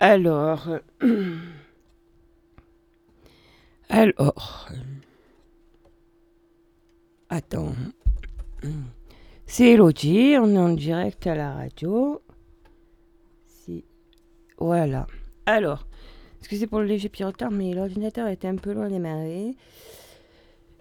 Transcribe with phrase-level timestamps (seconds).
[0.00, 0.66] Alors.
[3.90, 4.68] Alors.
[7.28, 7.74] Attends.
[9.46, 12.22] C'est Elodie, on est en direct à la radio.
[13.44, 13.84] Si.
[14.58, 15.06] Voilà.
[15.44, 15.86] Alors.
[16.38, 19.54] Excusez pour le léger petit retard, mais l'ordinateur était un peu loin à démarrer.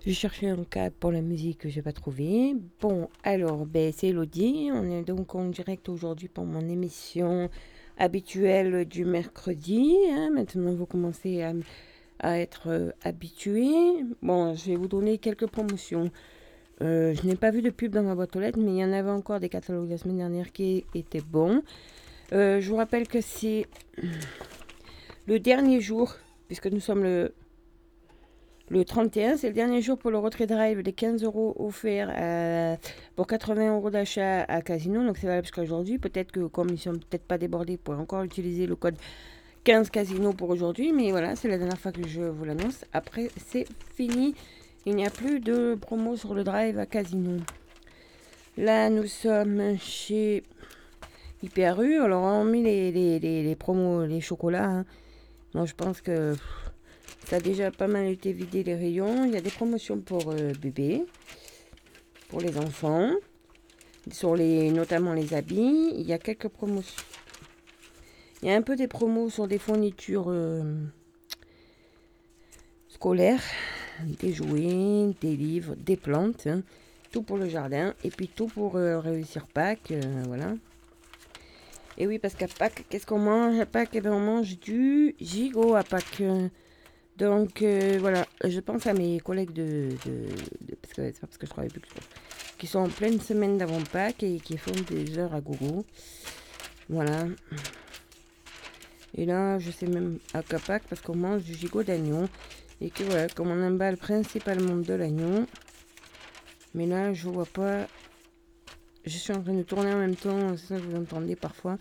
[0.05, 2.55] J'ai cherché un câble pour la musique que je n'ai pas trouvé.
[2.79, 4.69] Bon, alors, ben, c'est Elodie.
[4.73, 7.49] On est donc en direct aujourd'hui pour mon émission
[7.99, 9.95] habituelle du mercredi.
[10.09, 10.31] Hein.
[10.33, 11.53] Maintenant, vous commencez à,
[12.19, 13.69] à être euh, habitué.
[14.21, 16.09] Bon, je vais vous donner quelques promotions.
[16.81, 18.83] Euh, je n'ai pas vu de pub dans ma boîte aux lettres, mais il y
[18.83, 21.61] en avait encore des catalogues la semaine dernière qui étaient bons.
[22.31, 23.65] Euh, je vous rappelle que c'est
[25.27, 26.15] le dernier jour,
[26.47, 27.33] puisque nous sommes le
[28.69, 32.75] le 31, c'est le dernier jour pour le retrait drive des 15 euros offerts euh,
[33.15, 35.03] pour 80 euros d'achat à Casino.
[35.03, 35.97] Donc c'est valable jusqu'à aujourd'hui.
[35.97, 38.95] Peut-être que comme ils sont peut-être pas débordés, pour encore utiliser le code
[39.63, 40.93] 15 Casino pour aujourd'hui.
[40.93, 42.85] Mais voilà, c'est la dernière fois que je vous l'annonce.
[42.93, 44.35] Après, c'est fini.
[44.85, 47.41] Il n'y a plus de promo sur le drive à Casino.
[48.57, 50.43] Là, nous sommes chez
[51.41, 52.01] Hyper U.
[52.01, 54.83] Alors, on a mis les, les, promos, les chocolats.
[55.53, 55.65] Moi, hein.
[55.65, 56.35] je pense que
[57.29, 59.23] ça a déjà pas mal été vidé les rayons.
[59.25, 61.05] Il y a des promotions pour euh, bébés,
[62.27, 63.11] pour les enfants,
[64.11, 65.91] sur les, notamment les habits.
[65.95, 67.03] Il y a quelques promotions.
[68.41, 70.73] Il y a un peu des promos sur des fournitures euh,
[72.87, 73.43] scolaires,
[74.03, 76.47] des jouets, des livres, des plantes.
[76.47, 76.63] Hein.
[77.11, 79.93] tout pour le jardin et puis tout pour euh, réussir Pâques.
[80.25, 80.53] voilà.
[81.99, 83.59] Et oui, parce qu'à Pâques, qu'est-ce qu'on mange?
[83.59, 86.23] À Pâques, eh ben, on mange du gigot à Pâques.
[87.19, 89.89] Donc euh, voilà, je pense à mes collègues de,
[90.81, 93.81] parce que parce que je travaille plus que je qui sont en pleine semaine d'avant
[93.81, 95.85] Pâques et qui font des heures à gogo.
[96.89, 97.25] Voilà.
[99.15, 102.27] Et là, je sais même à Capac parce qu'on mange du gigot d'agneau.
[102.81, 105.45] Et que voilà, comme on emballe principalement de l'agneau.
[106.73, 107.87] Mais là, je vois pas.
[109.05, 111.77] Je suis en train de tourner en même temps, c'est ça que vous entendez parfois.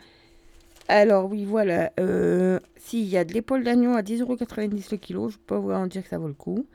[0.88, 1.92] Alors oui, voilà.
[2.00, 5.86] Euh, S'il y a de l'épaule d'agneau à 10,90€ le kilo, je peux vous en
[5.86, 6.66] dire que ça vaut le coup.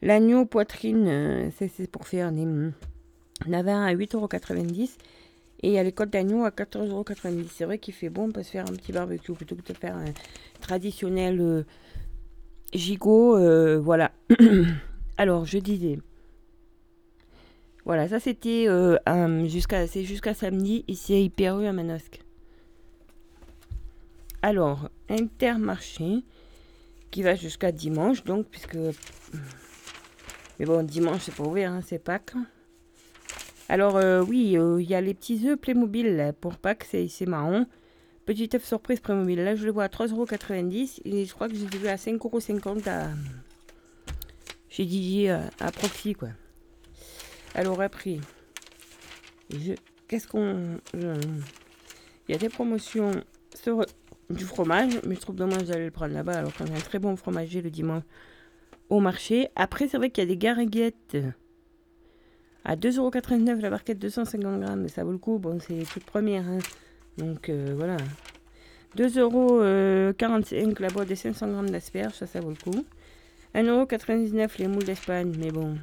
[0.00, 2.46] L'agneau poitrine, euh, c'est pour faire des
[3.46, 4.96] navins à 8,90€.
[5.64, 7.46] Et il y a les côtes d'agneau à 14,90€.
[7.52, 9.76] C'est vrai qu'il fait bon, on peut se faire un petit barbecue plutôt que de
[9.76, 10.12] faire un
[10.60, 11.64] traditionnel euh,
[12.72, 13.80] gigot.
[13.80, 14.12] voilà.
[15.18, 15.98] Alors, je disais.
[17.84, 18.68] Voilà, ça c'était
[19.46, 22.22] jusqu'à jusqu'à samedi ici à Hyper à Manosque.
[24.44, 26.24] Alors, Intermarché,
[27.12, 28.76] qui va jusqu'à dimanche, donc, puisque...
[30.58, 32.34] Mais bon, dimanche, c'est pas ouvert, hein, c'est Pâques.
[33.68, 37.66] Alors, euh, oui, euh, il y a les petits œufs Playmobil pour Pâques, c'est marrant.
[38.26, 39.38] Petit œuf surprise Playmobil.
[39.38, 43.10] Là, je le vois à 3,90€ et je crois que j'ai vu à 5,50€ à...
[44.68, 46.30] chez Didier à, à Proxy, quoi.
[47.54, 48.18] Alors, après,
[49.50, 49.74] je...
[50.08, 50.78] qu'est-ce qu'on...
[50.94, 53.12] Il y a des promotions
[53.54, 53.84] sur
[54.32, 56.98] du fromage, mais je trouve dommage d'aller le prendre là-bas alors qu'on a un très
[56.98, 58.04] bon fromager le dimanche
[58.88, 59.48] au marché.
[59.56, 61.16] Après, c'est vrai qu'il y a des gariguettes
[62.64, 65.38] à 2,89€ la barquette 250 grammes, mais ça vaut le coup.
[65.38, 66.58] Bon, c'est les toutes premières, hein.
[67.18, 67.96] donc euh, voilà.
[68.96, 72.84] 2,45€ la boîte de 500 grammes d'asperges, ça, ça vaut le coup.
[73.54, 75.76] 1,99€ les moules d'Espagne, mais bon.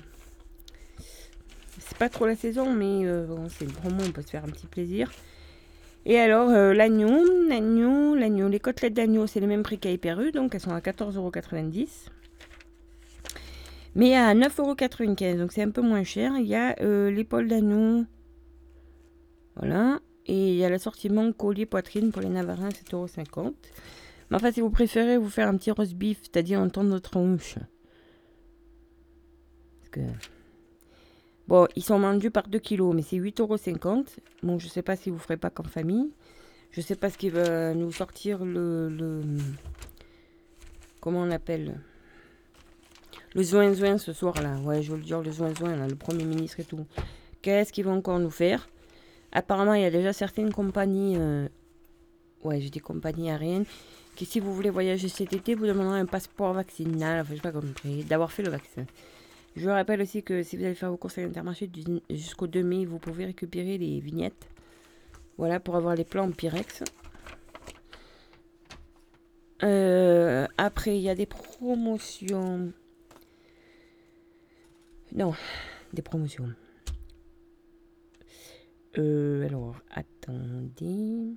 [1.80, 4.44] C'est pas trop la saison, mais euh, bon, c'est le promo, on peut se faire
[4.44, 5.12] un petit plaisir.
[6.06, 10.32] Et alors, euh, l'agneau, l'agneau, l'agneau, les côtelettes d'agneau, c'est le même prix qu'à Hyper
[10.34, 12.10] donc elles sont à 14,90€.
[13.96, 16.34] Mais à 9,95€, donc c'est un peu moins cher.
[16.38, 18.06] Il y a euh, l'épaule d'agneau,
[19.56, 20.00] voilà.
[20.26, 23.54] Et il y a l'assortiment collier poitrine pour les Navarins, 7,50€.
[24.30, 27.00] Mais enfin, si vous préférez vous faire un petit roast beef, c'est-à-dire en temps de.
[27.00, 27.58] Parce
[29.92, 30.02] que
[31.50, 34.06] Bon, ils sont vendus par 2 kilos, mais c'est 8,50€.
[34.44, 36.12] Bon, je ne sais pas si vous ne ferez pas comme famille.
[36.70, 39.24] Je ne sais pas ce qui va nous sortir le,
[41.02, 41.82] Comment on appelle?
[43.34, 44.58] Le zoin-zoin ce soir-là.
[44.60, 46.86] Ouais, je veux le dire, le zoin-zoin, le Premier ministre et tout.
[47.42, 48.70] Qu'est-ce qu'ils vont encore nous faire?
[49.32, 51.16] Apparemment, il y a déjà certaines compagnies...
[51.18, 51.48] Euh,
[52.44, 53.66] ouais, j'ai des compagnies aériennes
[54.16, 57.22] qui, si vous voulez voyager cet été, vous demanderez un passeport vaccinal.
[57.22, 58.04] Enfin, je pas compris.
[58.04, 58.86] D'avoir fait le vaccin.
[59.60, 61.70] Je rappelle aussi que si vous allez faire vos courses à l'intermarché
[62.10, 64.48] jusqu'au 2 mai, vous pouvez récupérer les vignettes.
[65.38, 66.82] Voilà pour avoir les plans en Pyrex.
[69.64, 72.72] Euh, après, il y a des promotions.
[75.12, 75.34] Non,
[75.92, 76.54] des promotions.
[78.98, 81.36] Euh, alors, attendez.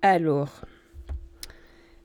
[0.00, 0.64] Alors,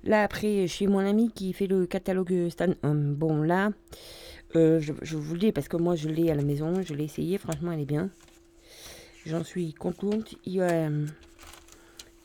[0.05, 3.71] là après, chez mon ami qui fait le catalogue Stan Home, bon là,
[4.55, 7.03] euh, je, vous le dis parce que moi je l'ai à la maison, je l'ai
[7.03, 8.09] essayé, franchement elle est bien.
[9.25, 10.35] J'en suis contente.
[10.45, 10.89] Il y a,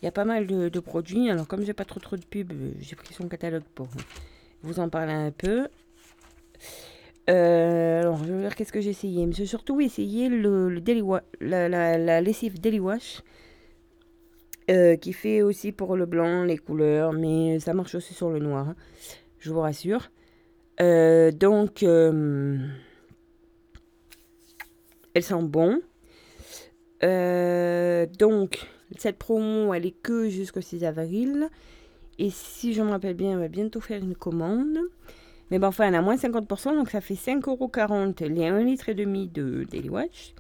[0.05, 1.31] a pas mal de, produits.
[1.31, 3.89] Alors comme j'ai pas trop trop de pubs, j'ai pris son catalogue pour
[4.63, 5.69] vous en parler un peu.
[7.29, 9.27] Euh, alors, je vais voir qu'est-ce que j'ai essayé.
[9.27, 10.69] Mais j'ai surtout essayé le,
[11.41, 13.23] la, lessive Daily Wash.
[14.71, 18.39] Euh, qui fait aussi pour le blanc, les couleurs, mais ça marche aussi sur le
[18.39, 18.77] noir, hein,
[19.41, 20.11] je vous rassure.
[20.81, 22.71] Euh, donc, elle
[25.23, 25.81] sent bon.
[28.19, 31.49] donc, cette promo, elle est que jusqu'au 6 avril.
[32.19, 34.79] Et si je me rappelle bien, elle va bientôt faire une commande.
[35.51, 39.65] Mais bon, enfin, elle a moins 50%, donc ça fait 5,40€ les 1,5 litre de
[39.65, 40.35] Daily Watch.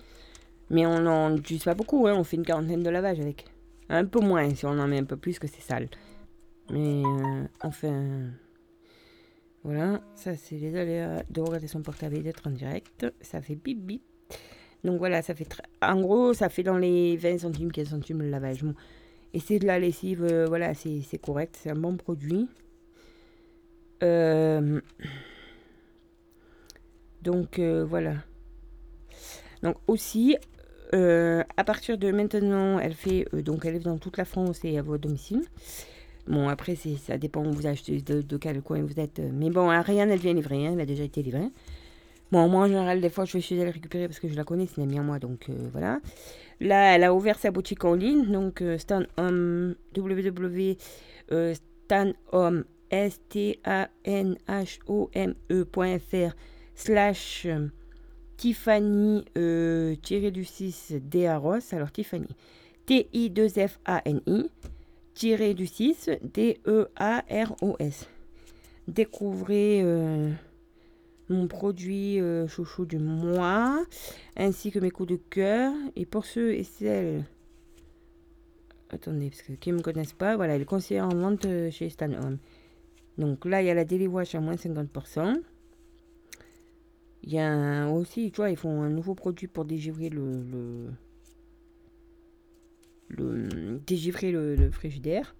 [0.68, 3.46] Mais on n'en utilise pas beaucoup, hein, on fait une quarantaine de lavages avec.
[3.92, 5.88] Un peu moins si on en met un peu plus que c'est sale.
[6.70, 8.30] Mais euh, enfin.
[9.64, 13.06] Voilà, ça c'est les aléas de regarder son portable et d'être en direct.
[13.20, 14.02] Ça fait bip bip.
[14.84, 15.48] Donc voilà, ça fait
[15.82, 18.64] en gros, ça fait dans les 20 centimes, 15 centimes le lavage.
[19.34, 22.48] Et c'est de la lessive, euh, voilà, c'est correct, c'est un bon produit.
[24.02, 24.80] Euh,
[27.22, 28.14] donc voilà.
[29.62, 30.36] Donc aussi,
[30.94, 34.78] euh, à partir de maintenant, elle fait donc elle est dans toute la France et
[34.78, 35.42] à votre domicile.
[36.26, 39.20] Bon après ça dépend où vous achetez de, quel coin vous êtes.
[39.32, 41.48] Mais bon, rien elle vient livrer, hein, elle a déjà été livrée.
[42.32, 44.44] Bon moi en général des fois je vais chez elle récupérer parce que je la
[44.44, 46.00] connais, c'est une amie à moi donc voilà.
[46.60, 49.74] Là elle a ouvert sa boutique en ligne donc Stan Home
[58.40, 61.74] Tiffany euh, tiré du 6 D-A-R-O-S.
[61.74, 62.34] Alors Tiffany.
[62.86, 64.50] T-I-2-F-A-N-I
[65.12, 68.08] tiré du 6 D-E-A-R-O-S.
[68.88, 70.30] Découvrez euh,
[71.28, 73.84] mon produit euh, chouchou du mois
[74.38, 75.74] ainsi que mes coups de cœur.
[75.94, 77.26] Et pour ceux et celles
[78.88, 82.10] attendez, parce que qui ne me connaissent pas, voilà, les conseillers en vente chez Stan
[82.10, 82.38] Home.
[83.18, 85.42] Donc là, il y a la Daily Wash à moins 50%.
[87.22, 90.44] Il y a aussi, tu vois, ils font un nouveau produit pour dégivrer le,
[93.10, 95.34] le, dégivrer le, frigidaire.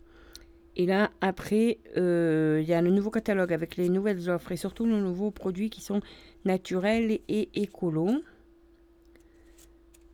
[0.76, 4.56] Et là, après, euh, il y a le nouveau catalogue avec les nouvelles offres et
[4.56, 6.00] surtout les nouveaux produits qui sont
[6.44, 8.22] naturels et écolos.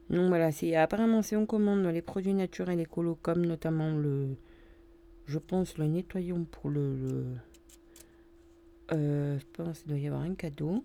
[0.08, 4.36] Donc voilà, c'est apparemment si on commande les produits naturels et écolos comme notamment le,
[5.26, 7.24] je pense le nettoyant pour le
[8.92, 10.84] euh, je pense qu'il doit y avoir un cadeau.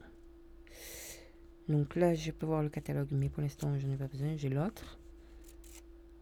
[1.71, 4.35] Donc là, je peux voir le catalogue, mais pour l'instant, je n'ai pas besoin.
[4.35, 5.00] J'ai l'autre.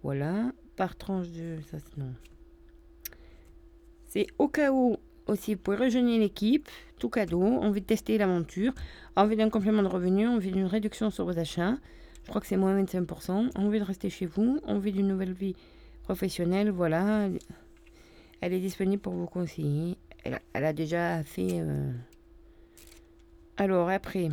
[0.04, 0.51] Voilà.
[0.75, 1.57] Par tranche de...
[1.69, 2.13] Ça, non.
[4.07, 4.98] C'est au cas où
[5.28, 6.68] aussi, pour rejoindre l'équipe.
[7.00, 7.44] Tout cadeau.
[7.44, 8.74] Envie de tester l'aventure.
[9.16, 10.28] Envie d'un complément de revenu.
[10.28, 11.78] Envie d'une réduction sur vos achats.
[12.24, 13.57] Je crois que c'est moins 25%.
[13.57, 14.60] Envie de rester chez vous.
[14.66, 15.56] Envie d'une nouvelle vie
[16.04, 16.69] professionnelle.
[16.69, 17.30] Voilà.
[18.42, 21.60] Elle est disponible pour vous conseiller elle, a déjà fait...
[21.60, 21.92] Euh,
[23.57, 24.30] alors après...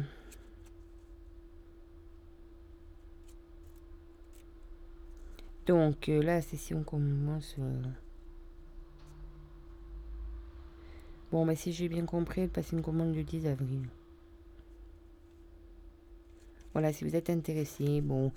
[5.66, 7.56] Donc euh, là, c'est si on commence...
[7.58, 7.82] Euh,
[11.32, 13.82] bon, bah si j'ai bien compris, elle passe une commande le 10 avril.
[16.72, 18.32] Voilà, si vous êtes intéressé, bon.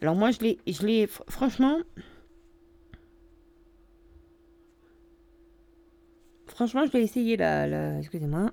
[0.00, 1.78] Alors moi, je l'ai, franchement,
[6.52, 7.98] Franchement, je l'ai essayé la.
[7.98, 8.52] Excusez-moi.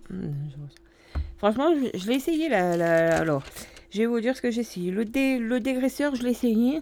[1.38, 3.44] Franchement, je, l'ai essayé la, Alors,
[3.92, 4.90] je vais vous dire ce que j'ai essayé.
[4.90, 6.82] Le, le dégraisseur, je l'ai essayé.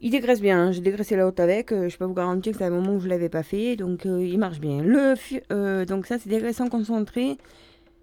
[0.00, 0.72] Il dégraisse bien.
[0.72, 1.72] J'ai dégraissé la haute avec.
[1.72, 3.76] Euh, je peux vous garantir que c'est un moment où je ne l'avais pas fait.
[3.76, 4.82] Donc, euh, il marche bien.
[4.82, 5.14] Le,
[5.52, 7.38] euh, donc, ça, c'est dégraissant concentré,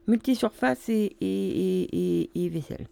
[0.07, 2.87] multi-surface et, et, et, vaisselle.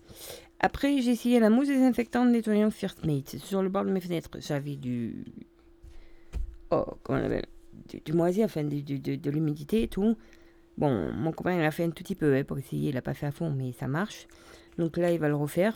[0.60, 3.38] Après, j'ai essayé la mousse désinfectante nettoyant First Mate.
[3.38, 5.25] Sur le bord de mes fenêtres, j'avais du.
[6.70, 7.46] Oh, comment on appelle
[8.05, 10.15] du, moisi, enfin de, de, l'humidité et tout.
[10.77, 13.01] Bon, mon copain il a fait un tout petit peu hein, pour essayer, il n'a
[13.01, 14.27] pas fait à fond, mais ça marche.
[14.77, 15.75] Donc là, il va le refaire.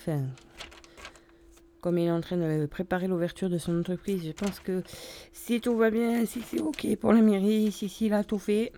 [1.86, 4.82] Comme il est en train de préparer l'ouverture de son entreprise, je pense que
[5.34, 8.39] si tout va bien, si c'est ok pour la mairie, si, si il a tout
[8.39, 8.72] fait,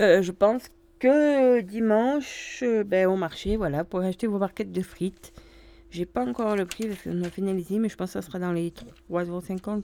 [0.00, 5.34] euh, je pense que dimanche, ben, au marché, voilà, pour acheter vos barquettes de frites.
[5.90, 8.38] J'ai pas encore le prix parce qu'on a finalisé, mais je pense que ça sera
[8.38, 8.72] dans les
[9.10, 9.82] 3,50€.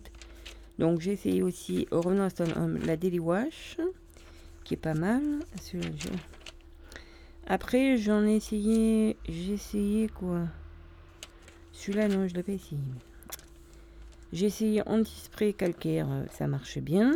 [0.78, 3.76] Donc j'ai essayé aussi, revenons à la Daily Wash,
[4.64, 5.20] qui est pas mal.
[7.46, 10.46] Après j'en ai essayé, j'ai essayé quoi?
[11.82, 12.80] Celui-là non, je l'ai pas essayé.
[14.32, 17.12] J'ai essayé anti-spray calcaire, euh, ça marche bien.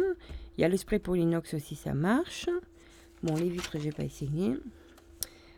[0.58, 2.48] Il y a le spray pour l'inox aussi, ça marche.
[3.22, 4.54] Bon, les vitres, j'ai pas essayé.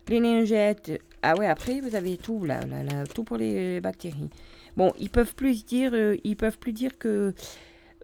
[0.09, 4.29] Les lingettes, ah ouais, après vous avez tout là, là, là tout pour les bactéries.
[4.77, 7.33] Bon, ils peuvent plus dire, euh, ils peuvent plus dire que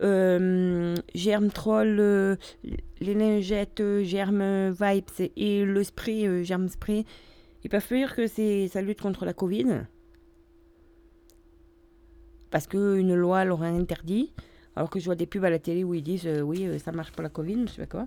[0.00, 2.36] euh, germe troll, euh,
[3.00, 7.04] les lingettes germe vibes et le spray germe spray,
[7.62, 9.84] ils peuvent plus dire que c'est ça lutte contre la Covid
[12.54, 14.32] parce qu'une loi l'aurait interdit.
[14.76, 17.10] Alors que je vois des pubs à la télé où ils disent oui, ça marche
[17.10, 18.06] pour la Covid, je sais pas quoi.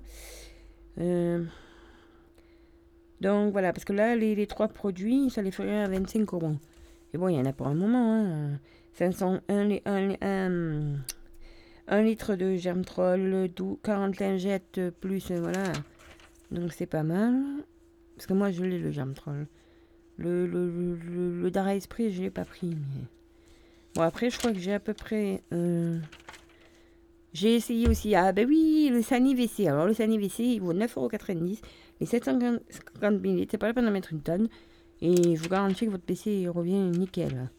[3.20, 6.54] Donc voilà, parce que là, les, trois produits, ça les ferait à 25 euros.
[7.14, 8.24] Et bon, il y en a pour un moment.
[8.24, 8.58] Hein.
[8.94, 9.66] 500, 1,
[12.02, 13.50] litre de germtrol,
[13.84, 15.74] 40 lingettes plus, euh, voilà.
[16.52, 17.36] Donc c'est pas mal.
[18.16, 19.46] Parce que moi, je l'ai le germtrol.
[20.16, 22.78] Le, le, le, le, Esprit, je l'ai pas pris.
[23.98, 25.42] Bon, après, je crois que j'ai à peu près.
[25.52, 25.98] Euh,
[27.34, 28.14] j'ai essayé aussi.
[28.14, 29.68] Ah, ben oui, le Sani WC.
[29.68, 31.60] Alors, le Sani WC, il vaut 9,90€.
[32.00, 32.62] Les 750
[33.02, 34.50] ml, c'est pas la peine d'en mettre une tonne.
[35.02, 37.50] Et je vous garantis que votre PC revient nickel.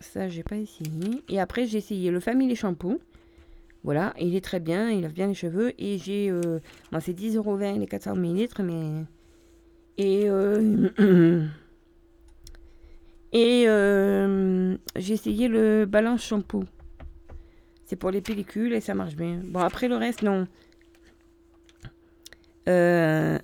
[0.00, 1.22] Ça, j'ai pas essayé.
[1.28, 2.98] Et après, j'ai essayé le Family Shampoo.
[3.82, 5.74] Voilà, il est très bien, il lave bien les cheveux.
[5.78, 6.30] Et j'ai.
[6.30, 6.60] Euh,
[7.00, 9.04] c'est 10,20€ les 400 ml, mais.
[9.98, 10.30] Et.
[10.30, 11.42] Euh,
[13.34, 16.62] et euh, j'ai essayé le Balance Shampoo.
[17.84, 19.40] C'est pour les pellicules et ça marche bien.
[19.44, 20.46] Bon, après le reste, non.
[22.68, 23.36] Euh,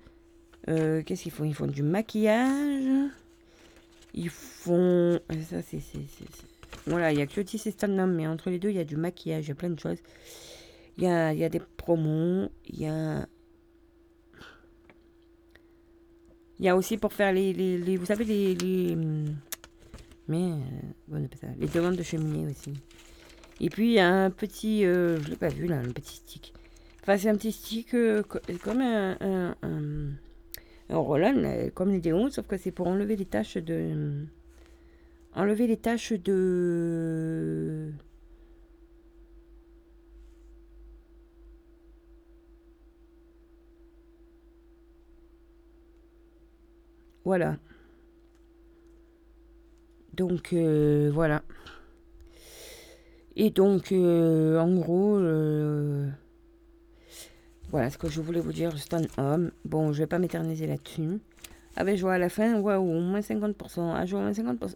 [0.68, 1.44] Euh, qu'est-ce qu'ils font?
[1.44, 3.10] Ils font du maquillage.
[4.14, 5.18] Ils font.
[5.48, 5.80] Ça c'est.
[6.86, 8.96] Voilà, il y a Kyotis et Stan mais entre les deux, il y a du
[8.96, 9.98] maquillage, il y a plein de choses.
[11.00, 13.26] Il y a, y a des promos, il y a
[16.60, 18.94] Il y a aussi pour faire les, les, vous savez, les, les
[20.28, 20.52] mais,
[21.12, 21.26] euh,
[21.58, 22.74] les demandes de cheminée aussi.
[23.60, 25.90] Et puis, il y a un petit, euh, je ne l'ai pas vu là, un
[25.90, 26.52] petit stick.
[27.00, 28.22] Enfin, c'est un petit stick euh,
[28.62, 33.56] comme un, un, un, Roland, comme les déons, sauf que c'est pour enlever les taches
[33.56, 34.26] de...
[35.34, 37.90] Enlever les taches de...
[47.24, 47.56] Voilà.
[50.14, 51.42] Donc euh, voilà.
[53.36, 56.08] Et donc euh, en gros, euh,
[57.70, 59.50] voilà ce que je voulais vous dire, stand homme.
[59.64, 61.20] Bon, je vais pas m'éterniser là-dessus.
[61.76, 63.94] Ah ben je vois à la fin, waouh, moins 50%.
[63.94, 64.74] Ah, je vois moins 50%.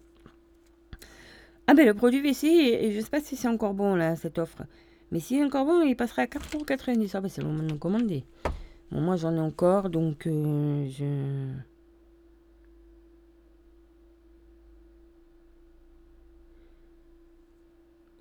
[1.66, 4.38] Ah ben le produit WC, et je sais pas si c'est encore bon là, cette
[4.38, 4.62] offre.
[5.10, 7.10] Mais si c'est encore bon, il passera à 4,90€.
[7.14, 8.24] Ah ben c'est le moment de commander.
[8.90, 11.48] Moi j'en ai encore, donc je...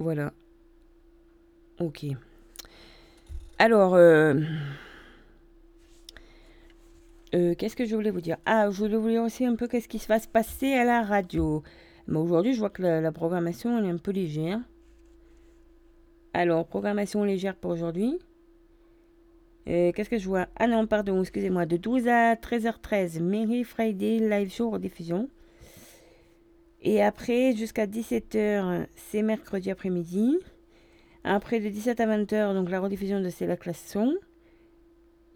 [0.03, 0.33] Voilà.
[1.79, 2.05] Ok.
[3.57, 4.33] Alors, euh,
[7.33, 8.35] euh, qu'est-ce que je voulais vous dire?
[8.45, 10.83] Ah, je voulais vous dire aussi un peu qu'est-ce qui se va se passer à
[10.83, 11.63] la radio.
[12.07, 14.59] Mais aujourd'hui, je vois que la, programmation est un peu légère.
[16.33, 18.19] Alors, programmation légère pour aujourd'hui.
[19.69, 20.47] Euh, qu'est-ce que je vois?
[20.57, 21.65] Ah non, pardon, excusez-moi.
[21.65, 25.29] De 12 à 13h13, Mary Friday Live Show rediffusion.
[26.83, 30.37] Et après, jusqu'à 17h, c'est mercredi après-midi.
[31.23, 34.13] Après, de 17 à 20h, donc la rediffusion de C'est la classe son.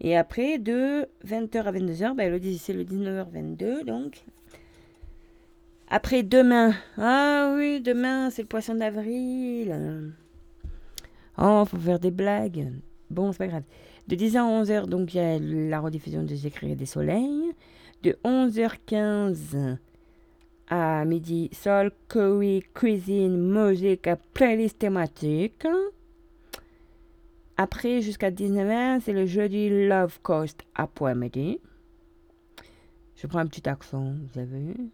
[0.00, 4.24] Et après, de 20h à 22h, ben, c'est le 19h22, donc.
[5.88, 6.74] Après, demain.
[6.98, 10.12] Ah oui, demain, c'est le poisson d'avril.
[11.38, 12.70] Oh, faut faire des blagues.
[13.10, 13.62] Bon, c'est pas grave.
[14.06, 17.54] De 10h à 11h, donc il y a la rediffusion de J'écrirai des soleils.
[18.02, 19.78] De 11h15
[20.68, 25.66] à midi, Sol, Curry, Cuisine, Musique, Playlist thématique.
[27.56, 31.60] Après, jusqu'à 19h, c'est le jeudi Love Coast après-midi.
[33.16, 34.90] Je prends un petit accent, vous avez vu.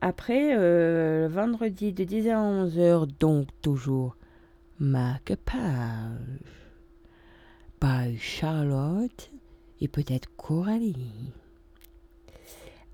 [0.00, 4.16] Après, euh, le vendredi de 10h à 11h, donc toujours
[4.78, 5.36] Page
[7.80, 9.30] by Charlotte
[9.80, 11.32] et peut-être Coralie.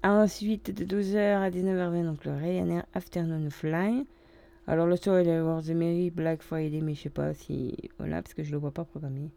[0.04, 4.04] Ensuite, de 12h à 19h20, donc le Ryanair Afternoon Fly.
[4.66, 7.76] Alors le soir, il va y The Merry Black Friday, mais je sais pas si...
[7.98, 9.30] Voilà, parce que je le vois pas programmé.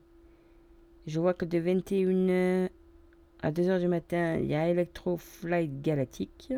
[1.05, 2.69] Je vois que de 21h
[3.43, 6.51] à 2h du matin, il y a Electro Flight Galactic.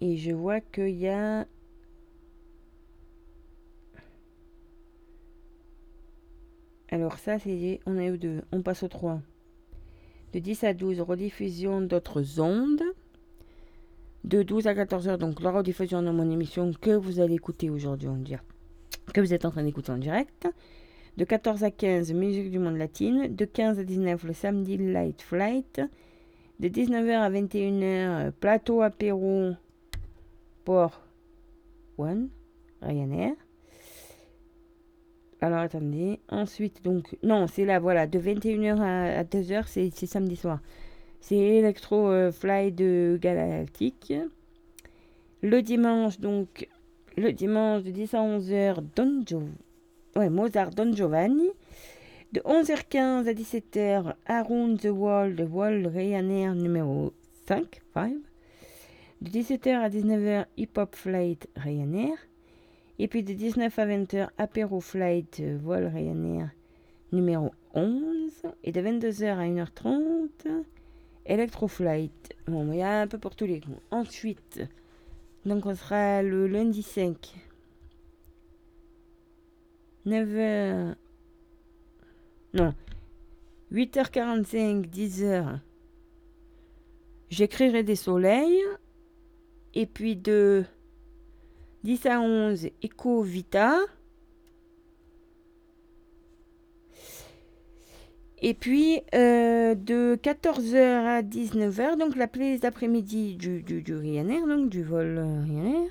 [0.00, 1.46] Et je vois qu'il y a...
[6.90, 7.80] Alors ça, c'est...
[7.86, 8.42] On est au 2.
[8.52, 9.20] On passe au 3.
[10.32, 12.82] De 10 à 12, rediffusion d'autres ondes.
[14.24, 17.70] De 12 à 14 heures, donc la rediffusion de mon émission que vous allez écouter
[17.70, 18.44] aujourd'hui en direct.
[19.14, 20.48] Que vous êtes en train d'écouter en direct.
[21.16, 23.34] De 14 à 15, musique du monde latine.
[23.34, 25.80] De 15 à 19, le samedi Light Flight.
[26.60, 29.52] De 19h à 21h, plateau apéro
[30.64, 31.00] pour
[31.96, 32.28] One,
[32.82, 33.32] Ryanair.
[35.40, 40.60] Alors attendez, ensuite donc, non c'est là voilà, de 21h à, 2h c'est samedi soir.
[41.20, 44.12] C'est Electro euh, Fly de Galactique.
[45.42, 46.68] Le dimanche donc,
[47.16, 49.24] le dimanche de 10 à 11h, Don
[50.16, 51.50] ouais, Mozart Don Giovanni.
[52.32, 57.14] De 11h15 à 17h, Around the World, World Ryanair numéro
[57.46, 58.12] 5, 5
[59.22, 62.16] de 17h à 19h Hip Hop Flight Ryanair.
[62.98, 66.50] Et puis de 19 à 20h Apéro Flight euh, Vol Ryanair
[67.12, 68.42] numéro 11.
[68.64, 70.64] Et de 22h à 1h30
[71.26, 72.34] Electro Flight.
[72.46, 73.80] Bon, il y a un peu pour tous les goûts.
[73.90, 74.62] Ensuite,
[75.44, 77.34] donc on sera le lundi 5.
[80.06, 80.94] 9h.
[82.54, 82.74] Non.
[83.72, 85.60] 8h45, 10h.
[87.28, 88.62] J'écrirai des soleils.
[89.74, 90.64] Et puis de
[91.84, 93.78] 10 à 11, Eco Vita.
[98.40, 104.82] Et puis euh, de 14h à 19h, donc la playlist d'après-midi du, Ryanair, donc du
[104.82, 105.90] vol Ryanair.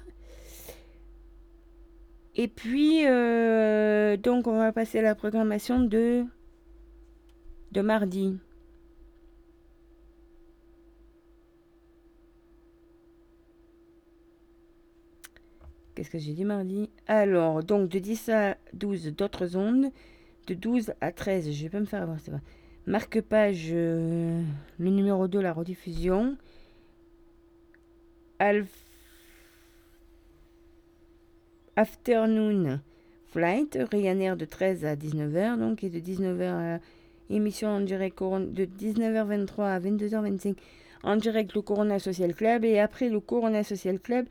[2.40, 6.24] Et puis, euh, donc on va passer à la programmation de,
[7.72, 8.38] de mardi.
[15.98, 16.92] Qu'est-ce que j'ai dit mardi?
[17.08, 19.88] Alors, donc de 10 à 12, d'autres ondes.
[20.46, 22.40] De 12 à 13, je vais pas me faire avoir, c'est vrai.
[22.86, 24.44] Marque-page, euh,
[24.78, 26.38] le numéro 2, la rediffusion.
[31.76, 32.80] Afternoon
[33.30, 36.80] Flight, Ryanair de 13 à 19h, donc, et de 19h à
[37.32, 40.58] émission en direct de 19h23 à 22h25
[41.02, 44.28] en direct le Corona Social Club et après le Corona Social Club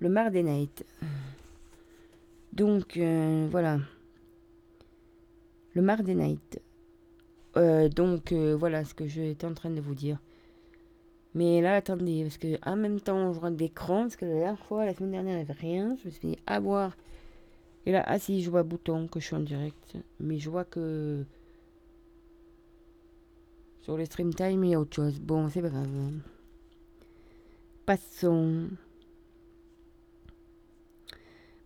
[0.00, 0.84] le Mardi Night.
[2.52, 3.78] Donc, euh, voilà.
[5.74, 6.60] Le Mardi Night.
[7.56, 10.18] Euh, donc, euh, voilà ce que j'étais en train de vous dire.
[11.34, 14.58] Mais là, attendez, parce que en même temps, je rentre d'écran, parce que la dernière
[14.58, 15.96] fois, la semaine dernière, il n'y avait rien.
[16.00, 16.96] Je me suis dit, à voir.
[17.86, 19.96] Et là, ah si, je vois bouton que je suis en direct.
[20.20, 21.24] Mais je vois que
[23.82, 25.20] sur le stream time, il y a autre chose.
[25.20, 25.88] Bon, c'est pas grave.
[27.86, 28.68] Passons.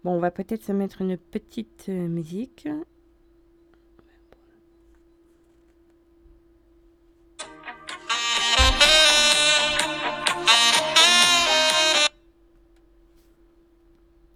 [0.04, 2.68] Bon, on va peut-être se mettre une petite euh, musique.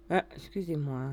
[0.09, 1.11] Ah, excusez-moi.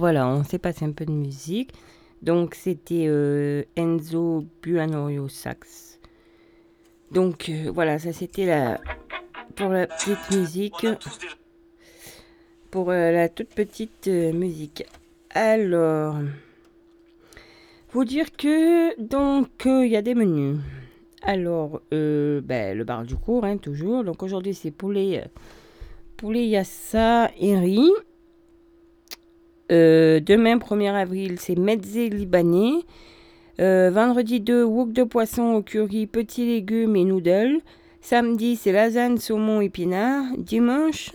[0.00, 1.74] Voilà, on s'est passé un peu de musique.
[2.22, 6.00] Donc c'était euh, Enzo Buanorio sax.
[7.12, 8.80] Donc euh, voilà, ça c'était la
[9.56, 10.86] pour la petite musique.
[12.70, 14.84] Pour euh, la toute petite musique.
[15.34, 16.16] Alors,
[17.92, 20.60] vous dire que donc il y a des menus.
[21.24, 24.02] Alors, ben, le bar du cours, hein, toujours.
[24.02, 25.24] Donc aujourd'hui c'est poulet,
[26.16, 27.92] poulet yassa et riz.
[29.70, 32.84] Euh, demain, 1er avril, c'est mezzé libanais.
[33.60, 37.60] Euh, vendredi 2, wok de poisson au curry, petits légumes et noodles.
[38.00, 40.24] Samedi, c'est lasagne, saumon, épinard.
[40.38, 41.12] Dimanche,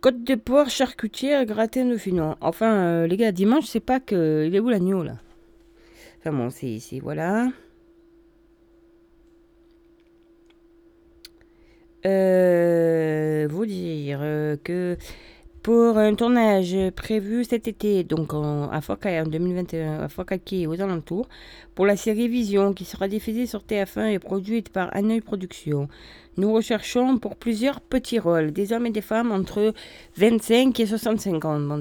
[0.00, 2.36] côte de porc, charcutière, gratin de finon.
[2.40, 4.44] Enfin, euh, les gars, dimanche, c'est pas que.
[4.46, 5.14] Il est où l'agneau, là?
[6.18, 7.48] Enfin bon, c'est ici, voilà.
[13.48, 14.20] vous dire
[14.64, 14.96] que
[15.64, 21.26] pour un tournage prévu cet été, donc à Focaille en 2021, à Focaille aux alentours,
[21.74, 25.88] pour la série Vision qui sera diffusée sur TF1 et produite par Anneuil Productions.
[26.36, 29.72] Nous recherchons pour plusieurs petits rôles, des hommes et des femmes entre
[30.18, 31.80] 25 et 65 ans.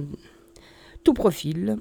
[1.04, 1.76] Tout profil.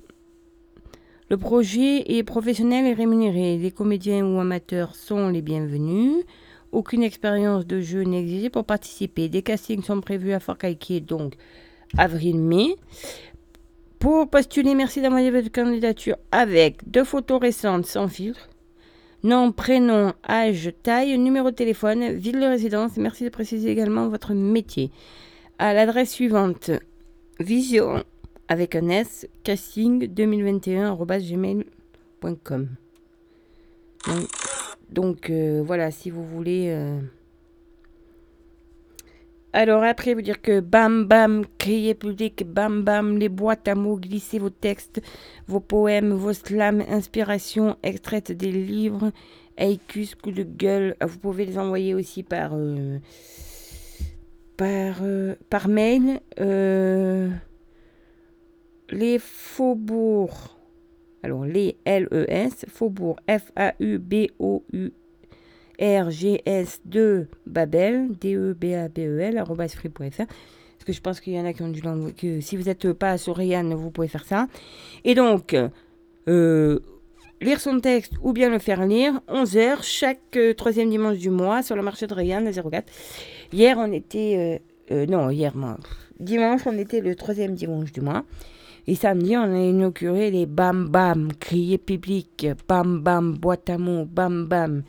[1.30, 3.58] Le projet est professionnel et rémunéré.
[3.58, 6.24] Les comédiens ou amateurs sont les bienvenus.
[6.72, 9.28] Aucune expérience de jeu n'est exigée pour participer.
[9.28, 10.58] Des castings sont prévus à Fort
[11.06, 11.36] donc
[11.96, 12.76] avril-mai.
[13.98, 18.50] Pour postuler, merci d'envoyer votre candidature avec deux photos récentes sans filtre.
[19.22, 22.96] Nom, prénom, âge, taille, numéro de téléphone, ville de résidence.
[22.96, 24.90] Merci de préciser également votre métier.
[25.60, 26.72] À l'adresse suivante,
[27.38, 28.02] vision
[28.48, 32.68] avec un S, casting 2021.gmail.com.
[34.08, 34.28] Donc,
[34.90, 36.70] donc euh, voilà, si vous voulez...
[36.70, 36.98] Euh,
[39.52, 43.98] alors après, vous dire que bam bam, criez public, bam bam, les boîtes à mots,
[43.98, 45.02] glissez vos textes,
[45.46, 49.12] vos poèmes, vos slams, inspirations extraites des livres,
[49.58, 50.96] haïkus, coups de gueule.
[51.02, 52.98] Vous pouvez les envoyer aussi par, euh,
[54.62, 55.34] euh,
[55.68, 56.20] mail.
[56.40, 57.28] Euh,
[58.90, 60.56] les faubourgs.
[61.22, 64.92] Alors les LES, faubourg, F-A-U-B-O-U
[65.80, 69.42] RGS2 Babel, D-E-B-A-B-E-L,
[69.74, 70.26] free.fr.
[70.82, 72.64] Parce que je pense qu'il y en a qui ont du langue, que si vous
[72.64, 74.48] n'êtes pas sur vous pouvez faire ça.
[75.04, 75.56] Et donc,
[76.28, 76.80] euh,
[77.40, 81.62] lire son texte ou bien le faire lire, 11h chaque euh, troisième dimanche du mois
[81.62, 82.90] sur le marché de Ryan à 04.
[83.52, 84.60] Hier, on était.
[84.90, 85.76] Euh, non, hier, moi,
[86.18, 88.24] dimanche, on était le troisième dimanche du mois.
[88.86, 94.04] Et samedi, on a inauguré les Bam Bam, crier public, Bam Bam, boîte à mots,
[94.04, 94.82] Bam Bam.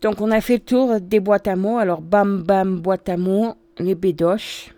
[0.00, 1.78] Donc on a fait le tour des boîtes à mots.
[1.78, 4.74] Alors bam bam boîte à mots, les bédoches.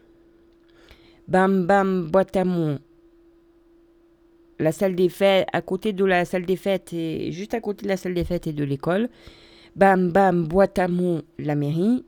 [1.28, 2.78] Bam bam boîte à mots.
[4.58, 7.84] La salle des fêtes, à côté de la salle des fêtes et juste à côté
[7.84, 9.08] de la salle des fêtes et de l'école.
[9.76, 12.04] Bam bam boîte à mots, la mairie.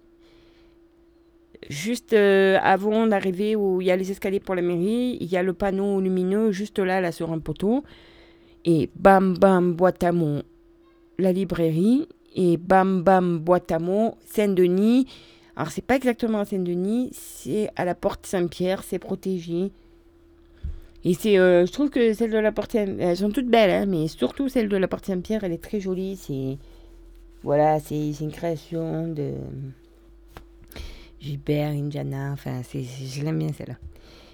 [1.70, 5.36] Juste euh, avant d'arriver où il y a les escaliers pour la mairie, il y
[5.36, 7.84] a le panneau lumineux juste là, là sur un poteau.
[8.64, 10.42] Et bam bam boîte à mots,
[11.18, 15.06] la librairie et Bam Bam Boîte à mots, Saint-Denis.
[15.56, 19.70] Alors, c'est pas exactement à Saint-Denis, c'est à la porte Saint-Pierre, c'est protégé.
[21.04, 23.86] Et c'est, euh, je trouve que celle de la porte elles sont toutes belles, hein,
[23.86, 26.16] mais surtout celle de la porte Saint-Pierre, elle est très jolie.
[26.16, 26.58] C'est,
[27.42, 29.34] voilà, c'est, une création de
[31.20, 33.76] Gilbert, Indiana, enfin, c'est, je l'aime bien celle-là.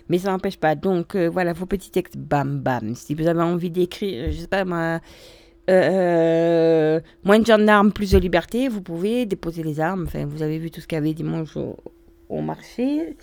[0.09, 0.75] Mais ça n'empêche pas.
[0.75, 2.95] Donc, euh, voilà, vos petits textes, bam, bam.
[2.95, 5.01] Si vous avez envie d'écrire, je sais pas moi
[5.71, 10.07] euh, moins de gendarmes, plus de liberté, vous pouvez déposer les armes.
[10.29, 13.17] Vous avez vu tout ce qu'il y avait dimanche au, marché.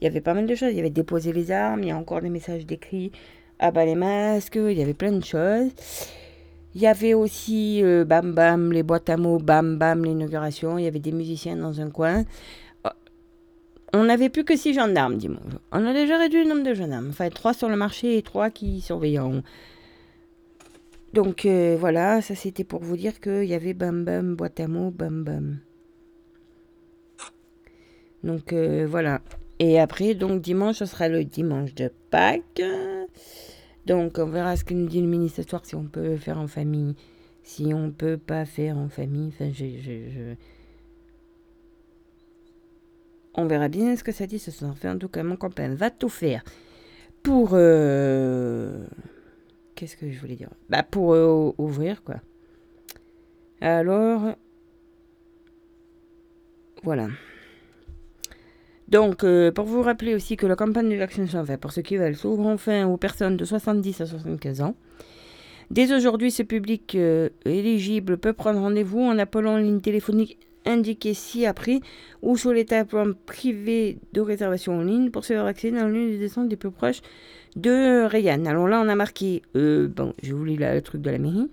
[0.00, 0.70] Il y avait pas mal de choses.
[0.72, 3.12] Il y avait déposer les armes, il y a encore des messages décrits
[3.58, 5.70] à bas les masques, il y avait plein de choses.
[6.74, 10.76] Il y avait aussi euh, bam bam les boîtes à mots, bam bam l'inauguration.
[10.76, 12.24] Il y avait des musiciens dans un coin.
[12.84, 12.90] Oh,
[13.94, 15.54] on n'avait plus que six gendarmes dimanche.
[15.72, 17.08] On a déjà réduit le nombre de gendarmes.
[17.08, 19.20] Enfin, trois sur le marché et trois qui surveillaient
[21.12, 24.68] donc euh, voilà, ça c'était pour vous dire qu'il y avait Bam Bam, boîte à
[24.68, 25.60] mots, Bam Bam.
[28.22, 29.20] Donc euh, voilà.
[29.58, 32.62] Et après, donc dimanche, ce sera le dimanche de Pâques.
[33.86, 36.96] Donc on verra ce que nous dit le ministre si on peut faire en famille,
[37.42, 39.28] si on peut pas faire en famille.
[39.28, 40.34] Enfin, je,
[43.34, 44.72] On verra bien ce que ça dit ce soir.
[44.72, 46.42] Enfin, en tout cas, mon copain va tout faire
[47.22, 47.50] pour...
[47.52, 48.86] Euh,
[49.76, 50.50] Qu'est-ce que je voulais dire?
[50.68, 52.16] Bah pour euh, ouvrir quoi.
[53.60, 54.34] Alors
[56.82, 57.08] voilà.
[58.88, 61.96] Donc, euh, pour vous rappeler aussi que la campagne de vaccination, enfin, pour ceux qui
[61.96, 64.76] veulent, s'ouvre enfin aux personnes de 70 à 75 ans.
[65.70, 71.14] Dès aujourd'hui, ce public euh, éligible peut prendre rendez-vous en appelant une ligne téléphonique indiquée
[71.14, 71.80] ci-après
[72.22, 76.18] ou sur les tableaux privés de réservation en ligne pour se faire vacciner dans l'une
[76.18, 77.00] des centres les plus proches
[77.56, 78.44] de Rayan.
[78.44, 81.48] Alors là, on a marqué, euh, bon, je vous lis le truc de la mairie.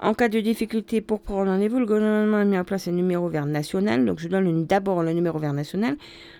[0.00, 3.28] En cas de difficulté pour prendre rendez-vous, le gouvernement a mis en place un numéro
[3.28, 4.04] vert national.
[4.04, 5.96] Donc je donne d'abord le numéro vert national,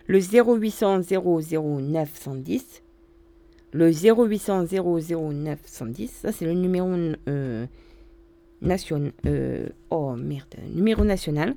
[0.07, 2.83] le 0800 00 910.
[3.73, 6.89] Le 0800 00 910, ça c'est le numéro
[7.29, 7.67] euh,
[8.61, 9.13] national.
[9.27, 11.55] Euh, oh merde, numéro national.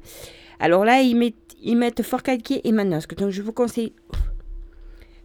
[0.59, 3.15] Alors là, ils mettent, ils Fort Calquier et Manosque.
[3.15, 3.93] Donc je vous conseille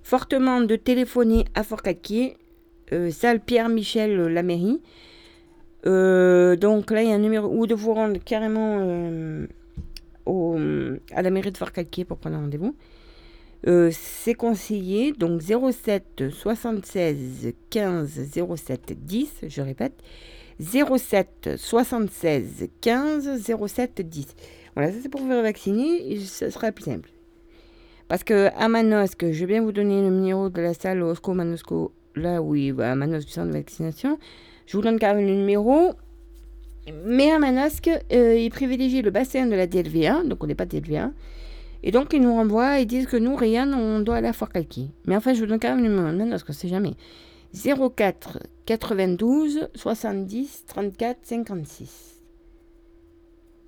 [0.02, 2.36] fortement de téléphoner à Fort Calquier,
[2.92, 4.80] euh, salle Pierre-Michel, la mairie.
[5.86, 9.46] Euh, donc là, il y a un numéro, ou de vous rendre carrément euh,
[11.12, 12.74] à la mairie de Fort Calquier pour prendre rendez-vous.
[13.68, 19.94] Euh, c'est conseillé, donc 07 76 15 07 10, je répète,
[20.60, 24.26] 07 76 15 07 10.
[24.74, 27.11] Voilà, ça c'est pour vous faire vacciner, ce sera plus simple.
[28.12, 31.32] Parce que à Manosque, je vais bien vous donner le numéro de la salle Osco
[31.32, 34.18] Manosco, là oui, à Manosque du centre de vaccination.
[34.66, 35.94] Je vous donne quand même le numéro.
[37.06, 40.66] Mais à Manosque, euh, ils privilégient le bassin de la DLV1, donc on n'est pas
[40.66, 41.12] DLV1.
[41.84, 44.50] Et donc, ils nous renvoient et disent que nous, rien, on doit aller à Fort
[44.50, 44.90] Calqui.
[45.06, 46.92] Mais enfin, je vous donne quand même le numéro de Manosque, on ne sait jamais.
[47.54, 52.20] 04 92 70 34 56.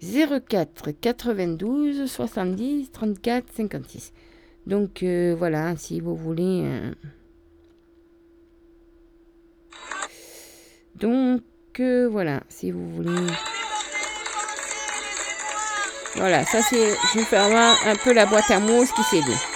[0.03, 4.13] 04 92 70 34 56.
[4.67, 6.63] Donc euh, voilà, si vous voulez...
[6.65, 6.95] Euh,
[10.97, 11.43] Donc
[11.81, 13.27] euh, voilà, si vous voulez.
[16.15, 16.95] Voilà, ça c'est.
[17.15, 19.54] Je fais un peu la boîte à mots qui s'est dit.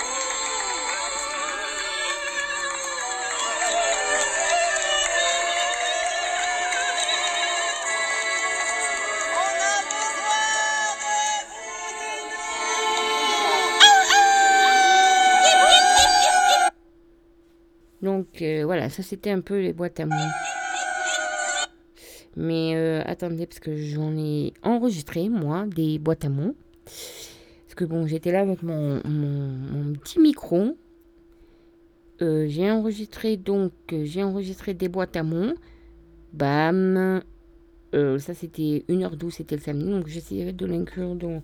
[18.78, 20.14] Voilà, ça c'était un peu les boîtes à mots.
[22.36, 26.54] Mais euh, attendez, parce que j'en ai enregistré, moi, des boîtes à mots.
[26.84, 29.00] Parce que bon, j'étais là avec mon,
[30.00, 30.76] petit micro.
[32.22, 35.54] Euh, j'ai enregistré donc, j'ai enregistré des boîtes à mots.
[36.32, 37.20] Bam.
[37.96, 39.90] Euh, ça, c'était 1h12, c'était le samedi.
[39.90, 41.42] Donc, j'essayais de l'inclure dans,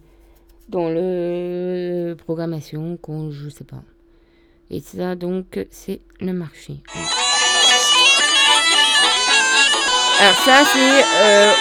[0.68, 3.82] dans le programmation, qu'on, je sais pas.
[4.70, 6.80] Et ça, donc, c'est le marché.
[10.20, 11.52] Alors ça, c'est euh,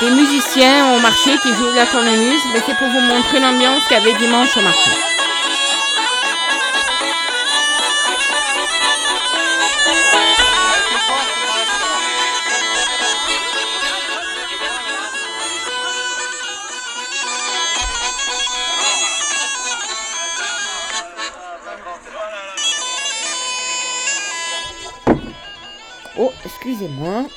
[0.00, 2.40] des musiciens au marché qui jouent de la cornemuse.
[2.66, 4.90] C'est pour vous montrer l'ambiance qu'il y avait dimanche au marché.
[26.80, 27.28] Oh,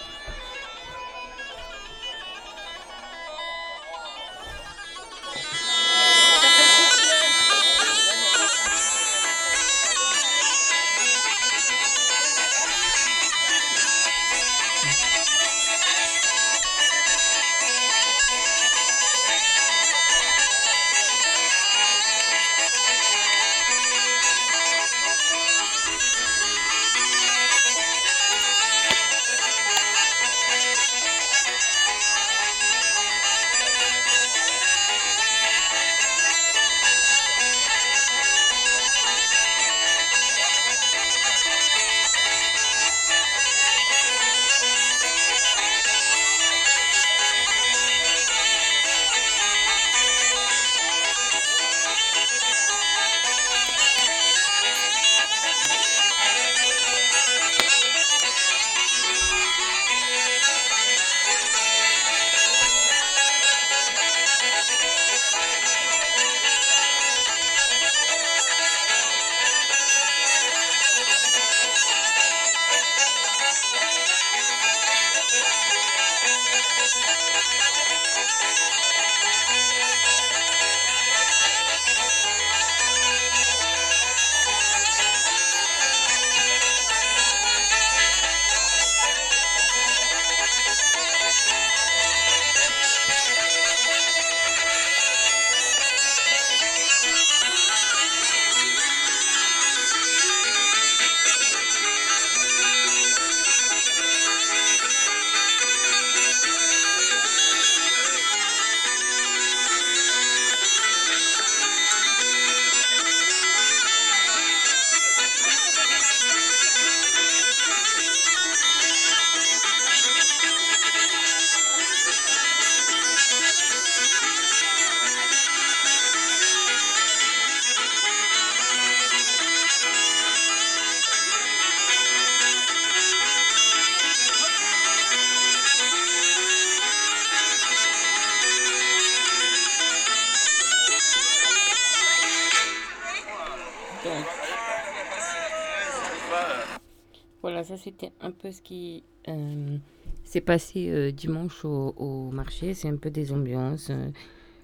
[147.84, 149.78] c'était un peu ce qui euh,
[150.24, 152.74] s'est passé euh, dimanche au, marché.
[152.74, 153.90] C'est un peu des ambiances.
[153.90, 154.10] Euh,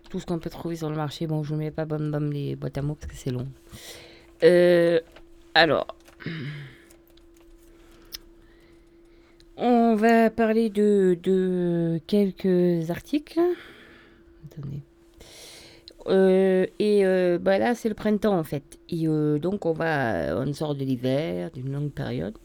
[0.09, 1.27] tout ce qu'on peut trouver sur le marché.
[1.27, 3.47] Bon, je ne mets pas bam bam les boîtes à mots parce que c'est long.
[5.53, 5.87] alors,
[9.57, 13.39] on va parler de, de quelques articles.
[14.45, 14.81] Attendez.
[16.07, 18.79] Euh, et euh, bah là, c'est le printemps en fait.
[18.89, 22.35] Et euh, donc, on va, on sort de l'hiver, d'une longue période.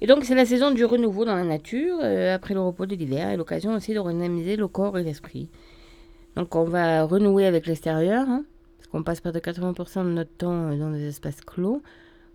[0.00, 1.98] Et donc, c'est la saison du renouveau dans la nature,
[2.32, 5.48] après le repos de l'hiver, et l'occasion aussi de redynamiser le corps et l'esprit.
[6.36, 8.44] Donc, on va renouer avec l'extérieur, hein,
[8.78, 11.82] parce qu'on passe près de 80% de notre temps dans des espaces clos,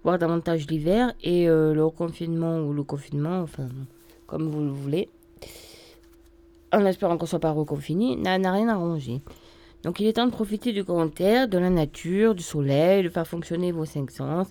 [0.03, 3.69] voire davantage l'hiver, et le reconfinement ou le confinement, enfin,
[4.27, 5.09] comme vous le voulez,
[6.73, 9.21] en espérant qu'on ne soit pas reconfiné, n'a rien arrangé.
[9.83, 13.09] Donc il est temps de profiter du grand air, de la nature, du soleil, de
[13.09, 14.47] faire fonctionner vos cinq sens.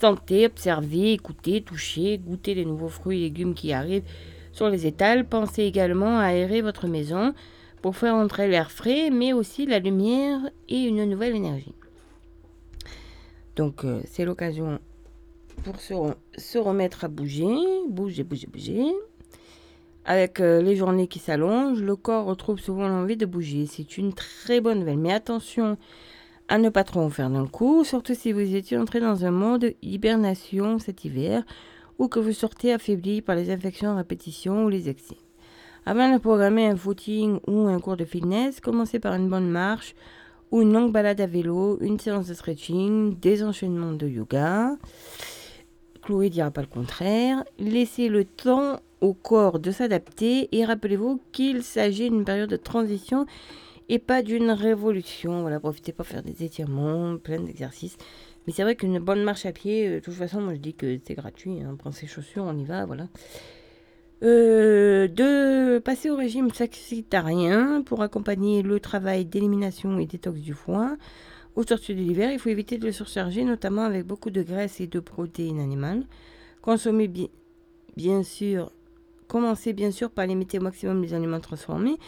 [0.00, 4.04] Sentez, observez, écoutez, touchez, goûtez les nouveaux fruits et légumes qui arrivent
[4.52, 5.26] sur les étals.
[5.26, 7.34] Pensez également à aérer votre maison
[7.82, 10.38] pour faire entrer l'air frais, mais aussi la lumière
[10.68, 11.74] et une nouvelle énergie.
[13.56, 14.78] Donc euh, c'est l'occasion
[15.64, 17.56] pour se, remettre à bouger,
[17.88, 18.84] bouger, bouger, bouger.
[20.04, 23.66] Avec euh, les journées qui s'allongent, le corps retrouve souvent l'envie de bouger.
[23.66, 24.98] C'est une très bonne nouvelle.
[24.98, 25.76] Mais attention
[26.48, 29.74] à ne pas trop faire d'un coup, surtout si vous étiez entré dans un mode
[29.82, 31.44] hibernation cet hiver
[31.98, 35.18] ou que vous sortez affaibli par les infections à répétition ou les excès.
[35.84, 39.94] Avant de programmer un footing ou un cours de fitness, commencez par une bonne marche
[40.50, 44.76] ou une longue balade à vélo, une séance de stretching, des enchaînements de yoga.
[46.02, 47.44] Chloé dira pas le contraire.
[47.58, 53.26] Laissez le temps au corps de s'adapter et rappelez-vous qu'il s'agit d'une période de transition
[53.88, 55.42] et pas d'une révolution.
[55.42, 57.96] Voilà, profitez pas faire des étirements, plein d'exercices.
[58.46, 60.74] Mais c'est vrai qu'une bonne marche à pied, euh, de toute façon, moi je dis
[60.74, 61.60] que c'est gratuit.
[61.60, 61.70] Hein.
[61.72, 63.08] On prend ses chaussures, on y va, voilà.
[64.22, 70.96] Euh, de passer au régime saxitarien pour accompagner le travail d'élimination et détox du foie.
[71.54, 74.80] Au sortir de l'hiver, il faut éviter de le surcharger, notamment avec beaucoup de graisse
[74.80, 76.04] et de protéines animales.
[76.62, 77.28] Consommez bien,
[77.96, 78.72] bien sûr
[79.28, 81.98] Commencez bien sûr par limiter au maximum les aliments transformés,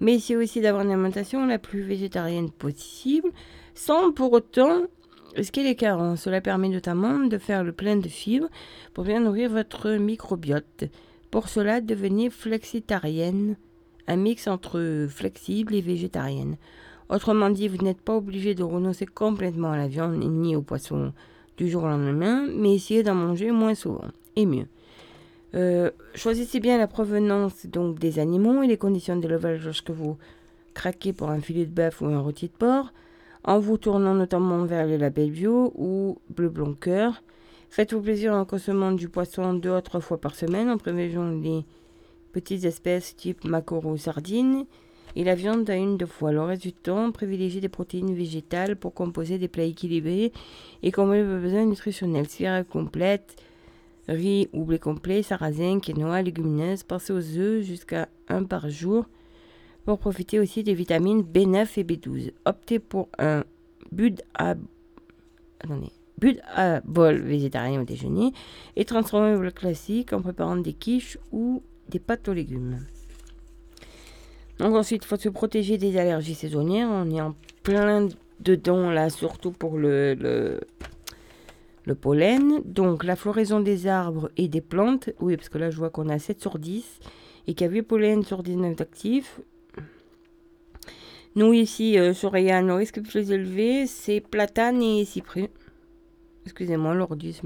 [0.00, 3.30] mais essayez aussi d'avoir une alimentation la plus végétarienne possible,
[3.74, 4.82] sans pour autant
[5.34, 6.22] risquer les carences.
[6.22, 8.48] Cela permet notamment de faire le plein de fibres
[8.92, 10.84] pour bien nourrir votre microbiote.
[11.30, 13.56] Pour cela, devenez flexitarienne,
[14.06, 16.56] un mix entre flexible et végétarienne.
[17.08, 21.14] Autrement dit, vous n'êtes pas obligé de renoncer complètement à la viande ni au poisson
[21.56, 24.66] du jour au lendemain, mais essayez d'en manger moins souvent et mieux.
[25.56, 30.18] Euh, choisissez bien la provenance donc des animaux et les conditions d'élevage lorsque vous
[30.74, 32.92] craquez pour un filet de bœuf ou un rôti de porc,
[33.42, 37.22] en vous tournant notamment vers les labels bio ou bleu blanc cœur.
[37.70, 41.64] Faites-vous plaisir en consommant du poisson deux à trois fois par semaine en privilégiant les
[42.32, 44.66] petites espèces type maquereau ou sardines
[45.14, 46.32] et la viande à une deux fois.
[46.32, 50.32] Le reste du temps, privilégiez des protéines végétales pour composer des plats équilibrés
[50.82, 52.28] et combler vos besoins nutritionnels.
[52.28, 53.36] Céréales complètes,
[54.08, 56.82] riz ou blé complet, sarrasin, quinoa, légumineuses.
[56.82, 59.06] Pensez aux œufs jusqu'à un par jour
[59.84, 62.32] pour profiter aussi des vitamines B9 et B12.
[62.44, 63.44] Optez pour un
[63.92, 64.54] but à,
[65.60, 65.92] attendez,
[66.54, 68.32] à bol végétarien au déjeuner
[68.74, 72.80] et transformez le classique en préparant des quiches ou des pâtes aux légumes.
[74.58, 76.88] Donc ensuite, il faut se protéger des allergies saisonnières.
[76.90, 78.08] On est en plein
[78.40, 80.60] dedans là, surtout pour le le
[81.94, 85.10] pollen, donc la floraison des arbres et des plantes.
[85.20, 87.00] Oui, parce que là, je vois qu'on a 7 sur 10
[87.46, 89.40] et qu'il y a 8 pollen sur 19 actifs.
[91.36, 95.50] Nous, ici, euh, sur Rayan, le risque plus élevé, c'est platane et cyprès.
[96.44, 97.40] Excusez-moi, l'ordi.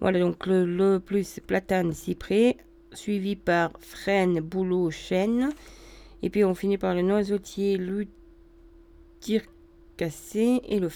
[0.00, 2.56] Voilà, donc le, le, plus platane, cyprès,
[2.92, 5.50] suivi par frêne, bouleau, chêne.
[6.22, 7.78] Et puis on finit par le noisetier,
[9.96, 10.88] cassé et le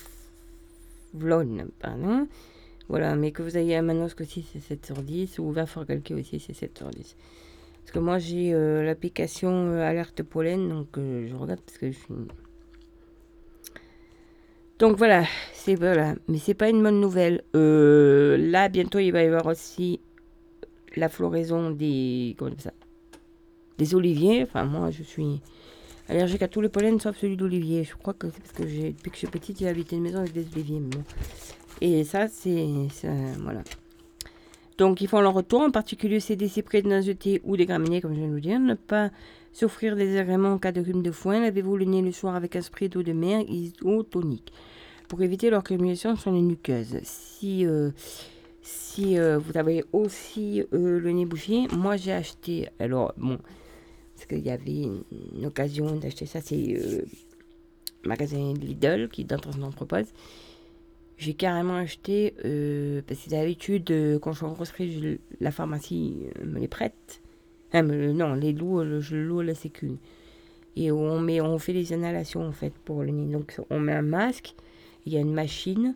[1.14, 2.28] Vlone, pardon.
[2.88, 6.12] Voilà, mais que vous ayez un Manosque aussi, c'est 7 sur 10, ou 20 Forgalke
[6.16, 7.16] aussi, c'est 7 sur 10.
[7.80, 11.90] Parce que moi, j'ai euh, l'application euh, Alerte Pollen, donc euh, je regarde parce que
[11.90, 12.14] je suis...
[14.78, 17.42] Donc voilà, c'est voilà, mais c'est pas une bonne nouvelle.
[17.54, 20.00] là, bientôt, il va y avoir aussi
[20.96, 22.36] la floraison des...
[22.38, 22.72] Comment ça
[23.78, 24.42] Des oliviers.
[24.42, 25.40] Enfin, moi, je suis
[26.08, 27.84] allergique à tous les pollens sauf celui d'olivier.
[27.84, 30.18] Je crois que c'est parce que depuis que je suis petite, j'ai habité une maison
[30.18, 30.82] avec des oliviers.
[31.80, 32.66] Et ça, c'est.
[33.40, 33.62] Voilà.
[34.78, 38.12] Donc, ils font leur retour, en particulier c'est des de noisetiers ou des graminées, comme
[38.12, 38.60] je viens de vous dire.
[38.60, 39.10] Ne pas
[39.52, 41.40] souffrir des agréments en cas de rhume de foin.
[41.40, 44.52] Lavez-vous le nez le soir avec un spray d'eau de mer isotonique
[45.08, 46.98] pour éviter leur accumulation sur les muqueuses.
[47.04, 47.90] Si, euh,
[48.62, 53.38] Si euh, vous avez aussi euh, le nez bouché, moi j'ai acheté, alors bon,
[54.16, 54.88] parce qu'il y avait
[55.34, 57.02] une, occasion d'acheter ça, c'est euh,
[58.04, 59.26] magasin Lidl qui
[59.62, 60.06] en propose.
[61.18, 62.34] J'ai carrément acheté,
[63.06, 67.22] parce que d'habitude, quand je suis en grosserie, la pharmacie me les prête.
[67.72, 69.92] non, les loue, je loue la sécu.
[70.76, 73.32] Et on, met, on fait les inhalations en fait pour le nez.
[73.32, 74.54] Donc on met un masque,
[75.06, 75.94] il y a une machine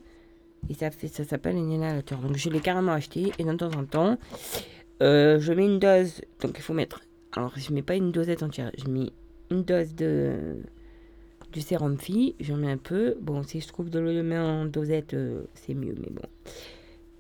[0.68, 2.18] et ça, s'appelle un inhalateur.
[2.18, 3.33] Donc je l'ai carrément acheté.
[3.39, 4.18] Et de temps en temps,
[5.03, 6.21] euh, je mets une dose.
[6.41, 7.01] Donc il faut mettre.
[7.33, 8.70] Alors je mets pas une dosette entière.
[8.78, 9.11] Je mets
[9.51, 10.62] une dose de
[11.53, 12.35] du sérum fille.
[12.41, 13.16] J'en mets un peu.
[13.20, 15.95] Bon, si je trouve de l'eau de main en dosette, euh, c'est mieux.
[16.01, 16.22] Mais bon.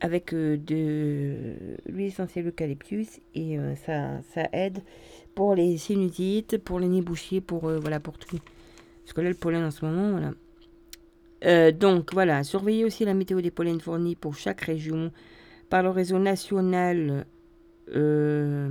[0.00, 1.56] Avec euh, de
[1.86, 3.20] l'huile essentielle eucalyptus.
[3.34, 4.82] Et ça, ça aide
[5.34, 8.38] pour les sinusites, pour les nez bouchés, pour, voilà, pour tout.
[9.04, 10.32] Parce que là, le pollen en ce moment, voilà.
[11.44, 15.10] Euh, donc voilà, surveillez aussi la météo des pollens fournis pour chaque région
[15.70, 17.24] par le réseau national
[17.94, 18.68] euh,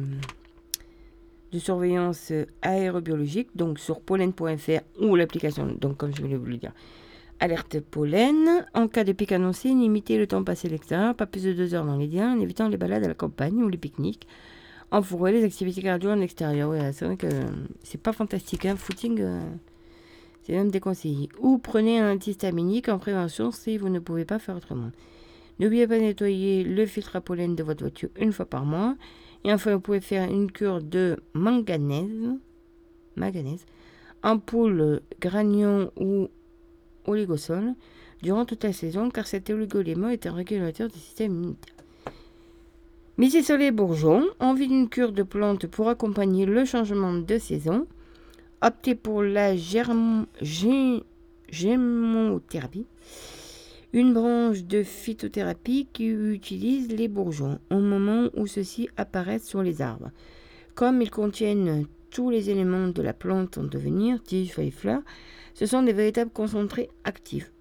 [1.52, 2.32] de surveillance
[2.62, 6.74] aérobiologique, donc sur pollen.fr ou l'application, donc comme je voulais vous le dire,
[7.40, 8.66] alerte pollen.
[8.74, 11.74] En cas de pic annoncé, limitez le temps passé à l'extérieur, pas plus de deux
[11.74, 14.28] heures dans les liens, en évitant les balades à la campagne ou les pique-niques.
[14.92, 16.74] En les activités cardio en extérieur.
[16.94, 17.28] C'est vrai que
[17.84, 19.20] c'est pas fantastique, hein, footing.
[19.22, 19.40] Euh,
[20.42, 21.30] c'est même déconseillé.
[21.40, 24.90] Ou prenez un antihistaminique en prévention si vous ne pouvez pas faire autrement.
[25.60, 28.96] N'oubliez pas de nettoyer le filtre à pollen de votre voiture une fois par mois.
[29.44, 32.38] Et enfin, vous pouvez faire une cure de manganèse,
[33.16, 33.66] manganèse
[34.24, 36.30] ampoule, granion ou
[37.06, 37.74] oligosol
[38.22, 41.74] durant toute la saison car cet oligolément est un régulateur du système immunitaire.
[43.44, 47.86] Sur les bourgeons, envie d'une cure de plantes pour accompagner le changement de saison.
[48.62, 51.06] Optez pour la gémothérapie,
[53.92, 59.82] une branche de phytothérapie qui utilise les bourgeons au moment où ceux-ci apparaissent sur les
[59.82, 60.12] arbres.
[60.76, 65.02] Comme ils contiennent tous les éléments de la plante en devenir, tiges, feuilles, fleurs,
[65.54, 67.52] ce sont des véritables concentrés actifs.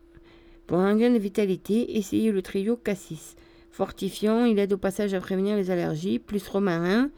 [0.66, 3.34] Pour un gain de vitalité, essayez le trio cassis.
[3.70, 7.10] Fortifiant, il aide au passage à prévenir les allergies, plus romarin,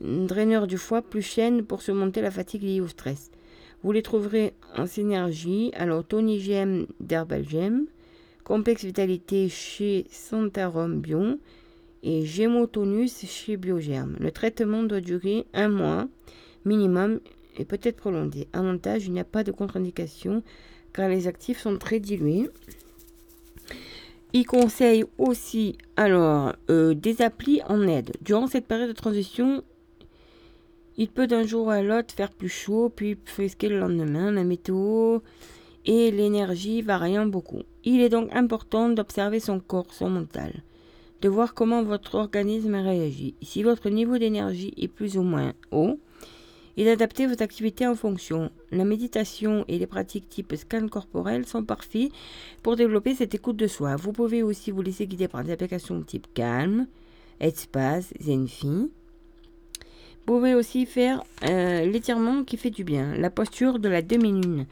[0.00, 3.30] draineur du foie, plus chêne pour surmonter la fatigue liée au stress.
[3.82, 5.70] Vous les trouverez en synergie.
[5.74, 7.86] Alors, Tonigem d'Herbalgem,
[8.48, 11.38] Complexe Vitalité chez Santarom Bion
[12.02, 14.16] et Gémotonus chez Biogerm.
[14.18, 16.08] Le traitement doit durer un mois
[16.64, 17.20] minimum
[17.58, 18.48] et peut être prolongé.
[18.54, 20.42] Avantage, il n'y a pas de contre-indication
[20.94, 22.48] car les actifs sont très dilués.
[24.32, 28.16] Il conseille aussi alors euh, des applis en aide.
[28.22, 29.62] Durant cette période de transition,
[30.96, 35.18] il peut d'un jour à l'autre faire plus chaud, puis frisquer le lendemain, la météo
[35.88, 37.62] et l'énergie variant beaucoup.
[37.82, 40.52] Il est donc important d'observer son corps, son mental,
[41.22, 43.34] de voir comment votre organisme réagit.
[43.42, 45.98] Si votre niveau d'énergie est plus ou moins haut,
[46.78, 48.52] et d'adapter votre activité en fonction.
[48.70, 52.12] La méditation et les pratiques type scan corporel sont parfaits
[52.62, 53.96] pour développer cette écoute de soi.
[53.96, 56.86] Vous pouvez aussi vous laisser guider par des applications type Calm,
[57.40, 58.68] Espace, Zenfi.
[58.68, 63.12] Vous pouvez aussi faire euh, l'étirement qui fait du bien.
[63.16, 64.66] La posture de la demi-lune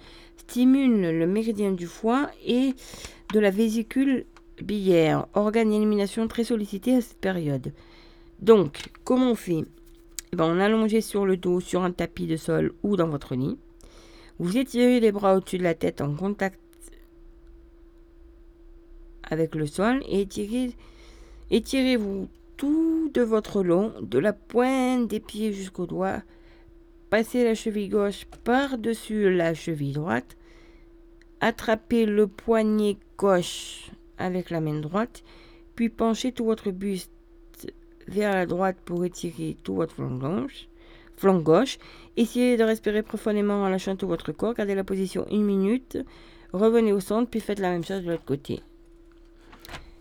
[0.48, 2.74] stimule le méridien du foie et
[3.32, 4.26] de la vésicule
[4.62, 7.72] biliaire, organe d'élimination très sollicité à cette période.
[8.40, 9.64] Donc, comment on fait?
[10.32, 13.34] Eh ben, On allongé sur le dos, sur un tapis de sol ou dans votre
[13.34, 13.58] lit.
[14.38, 16.60] Vous étirez les bras au-dessus de la tête en contact
[19.24, 20.72] avec le sol et étirez,
[21.50, 26.22] étirez-vous tout de votre long, de la pointe des pieds jusqu'au doigt.
[27.10, 30.36] Passez la cheville gauche par-dessus la cheville droite.
[31.40, 35.22] Attrapez le poignet gauche avec la main droite,
[35.76, 37.12] puis penchez tout votre buste
[38.08, 41.78] vers la droite pour étirer tout votre flanc gauche.
[42.16, 44.54] Essayez de respirer profondément en lâchant tout votre corps.
[44.54, 45.98] Gardez la position une minute.
[46.52, 48.60] Revenez au centre, puis faites la même chose de l'autre côté.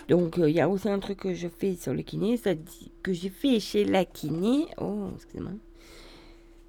[0.09, 2.39] Donc, euh, il y a aussi un truc que je fais sur le kiné,
[3.03, 4.67] que j'ai fait chez la kiné.
[4.79, 5.53] Oh, excusez-moi.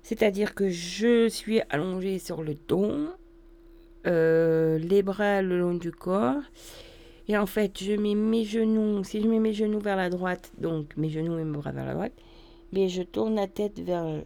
[0.07, 3.09] C'est-à-dire que je suis allongée sur le dos,
[4.07, 6.45] euh, les bras le long du corps.
[7.27, 10.53] Et en fait, je mets mes genoux, si je mets mes genoux vers la droite,
[10.59, 12.13] donc mes genoux et mes bras vers la droite,
[12.73, 14.23] mais je tourne la tête vers,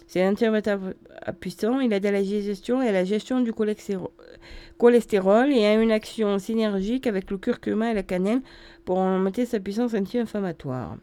[0.06, 0.94] C'est un anti-inflammatoire
[1.40, 1.80] puissant.
[1.80, 3.52] Il aide à la digestion et à la gestion du
[4.78, 8.42] cholestérol et a une action synergique avec le curcuma et la cannelle
[8.84, 10.96] pour augmenter sa puissance anti-inflammatoire.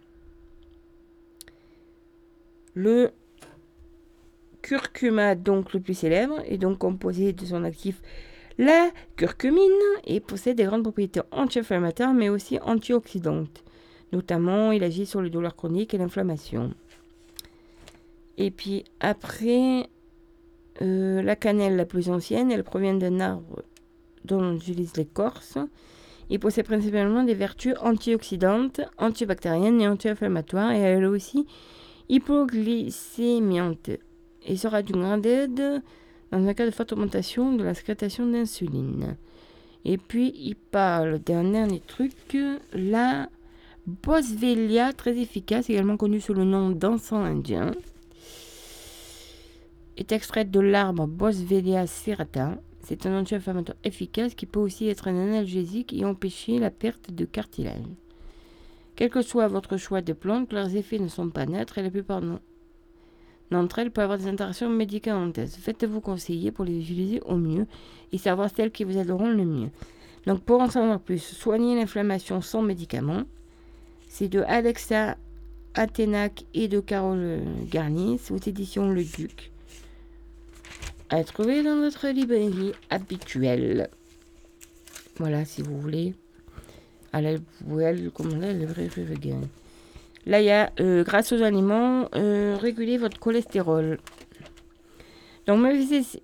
[2.78, 3.10] Le
[4.62, 8.04] curcuma, donc le plus célèbre, est donc composé de son actif
[8.60, 9.64] la curcumine
[10.06, 13.64] et possède des grandes propriétés anti-inflammatoires mais aussi antioxydantes.
[14.14, 16.72] Notamment, il agit sur les douleurs chroniques et l'inflammation.
[18.38, 19.90] Et puis après,
[20.84, 23.64] euh, la cannelle la plus ancienne, elle provient d'un arbre
[24.24, 25.58] dont on utilise l'écorce.
[26.30, 31.48] Il possède principalement des vertus antioxydantes, antibactériennes et anti-inflammatoires et elle aussi
[32.10, 33.92] hypoglycémiante
[34.46, 35.82] et sera d'une grande aide
[36.32, 39.18] dans un cas de forte augmentation de la sécrétation d'insuline.
[39.86, 42.38] Et puis, il parle d'un dernier truc,
[42.74, 43.30] la
[43.86, 47.72] Boswellia, très efficace, également connue sous le nom d'encens indien,
[49.96, 52.58] est extraite de l'arbre Boswellia serrata.
[52.84, 57.26] C'est un anti-inflammatoire efficace qui peut aussi être un analgésique et empêcher la perte de
[57.26, 57.84] cartilage.
[58.98, 61.92] Quel que soit votre choix de plantes, leurs effets ne sont pas neutres et la
[61.92, 62.20] plupart
[63.52, 65.54] d'entre elles peuvent avoir des interactions médicamenteuses.
[65.54, 67.68] Faites-vous conseiller pour les utiliser au mieux
[68.12, 69.70] et savoir celles qui vous aideront le mieux.
[70.26, 73.22] Donc pour en savoir plus, soigner l'inflammation sans médicaments.
[74.10, 75.16] C'est de Alexa
[75.76, 79.52] Athénac et de Carole Garnier, c'est aux éditions Le Duc.
[81.12, 83.90] À trouver dans notre librairie habituelle.
[85.18, 86.16] Voilà, si vous voulez.
[87.14, 89.48] Allez, vous le commander le vrai vegan.
[90.26, 90.72] Là, il y a,
[91.04, 93.98] grâce aux aliments, euh, réguler votre cholestérol.
[95.46, 95.60] Donc,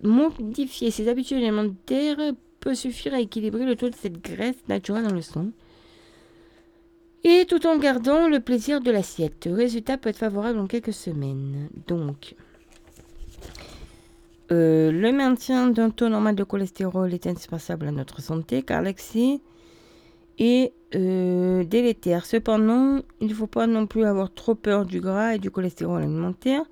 [0.02, 2.18] modifier ses habitudes alimentaires
[2.60, 5.46] peut suffire à équilibrer le taux de cette graisse naturelle dans le sang.
[7.24, 9.46] Et tout en gardant le plaisir de l'assiette.
[9.46, 11.70] Le résultat peut être favorable en quelques semaines.
[11.86, 12.34] Donc,
[14.52, 19.40] euh, le maintien d'un taux normal de cholestérol est indispensable à notre santé car l'excès
[20.38, 22.26] et euh, délétère.
[22.26, 26.02] Cependant, il ne faut pas non plus avoir trop peur du gras et du cholestérol
[26.02, 26.64] alimentaire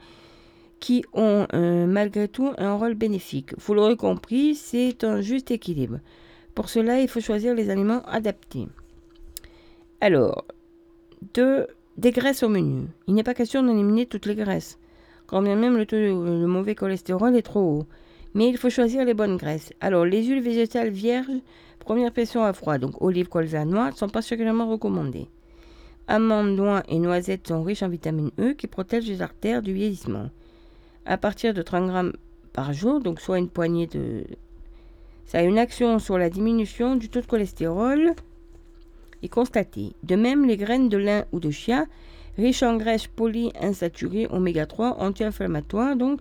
[0.80, 3.50] qui ont euh, malgré tout un rôle bénéfique.
[3.56, 6.00] Vous l'aurez compris, c'est un juste équilibre.
[6.54, 8.66] Pour cela, il faut choisir les aliments adaptés.
[10.00, 10.44] Alors,
[11.34, 12.88] de, des graisses au menu.
[13.06, 14.78] Il n'est pas question d'éliminer toutes les graisses,
[15.26, 17.86] quand bien même le mauvais cholestérol est trop haut.
[18.34, 19.72] Mais il faut choisir les bonnes graisses.
[19.80, 21.40] Alors, les huiles végétales vierges
[21.84, 25.26] Première pression à froid, donc olives, colza, noix, sont particulièrement recommandées.
[26.06, 30.30] Amandes, noix et noisettes sont riches en vitamine E qui protègent les artères du vieillissement.
[31.06, 32.12] À partir de 30 grammes
[32.52, 34.24] par jour, donc soit une poignée de...
[35.26, 38.14] Ça a une action sur la diminution du taux de cholestérol
[39.24, 39.92] est constatée.
[40.04, 41.86] De même, les graines de lin ou de chia,
[42.38, 46.20] riches en graisses polyinsaturées oméga 3 anti-inflammatoires, donc,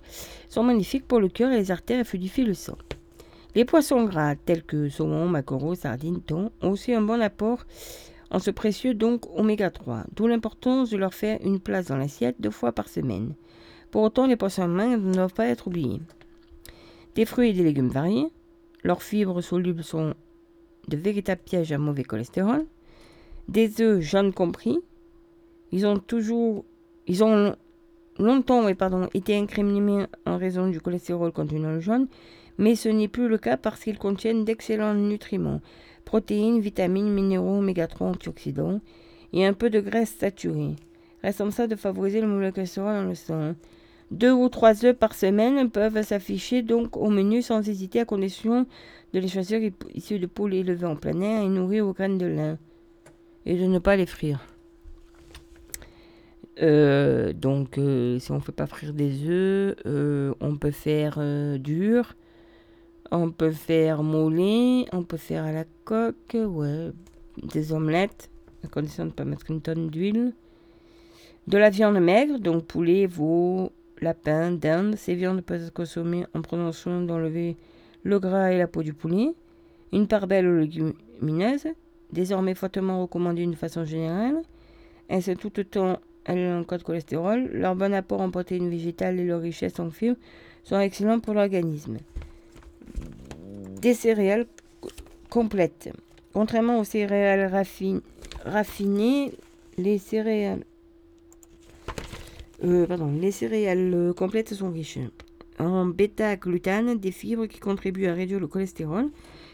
[0.50, 2.78] sont magnifiques pour le cœur et les artères et fluidifient le sang.
[3.54, 7.66] Les poissons gras tels que saumon, maquereau, sardines, thon ont aussi un bon apport
[8.30, 12.38] en ce précieux donc oméga 3, d'où l'importance de leur faire une place dans l'assiette
[12.40, 13.34] deux fois par semaine.
[13.92, 16.00] Pour autant, les poissons mains ne doivent pas être oubliés.
[17.16, 18.28] Des fruits et des légumes variés,
[18.84, 20.14] leurs fibres solubles sont
[20.88, 22.66] de véritables pièges à mauvais cholestérol.
[23.50, 24.80] Des œufs jaunes compris,
[25.74, 26.64] ils ont toujours,
[27.08, 27.58] ils ont
[28.18, 32.08] longtemps pardon, été incriminés en raison du cholestérol contenu dans le jaune,
[32.58, 35.62] mais ce n'est plus le cas parce qu'ils contiennent d'excellents nutriments,
[36.06, 38.82] protéines, vitamines, minéraux, oméga 3, antioxydants
[39.34, 40.76] et un peu de graisse saturée.
[41.24, 43.54] Ça de favoriser le moule cholestérol dans le sang.
[44.10, 48.66] Deux ou trois œufs par semaine peuvent s'afficher donc au menu sans hésiter à condition
[49.14, 49.62] de les choisir
[49.94, 52.58] issus de poules élevées en plein air et nourris aux graines de lin
[53.46, 54.46] et de ne pas les frire.
[56.62, 59.76] Euh, donc, si on ne fait pas frire des œufs,
[60.42, 61.20] on peut faire
[61.60, 62.16] dur,
[63.12, 66.38] on peut faire mollet, on peut faire à la coque,
[67.38, 68.30] des omelettes,
[68.64, 70.34] à condition de ne pas mettre une tonne d'huile.
[71.48, 74.96] De la viande maigre, donc poulet, veau, lapin, dinde.
[74.96, 77.58] Ces viandes peuvent être consommées en prenant soin d'enlever
[78.04, 79.34] le gras et la peau du poulet.
[79.92, 81.68] Une part belle aux légumineuses,
[82.14, 84.42] désormais fortement recommandée d'une façon générale.
[85.10, 87.50] Ainsi, tout autant elles ont code cholestérol.
[87.52, 90.18] Leur bon apport en protéines végétales et leur richesse en fibres
[90.64, 91.98] sont excellents pour l'organisme.
[93.82, 94.46] Des céréales
[95.30, 95.92] complètes.
[96.34, 97.52] Contrairement aux céréales
[98.46, 99.32] raffinées,
[99.78, 100.64] les céréales
[102.64, 102.86] euh,
[103.20, 105.00] les céréales complètes sont riches
[105.62, 109.10] en bêta-glutane, des fibres qui contribuent à réduire le cholestérol,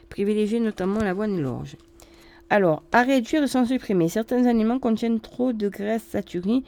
[0.09, 1.75] privilégier notamment l'avoine et l'orge.
[2.49, 6.63] Alors, à réduire sans supprimer, certains aliments contiennent trop de graisses saturées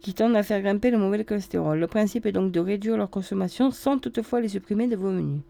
[0.00, 1.78] qui tendent à faire grimper le mauvais cholestérol.
[1.78, 5.40] Le principe est donc de réduire leur consommation sans toutefois les supprimer de vos menus.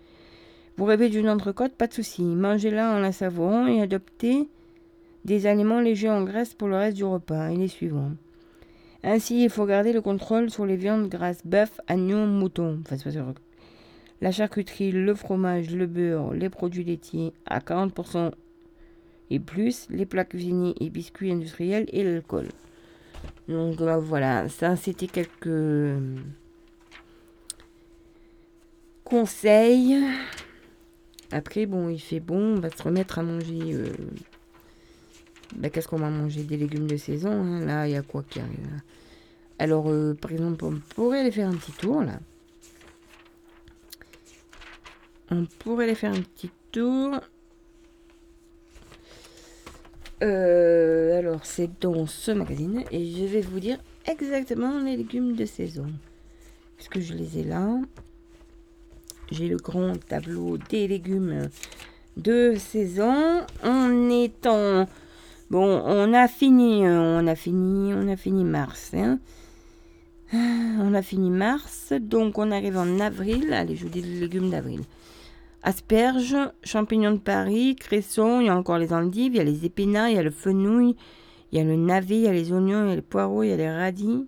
[0.77, 2.23] Vous rêvez d'une entrecôte, pas de souci.
[2.23, 4.49] Mangez-la en la savourant et adoptez
[5.25, 8.13] des aliments légers en graisse pour le reste du repas et les suivants.
[9.03, 12.81] Ainsi, il faut garder le contrôle sur les viandes grasses, bœuf, agneau, mouton.
[14.21, 18.33] la charcuterie, le fromage, le beurre, les produits laitiers à 40%
[19.31, 22.49] et plus, les plats cuisinés et biscuits industriels et l'alcool.
[23.49, 25.99] Donc euh, voilà, ça c'était quelques
[29.05, 29.97] conseils.
[31.35, 33.75] Après, bon, il fait bon, on va se remettre à manger.
[33.75, 33.93] Euh,
[35.57, 36.45] bah, qu'est-ce qu'on va manger?
[36.45, 37.33] Des légumes de saison.
[37.33, 37.67] Hein.
[37.67, 38.71] Là, il y a quoi qui arrive
[39.59, 42.21] Alors, euh, par exemple, on pourrait aller faire un petit tour, là.
[45.33, 47.19] On pourrait aller faire un petit tour.
[50.23, 52.85] Euh, alors, c'est dans ce magazine.
[52.93, 55.87] Et je vais vous dire exactement les légumes de saison.
[56.77, 57.81] Puisque je les ai là.
[59.31, 61.49] J'ai le grand tableau des légumes
[62.17, 63.47] de saison.
[63.63, 64.87] On est en
[65.51, 68.93] Bon, on a fini, on a fini, on a fini mars.
[68.95, 69.19] Hein.
[70.33, 70.37] Ah,
[70.81, 73.53] on a fini mars, donc on arrive en avril.
[73.53, 74.81] Allez, je vous dis les légumes d'avril.
[75.63, 79.65] Asperges, champignons de Paris, cressons, il y a encore les endives, il y a les
[79.65, 80.97] épinards, il y a le fenouil,
[81.53, 83.43] il y a le navet, il y a les oignons, il y a les poireaux,
[83.43, 84.27] il y a les radis.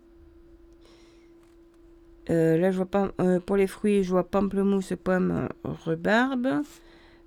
[2.31, 3.12] Euh, là, je vois pas.
[3.20, 6.62] Euh, pour les fruits, je vois pamplemousse, pomme, rhubarbe.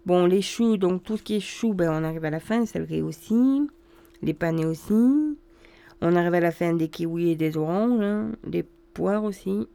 [0.06, 2.66] Bon, les choux, donc tout ce qui est choux, ben, on arrive à la fin,
[2.66, 3.68] céleri aussi
[4.22, 5.38] les panais aussi.
[6.02, 8.32] On arrive à la fin des kiwis et des oranges, hein.
[8.46, 9.68] des poires aussi.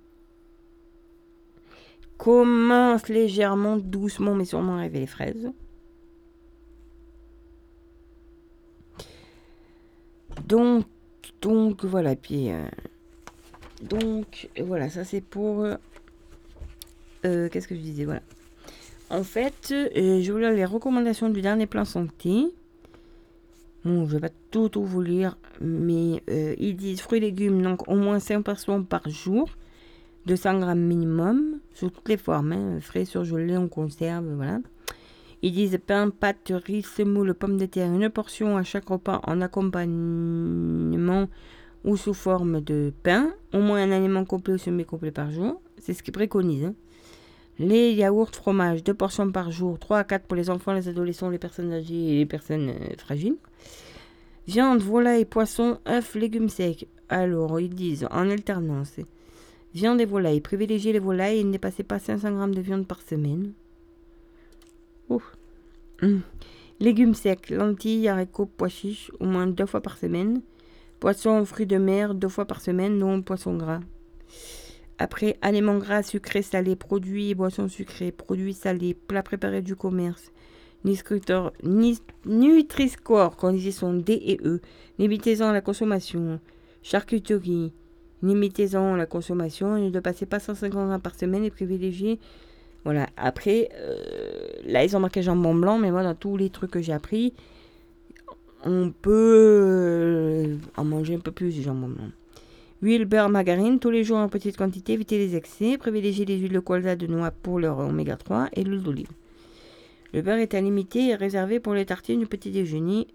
[2.16, 5.50] Commence légèrement, doucement, mais sûrement arriver les fraises.
[10.46, 10.86] Donc,
[11.42, 12.66] donc voilà, puis euh,
[13.82, 15.66] donc voilà, ça c'est pour
[17.24, 18.22] euh, qu'est-ce que je disais, voilà.
[19.10, 22.46] En fait, euh, je voulais les recommandations du dernier plan santé.
[23.84, 27.88] Bon, je vais pas tout, vous lire, mais euh, ils disent fruits et légumes, donc
[27.88, 29.48] au moins 5 personnes par jour,
[30.26, 34.60] 200 grammes minimum, sous toutes les formes, hein, frais, surgelés, en conserve, voilà.
[35.42, 39.42] Ils disent pain, pâte, riz, semoule, pommes de terre, une portion à chaque repas en
[39.42, 41.28] accompagnement
[41.84, 45.60] ou sous forme de pain, au moins un aliment complet ou semi-complet par jour.
[45.78, 46.64] C'est ce qu'ils préconisent.
[46.64, 46.74] Hein.
[47.58, 51.30] Les yaourts, fromage, deux portions par jour, 3 à 4 pour les enfants, les adolescents,
[51.30, 53.36] les personnes âgées et les personnes euh, fragiles.
[54.46, 56.88] Viande, volaille, poisson, œufs, légumes secs.
[57.08, 58.96] Alors, ils disent en alternance.
[59.74, 60.40] Viande et volaille.
[60.40, 63.52] Privilégiez les volailles et ne dépassez pas 500 g de viande par semaine.
[66.02, 66.22] Hum.
[66.80, 70.42] Légumes secs, lentilles, haricots, pois chiches, au moins deux fois par semaine.
[71.04, 73.80] Poisson, fruits de mer, deux fois par semaine, non poisson gras.
[74.96, 80.32] Après, aliments gras, sucrés, salés, produits boissons sucrées, produits salés, plats préparés du commerce,
[82.24, 84.62] Nutri-Score, conditions D et E,
[84.98, 86.40] limitez-en la consommation,
[86.82, 87.74] charcuterie,
[88.22, 92.18] limitez-en la consommation, ne passez pas 150 grammes par semaine et privilégiez.
[92.84, 93.98] Voilà, après, euh,
[94.64, 97.34] là ils ont marqué jambon blanc, mais moi dans tous les trucs que j'ai appris,
[98.64, 102.10] on peut euh, en manger un peu plus du jambon blanc.
[102.82, 105.78] Huile, beurre, margarine, tous les jours en petite quantité, évitez les excès.
[105.78, 109.08] Privilégiez les huiles de colza de noix pour leur oméga 3 et l'huile d'olive.
[110.12, 113.06] Le beurre est à limiter et réservé pour les tartines du petit déjeuner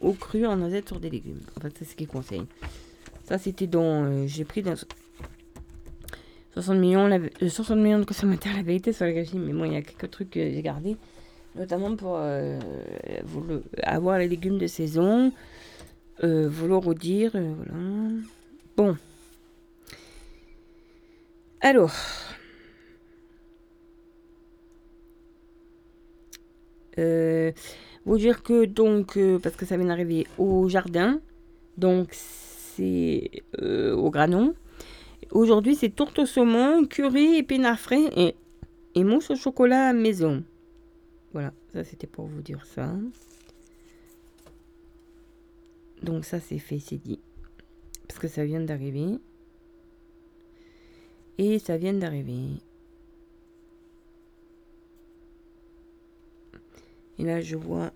[0.00, 1.40] au cru en noisette sur des légumes.
[1.56, 2.44] Enfin, c'est ce qu'il conseille.
[3.24, 4.04] Ça, c'était dans.
[4.04, 4.74] Euh, j'ai pris dans
[6.54, 7.08] 60 millions,
[7.40, 9.44] 60 euh, millions de consommateurs la vérité sur le régime.
[9.44, 10.96] Mais bon, il y a quelques trucs que j'ai gardés.
[11.54, 12.58] Notamment pour euh,
[13.82, 15.32] avoir les légumes de saison.
[16.22, 17.32] vous le redire.
[17.32, 17.74] voilà.
[18.76, 18.96] Bon,
[21.62, 21.94] Alors.
[26.98, 27.52] Euh,
[28.04, 31.20] vous dire que donc, euh, parce que ça vient d'arriver au jardin,
[31.78, 33.30] donc c'est
[33.62, 34.54] euh, au granon.
[35.30, 38.34] Aujourd'hui, c'est tourte au saumon, curry, épinards frais et,
[38.96, 40.42] et mousse au chocolat maison.
[41.32, 42.94] Voilà, ça c'était pour vous dire ça.
[46.02, 47.20] Donc ça c'est fait, c'est dit.
[48.06, 49.18] Parce que ça vient d'arriver.
[51.38, 52.60] Et ça vient d'arriver.
[57.18, 57.92] Et là je vois...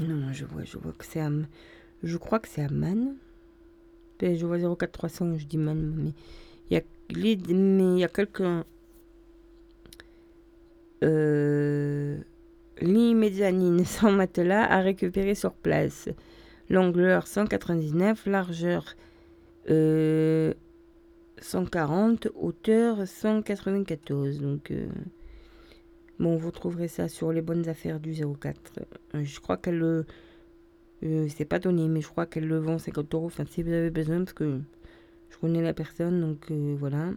[0.00, 1.30] Non, je vois, je vois que c'est à...
[2.02, 3.16] Je crois que c'est à Man.
[4.20, 6.12] Je vois 04300, je dis Man, mais
[6.70, 6.82] il y a,
[7.14, 8.64] mais il y a quelqu'un...
[11.02, 12.18] Euh
[13.14, 16.08] mezzanine sans matelas à récupérer sur place.
[16.70, 18.94] Longueur 199, largeur
[19.66, 24.40] 140, euh, hauteur 194.
[24.40, 24.86] Donc, euh,
[26.18, 28.72] bon, vous trouverez ça sur les bonnes affaires du 04.
[29.14, 30.06] Euh, je crois qu'elle le.
[31.28, 33.26] c'est pas donné, mais je crois qu'elle le vend 50 euros.
[33.26, 34.60] Enfin, si vous avez besoin, parce que
[35.28, 37.10] je connais la personne, donc voilà.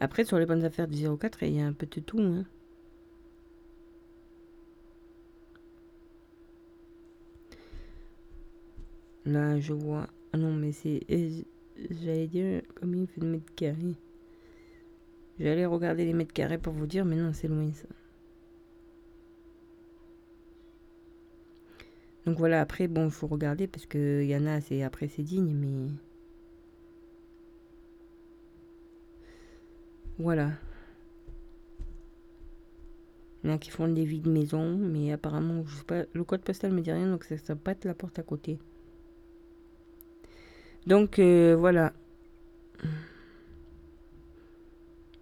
[0.00, 2.20] Après, sur les bonnes affaires du 04, il y a un peu de tout.
[2.20, 2.44] Hein.
[9.24, 10.06] Là, je vois.
[10.32, 11.02] Ah non, mais c'est.
[11.90, 13.96] J'allais dire combien il fait de mètres carrés.
[15.38, 17.88] J'allais regarder les mètres carrés pour vous dire, mais non, c'est loin ça.
[22.26, 25.22] Donc voilà, après, bon, il faut regarder parce qu'il y en a, c'est après, c'est
[25.22, 25.90] digne, mais.
[30.18, 30.52] Voilà.
[33.44, 36.24] Il y en a qui font des vides maison, mais apparemment, je sais pas, le
[36.24, 38.58] code postal me dit rien, donc ça, ça va pas être la porte à côté.
[40.86, 41.92] Donc euh, voilà.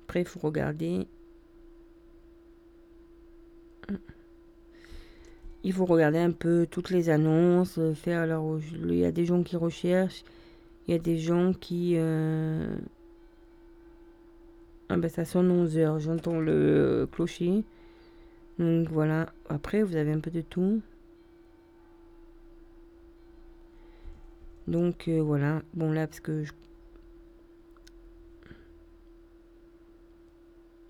[0.05, 1.07] Après, il faut regarder.
[5.63, 9.43] Il faut regarder un peu toutes les annonces, faire alors il y a des gens
[9.43, 10.23] qui recherchent,
[10.87, 12.77] il y a des gens qui euh,
[14.89, 17.65] ah ben ça sonne 11 heures, j'entends le clocher.
[18.59, 20.81] Donc voilà, après vous avez un peu de tout.
[24.69, 26.53] Donc euh, voilà, bon là parce que je...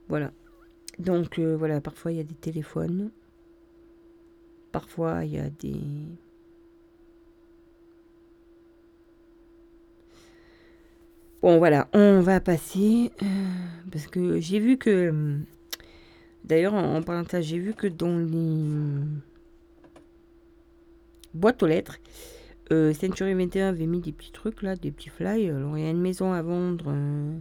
[0.08, 0.32] Voilà.
[0.98, 3.10] Donc euh, voilà, parfois il y a des téléphones.
[4.72, 5.80] Parfois il y a des...
[11.44, 13.26] Bon voilà, on va passer euh,
[13.92, 15.12] parce que j'ai vu que
[16.42, 19.04] d'ailleurs en, parlant de ça, j'ai vu que dans les
[21.34, 21.98] boîtes aux lettres,
[22.72, 25.50] euh, Century 21 avait mis des petits trucs là, des petits fly.
[25.50, 27.36] Alors il y a une maison à vendre euh,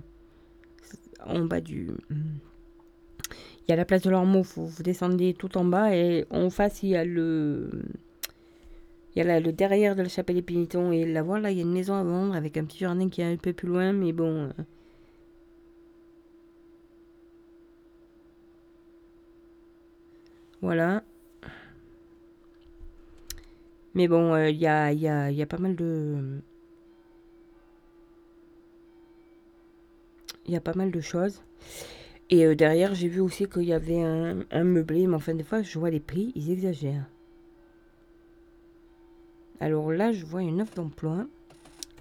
[1.26, 1.92] en bas du.
[2.10, 6.84] Il y a la place de l'Ormeau, vous descendez tout en bas et en face
[6.84, 7.70] il y a le.
[9.16, 11.58] Il y a là, le derrière de la chapelle des pénitents et la voilà, il
[11.58, 13.68] y a une maison à vendre avec un petit jardin qui est un peu plus
[13.68, 14.50] loin, mais bon.
[14.50, 14.64] Euh.
[20.62, 21.04] Voilà.
[23.94, 26.42] Mais bon, il y, a, pas mal de.
[30.46, 31.42] Il y a pas mal de choses.
[32.30, 35.06] Et derrière, j'ai vu aussi qu'il y avait un, un, meublé.
[35.08, 37.06] Mais enfin, des fois, je vois les prix, ils exagèrent.
[39.60, 41.26] Alors là, je vois une offre d'emploi.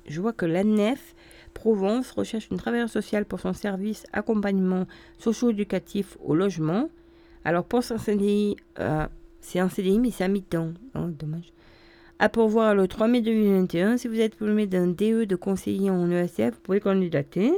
[0.07, 1.15] Je vois que la NEF
[1.55, 4.87] Provence recherche une travailleuse sociale pour son service accompagnement
[5.19, 6.89] socio-éducatif au logement.
[7.45, 8.57] Alors pour son CDI,
[9.41, 10.73] c'est un CDI, mais c'est à mi-temps.
[10.95, 11.53] Oh, dommage
[12.23, 13.97] à pourvoir le 3 mai 2021.
[13.97, 17.53] Si vous êtes diplômé d'un DE de conseiller en ESF, vous pouvez candidater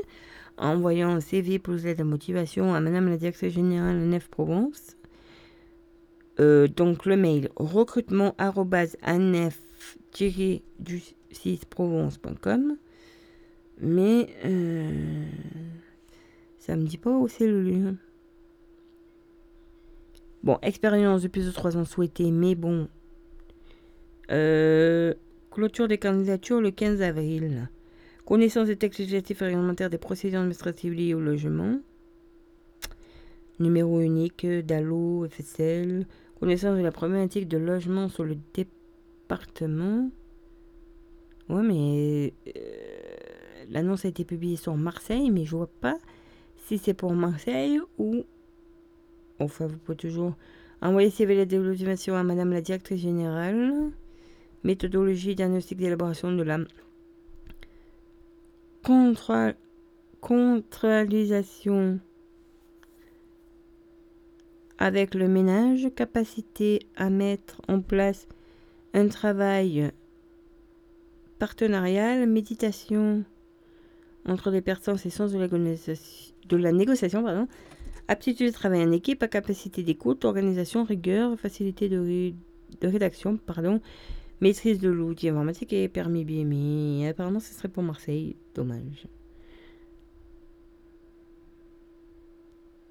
[0.56, 4.28] en envoyant un CV plus lettre de motivation à Madame la directrice générale de Nef
[4.28, 4.96] Provence.
[6.40, 9.60] Euh, donc le mail recrutement nef
[10.14, 11.02] du
[11.32, 12.76] 6 provence.com
[13.80, 15.24] mais euh,
[16.58, 17.96] ça me dit pas où c'est le lieu.
[20.42, 22.88] Bon, expérience de plus de 3 ans souhaitée, mais bon,
[24.30, 25.14] euh,
[25.50, 27.68] clôture des candidatures le 15 avril.
[28.26, 31.80] Connaissance des textes législatifs réglementaires des procédures administratives liées au logement.
[33.58, 36.06] Numéro unique d'ALLO, FSL.
[36.40, 38.83] Connaissance de la problématique de logement sur le département.
[41.48, 45.98] Ouais, mais euh, l'annonce a été publiée sur Marseille, mais je vois pas
[46.56, 48.24] si c'est pour Marseille ou.
[49.38, 50.34] Enfin, vous pouvez toujours
[50.80, 53.90] envoyer CV de motivation à Madame la directrice générale.
[54.62, 56.58] Méthodologie diagnostic d'élaboration de la
[58.82, 59.54] contre
[60.20, 62.00] contralisation
[64.78, 68.26] avec le ménage, capacité à mettre en place
[68.94, 69.90] un travail
[71.38, 73.24] partenarial, méditation
[74.24, 77.46] entre les personnes, c'est sens de la, de la négociation, pardon,
[78.08, 82.32] aptitude de travail en équipe, capacité d'écoute, organisation, rigueur, facilité de,
[82.80, 83.80] de rédaction, pardon,
[84.40, 87.08] maîtrise de l'outil informatique et permis BMI.
[87.08, 88.36] Apparemment, ce serait pour Marseille.
[88.54, 89.06] Dommage.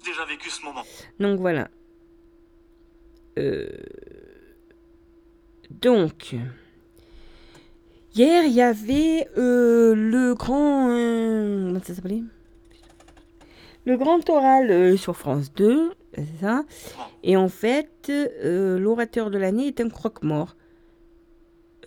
[0.04, 0.82] Déjà vécu ce moment.
[1.18, 1.70] Donc voilà.
[3.38, 3.66] Euh,
[5.70, 6.34] donc,
[8.14, 10.90] hier, il y avait euh, le grand.
[10.90, 12.22] Euh, comment ça s'appelait?
[13.86, 16.64] Le grand oral sur France 2, c'est ça?
[17.22, 18.10] Et en fait,
[18.42, 20.56] l'orateur de l'année est un croque-mort.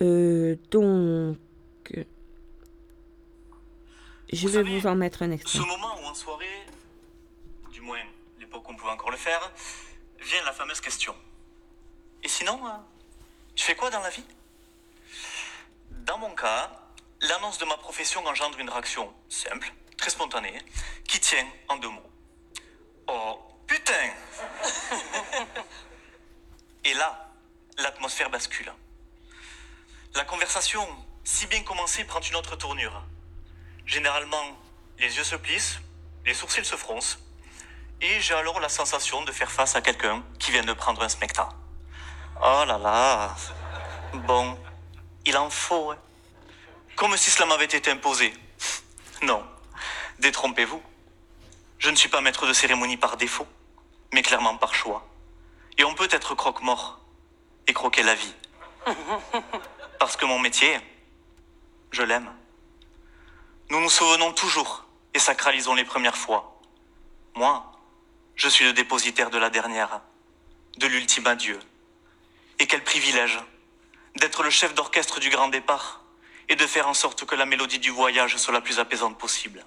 [0.00, 1.36] donc.
[4.30, 5.58] Je vais vous en mettre un extrait.
[5.58, 6.44] Ce moment où en soirée,
[7.72, 7.98] du moins
[8.38, 9.40] l'époque où on pouvait encore le faire,
[10.20, 11.14] vient la fameuse question.
[12.22, 12.70] Et sinon, euh,
[13.58, 14.24] tu fais quoi dans la vie?
[15.90, 16.70] Dans mon cas,
[17.22, 20.62] l'annonce de ma profession engendre une réaction simple, très spontanée,
[21.08, 22.10] qui tient en deux mots.
[23.08, 24.12] Oh putain
[26.84, 27.32] Et là,
[27.78, 28.72] l'atmosphère bascule.
[30.14, 30.86] La conversation,
[31.24, 33.02] si bien commencée, prend une autre tournure.
[33.86, 34.56] Généralement,
[34.98, 35.80] les yeux se plissent,
[36.24, 37.18] les sourcils se froncent,
[38.00, 41.08] et j'ai alors la sensation de faire face à quelqu'un qui vient de prendre un
[41.08, 41.56] spectacle.
[42.40, 43.34] Oh là là.
[44.14, 44.56] Bon,
[45.26, 45.90] il en faut.
[45.90, 45.98] Hein.
[46.94, 48.32] Comme si cela m'avait été imposé.
[49.22, 49.44] Non,
[50.20, 50.82] détrompez-vous.
[51.78, 53.46] Je ne suis pas maître de cérémonie par défaut,
[54.12, 55.06] mais clairement par choix.
[55.78, 57.00] Et on peut être croque-mort
[57.66, 58.34] et croquer la vie.
[59.98, 60.78] Parce que mon métier,
[61.90, 62.30] je l'aime.
[63.70, 66.60] Nous nous souvenons toujours et sacralisons les premières fois.
[67.34, 67.72] Moi,
[68.36, 70.00] je suis le dépositaire de la dernière,
[70.78, 71.58] de l'ultime adieu.
[72.58, 73.38] Et quel privilège
[74.16, 76.02] d'être le chef d'orchestre du grand départ
[76.48, 79.64] et de faire en sorte que la mélodie du voyage soit la plus apaisante possible.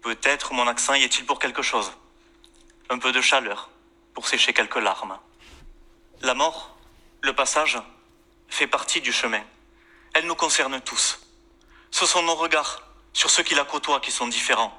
[0.00, 1.92] Peut-être mon accent y est-il pour quelque chose.
[2.90, 3.70] Un peu de chaleur
[4.14, 5.18] pour sécher quelques larmes.
[6.22, 6.78] La mort,
[7.22, 7.78] le passage,
[8.48, 9.42] fait partie du chemin.
[10.14, 11.20] Elle nous concerne tous.
[11.90, 12.82] Ce sont nos regards
[13.12, 14.78] sur ceux qui la côtoient qui sont différents.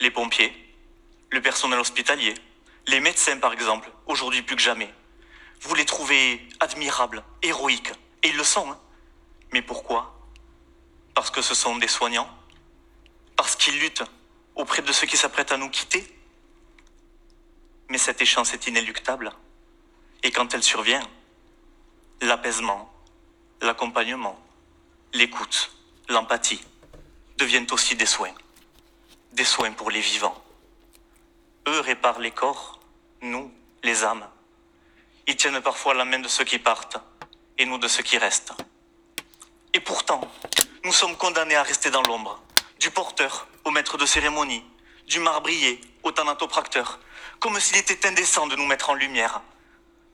[0.00, 0.52] Les pompiers,
[1.30, 2.34] le personnel hospitalier,
[2.86, 4.92] les médecins par exemple, aujourd'hui plus que jamais.
[5.62, 7.92] Vous les trouvez admirables, héroïques,
[8.22, 8.70] et ils le sont.
[8.70, 8.78] Hein.
[9.52, 10.14] Mais pourquoi?
[11.14, 12.28] Parce que ce sont des soignants?
[13.36, 14.04] Parce qu'ils luttent
[14.54, 16.06] auprès de ceux qui s'apprêtent à nous quitter?
[17.88, 19.32] Mais cette échéance est inéluctable.
[20.22, 21.02] Et quand elle survient,
[22.20, 22.92] l'apaisement,
[23.60, 24.38] l'accompagnement,
[25.12, 25.72] l'écoute,
[26.08, 26.60] l'empathie
[27.36, 28.34] deviennent aussi des soins.
[29.32, 30.42] Des soins pour les vivants.
[31.66, 32.80] Eux réparent les corps,
[33.22, 33.52] nous,
[33.82, 34.26] les âmes.
[35.28, 36.96] Ils tiennent parfois la main de ceux qui partent
[37.58, 38.52] et nous de ceux qui restent.
[39.74, 40.22] Et pourtant,
[40.84, 42.42] nous sommes condamnés à rester dans l'ombre,
[42.80, 44.64] du porteur au maître de cérémonie,
[45.06, 46.98] du marbrier au thanatopracteur,
[47.40, 49.42] comme s'il était indécent de nous mettre en lumière.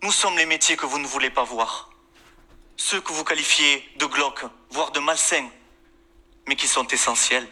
[0.02, 1.90] Nous sommes les métiers que vous ne voulez pas voir,
[2.76, 5.48] ceux que vous qualifiez de glauques, voire de malsains,
[6.48, 7.48] mais qui sont essentiels,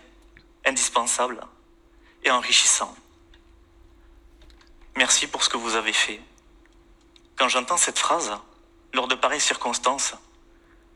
[0.67, 1.41] indispensables
[2.25, 2.97] et enrichissants.
[4.97, 6.21] Merci pour ce que vous avez fait.
[7.43, 8.31] Quand j'entends cette phrase,
[8.93, 10.15] lors de pareilles circonstances,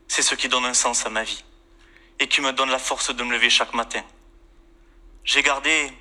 [0.07, 1.43] c'est ce qui donne un sens à ma vie
[2.19, 4.01] et qui me donne la force de me lever chaque matin.
[5.25, 5.91] J'ai gardé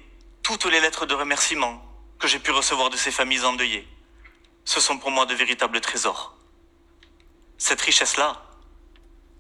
[0.44, 1.84] toutes les lettres de remerciement
[2.20, 3.88] que j'ai pu recevoir de ces familles endeuillées.
[4.64, 6.36] Ce sont pour moi de véritables trésors.
[7.59, 8.40] Cette richesse-là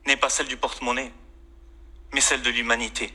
[0.08, 1.14] n'est pas celle du porte-monnaie,
[2.14, 3.14] mais celle de l'humanité.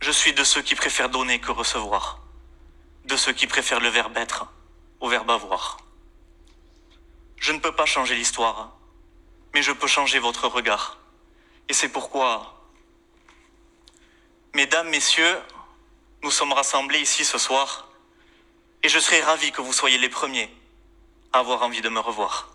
[0.00, 2.18] Je suis de ceux qui préfèrent donner que recevoir,
[3.04, 4.46] de ceux qui préfèrent le verbe être
[4.98, 5.78] au verbe avoir.
[7.40, 8.76] Je ne peux pas changer l'histoire,
[9.54, 10.98] mais je peux changer votre regard.
[11.70, 12.68] Et c'est pourquoi,
[14.54, 15.38] mesdames, messieurs,
[16.22, 17.88] nous sommes rassemblés ici ce soir,
[18.82, 20.50] et je serai ravi que vous soyez les premiers
[21.32, 22.50] à avoir envie de me revoir.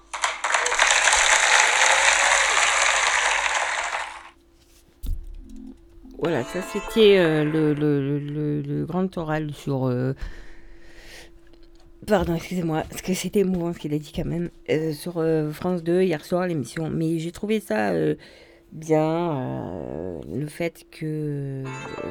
[6.19, 10.13] Voilà, ça c'était euh, le, grand oral sur euh,
[12.07, 15.49] Pardon, excusez-moi, parce que c'était émouvant ce qu'il a dit quand même euh, sur euh,
[15.51, 16.89] France 2 hier soir, l'émission.
[16.89, 18.15] Mais j'ai trouvé ça euh,
[18.71, 21.63] bien, le fait que.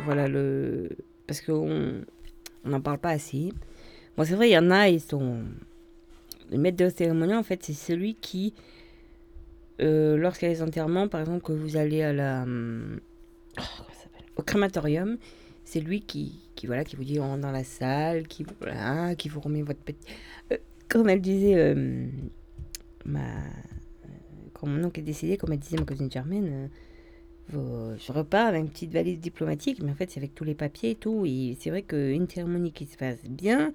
[0.04, 0.88] voilà, le.
[1.26, 2.00] Parce qu'on
[2.64, 3.52] n'en parle pas assez.
[4.16, 5.38] Bon, c'est vrai, il y en a, ils sont.
[6.50, 8.52] Le maître de cérémonie, en fait, c'est celui qui.
[9.78, 12.44] Lorsqu'il y a les enterrements, par exemple, que vous allez à la.
[14.36, 15.18] au crématorium.
[15.64, 19.14] C'est lui qui, qui, voilà, qui vous dit on rentre dans la salle, qui, voilà,
[19.14, 20.06] qui vous remet votre petit.
[20.52, 20.56] Euh,
[20.88, 22.06] comme elle disait, euh,
[23.04, 23.26] ma,
[24.54, 26.70] quand mon oncle est décédé, comme elle disait ma cousine Germaine,
[27.52, 30.90] je repars avec une petite valise diplomatique, mais en fait, c'est avec tous les papiers
[30.90, 31.24] et tout.
[31.26, 33.74] Et c'est vrai qu'une cérémonie qui se passe bien,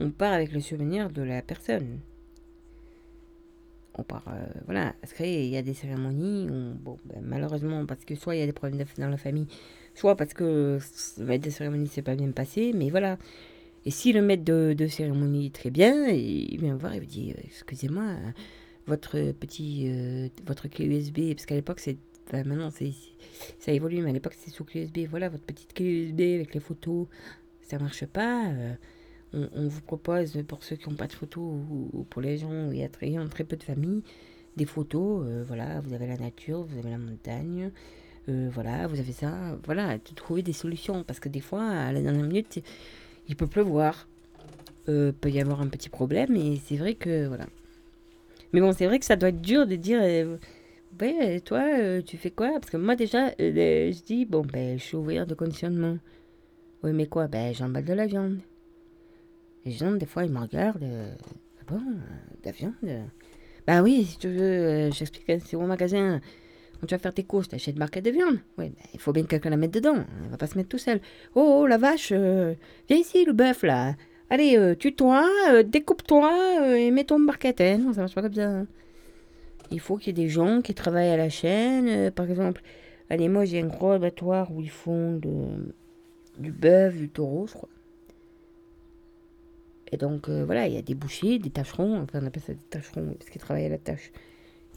[0.00, 2.00] on part avec le souvenir de la personne.
[3.94, 4.94] On part, euh, voilà.
[5.00, 8.42] Parce qu'il y a des cérémonies où, bon, ben, malheureusement, parce que soit il y
[8.42, 9.46] a des problèmes dans la famille,
[9.96, 10.78] soit parce que
[11.18, 13.18] le maître de cérémonie s'est pas bien passé, mais voilà.
[13.86, 17.32] Et si le maître de, cérémonie est très bien, il vient voir et vous dit
[17.32, 18.04] euh, Excusez-moi,
[18.86, 21.96] votre petit euh, votre clé USB, parce qu'à l'époque, c'est
[22.32, 22.92] maintenant, c'est,
[23.58, 25.08] ça évolue, mais à l'époque, c'était sous clé USB.
[25.08, 27.06] Voilà, votre petite clé USB avec les photos,
[27.62, 28.50] ça marche pas.
[28.50, 28.74] Euh,
[29.32, 32.72] on, vous propose, pour ceux qui n'ont pas de photos ou, pour les gens où
[32.72, 34.02] il y a très, très peu de familles,
[34.56, 35.26] des photos.
[35.46, 37.70] Voilà, vous avez la nature, vous avez la montagne.
[38.28, 39.32] Euh, voilà, vous avez ça.
[39.64, 41.04] Voilà, trouver des solutions.
[41.04, 42.62] Parce que des fois, à la dernière minute,
[43.28, 44.08] il peut pleuvoir.
[44.88, 46.36] Euh, peut y avoir un petit problème.
[46.36, 47.46] Et c'est vrai que, voilà.
[48.52, 50.00] Mais bon, c'est vrai que ça doit être dur de dire
[51.00, 52.52] ouais, toi, euh, tu fais quoi?
[52.52, 55.98] Parce que moi, déjà, euh, je dis, bon, ben, je suis ouvrière de conditionnement.
[56.82, 57.26] Oui, mais quoi?
[57.28, 58.38] Ben, j'emballe de la viande.
[59.64, 60.82] Les gens, des fois, ils me regardent.
[60.82, 61.14] Euh,
[61.60, 62.74] ah bon, de la viande?
[63.66, 66.20] Ben oui, si tu veux, j'explique, hein, c'est au magasin.
[66.80, 68.38] Quand tu vas faire tes courses, t'achètes une marquette de viande.
[68.58, 69.96] Oui, ben, il faut bien que quelqu'un la mette dedans.
[70.24, 71.00] Elle va pas se mettre tout seul.
[71.34, 72.56] Oh, oh la vache, viens
[72.98, 73.94] ici, le bœuf, là.
[74.28, 75.28] Allez, tue-toi,
[75.64, 77.60] découpe-toi et mets ton marquette.
[77.60, 77.78] Hein.
[77.78, 78.38] Non, ça marche pas comme.
[78.38, 78.66] Hein.
[79.70, 81.88] Il faut qu'il y ait des gens qui travaillent à la chaîne.
[81.88, 82.62] Euh, par exemple,
[83.10, 85.20] allez, moi j'ai un gros abattoir où ils font
[86.38, 87.68] du bœuf, du taureau, je crois.
[89.92, 92.64] Et donc euh, voilà, il y a des bouchers, des tâcherons, on appelle ça des
[92.70, 94.10] tâcherons parce qu'ils travaillent à la tâche.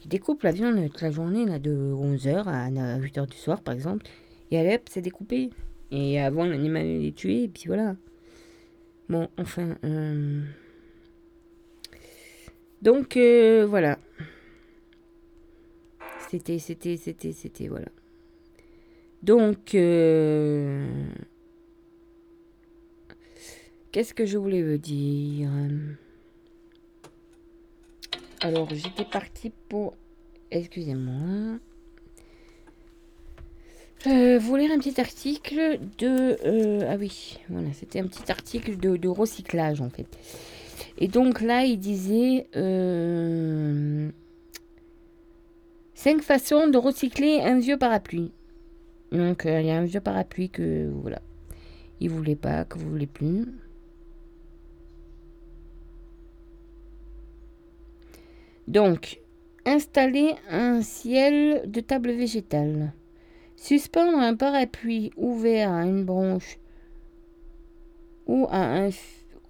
[0.04, 2.70] Ils découpent la viande toute la journée, là, de 11h à
[3.00, 4.06] 8h du soir par exemple.
[4.52, 5.50] Et allez c'est découpé.
[5.92, 7.96] Et avant l'animal est tué, et puis voilà.
[9.10, 9.76] Bon, enfin.
[9.84, 10.42] Euh,
[12.82, 13.18] donc
[13.68, 13.98] voilà.
[16.30, 17.88] C'était, c'était, c'était, c'était, voilà.
[19.24, 20.88] Donc, euh,
[23.92, 25.50] qu'est-ce que je voulais vous dire?
[28.42, 29.96] Alors, j'étais partie pour...
[30.52, 31.60] Excusez-moi.
[34.08, 36.38] Euh, vous un petit article de...
[36.46, 40.08] Euh, ah oui, voilà, c'était un petit article de, recyclage, en fait.
[40.98, 42.48] Et donc là, il disait...
[42.56, 44.10] Euh,
[46.02, 48.32] Cinq façons de recycler un vieux parapluie.
[49.12, 51.22] Donc, euh, il y a un vieux parapluie que, voilà,
[52.00, 53.48] il voulait pas, que vous voulez plus.
[58.70, 59.20] Donc,
[59.66, 62.94] installer un ciel de table végétale.
[63.56, 66.60] Suspendre un parapluie ouvert à une branche
[68.28, 68.60] ou à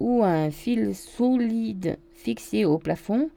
[0.00, 3.28] un, fil solide fixé au plafond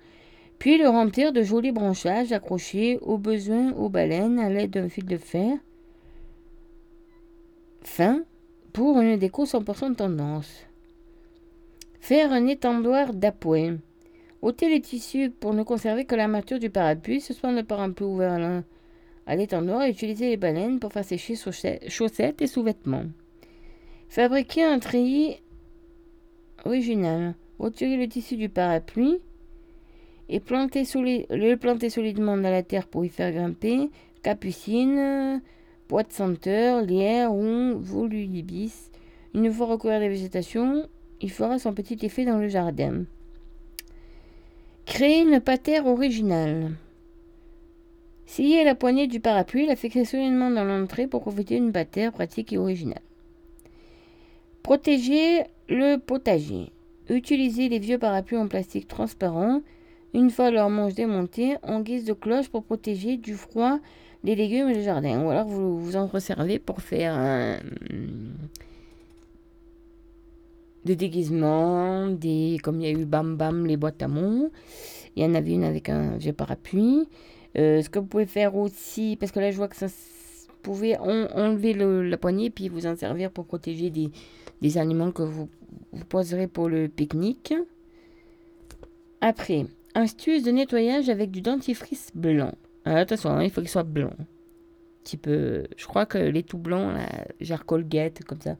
[0.57, 5.05] puis le remplir de jolis branchages accrochés au besoin aux baleines à l'aide d'un fil
[5.05, 5.57] de fer
[7.81, 8.23] fin
[8.71, 10.65] pour une déco 100% tendance.
[11.99, 13.79] Faire un étendoir d'appoint.
[14.43, 18.63] Ôter les tissus pour ne conserver que l'armature du parapluie, suspendre le parapluie ouvert
[19.25, 23.05] à l'étendoir et utiliser les baleines pour faire sécher chaussettes et sous-vêtements.
[24.09, 25.37] Fabriquer un treillis
[26.65, 27.35] original.
[27.57, 29.19] Retirer le tissu du parapluie
[30.27, 33.89] et le planter solidement dans la terre pour y faire grimper
[34.23, 35.41] capucine,
[35.87, 38.91] boîte senteur, lierre ou volulibis.
[39.33, 40.87] Une fois recouvert de végétation,
[41.21, 43.05] il fera son petit effet dans le jardin.
[44.85, 46.71] Créer une patère originale.
[48.25, 52.51] Scier la poignée du parapluie, la fixer solidement dans l'entrée pour profiter d'une patère pratique
[52.53, 53.01] et originale.
[54.61, 56.71] Protéger le potager.
[57.09, 59.61] Utiliser les vieux parapluies en plastique transparent
[60.13, 63.79] une fois leur manche démontée, en guise de cloche pour protéger du froid
[64.23, 65.23] les légumes et le jardin.
[65.23, 67.57] Ou alors vous vous en resservez pour faire un,
[70.85, 74.51] des déguisements, des, comme il y a eu Bam Bam, les boîtes à mots.
[75.15, 77.07] Il y en avait une avec un vieux parapluie.
[77.57, 79.87] Euh, ce que vous pouvez faire aussi, parce que là je vois que ça
[80.63, 84.09] pouvait enlever la poignée puis vous en servir pour protéger des,
[84.61, 85.49] des aliments que vous,
[85.91, 87.53] vous poserez pour le pique-nique.
[89.21, 92.51] Après, Astuce de nettoyage avec du dentifrice blanc.
[92.83, 94.13] Alors, attention, hein, il faut qu'il soit blanc.
[95.03, 95.67] Petit peu.
[95.77, 97.07] Je crois que les tout blancs, là,
[97.39, 98.57] genre comme ça.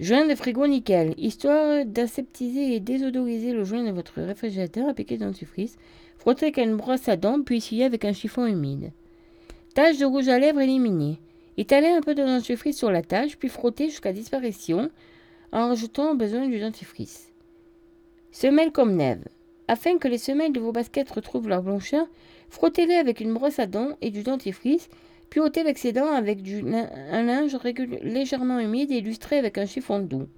[0.00, 1.14] Joint de frigo nickel.
[1.18, 5.76] Histoire d'aseptiser et désodoriser le joint de votre réfrigérateur, appliquez le dentifrice.
[6.18, 8.90] Frottez avec une brosse à dents, puis essuyez avec un chiffon humide.
[9.74, 11.20] Tache de rouge à lèvres éliminée.
[11.56, 14.90] Étalez un peu de dentifrice sur la tâche, puis frottez jusqu'à disparition
[15.52, 17.32] en rajoutant au besoin du dentifrice.
[18.32, 19.22] Semelles comme neige.
[19.68, 22.08] Afin que les semelles de vos baskets retrouvent leur blancheur,
[22.50, 24.88] frottez-les avec une brosse à dents et du dentifrice,
[25.34, 26.38] puis ôtez l'excédent avec
[27.10, 27.58] un linge
[28.02, 30.28] légèrement humide et illustré avec un chiffon doux.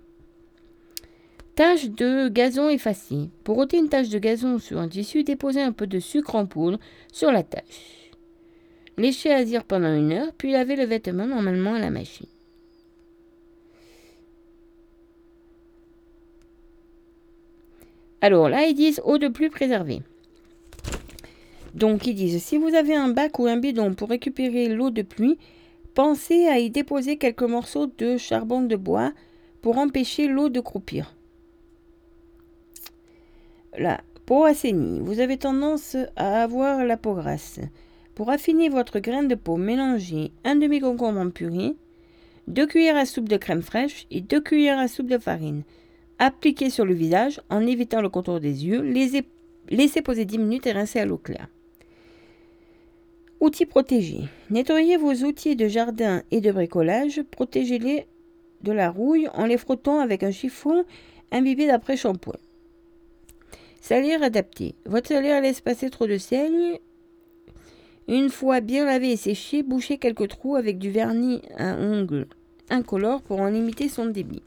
[1.54, 3.28] Tache de gazon effacée.
[3.44, 6.46] Pour ôter une tache de gazon sur un tissu, déposez un peu de sucre en
[6.46, 6.78] poudre
[7.12, 8.10] sur la tache.
[8.96, 12.28] Léchez à pendant une heure, puis lavez le vêtement normalement à la machine.
[18.22, 20.00] Alors là, ils disent eau de pluie préservée.
[21.76, 25.02] Donc ils disent, si vous avez un bac ou un bidon pour récupérer l'eau de
[25.02, 25.38] pluie,
[25.94, 29.12] pensez à y déposer quelques morceaux de charbon de bois
[29.60, 31.14] pour empêcher l'eau de croupir.
[33.76, 35.00] La peau assainie.
[35.00, 37.60] Vous avez tendance à avoir la peau grasse.
[38.14, 41.76] Pour affiner votre grain de peau, mélangez un demi-concombre en purée,
[42.48, 45.62] deux cuillères à soupe de crème fraîche et deux cuillères à soupe de farine.
[46.18, 48.80] Appliquez sur le visage en évitant le contour des yeux.
[48.80, 51.48] Laissez poser 10 minutes et rincez à l'eau claire.
[53.40, 54.24] Outils protégés.
[54.50, 57.22] Nettoyez vos outils de jardin et de bricolage.
[57.30, 58.06] Protégez-les
[58.62, 60.84] de la rouille en les frottant avec un chiffon
[61.30, 62.38] imbibé d'après-shampoing.
[63.80, 64.74] Salière adapté.
[64.86, 66.78] Votre salière laisse passer trop de sel.
[68.08, 72.26] Une fois bien lavé et séché, bouchez quelques trous avec du vernis à ongles
[72.70, 74.42] incolore pour en limiter son débit.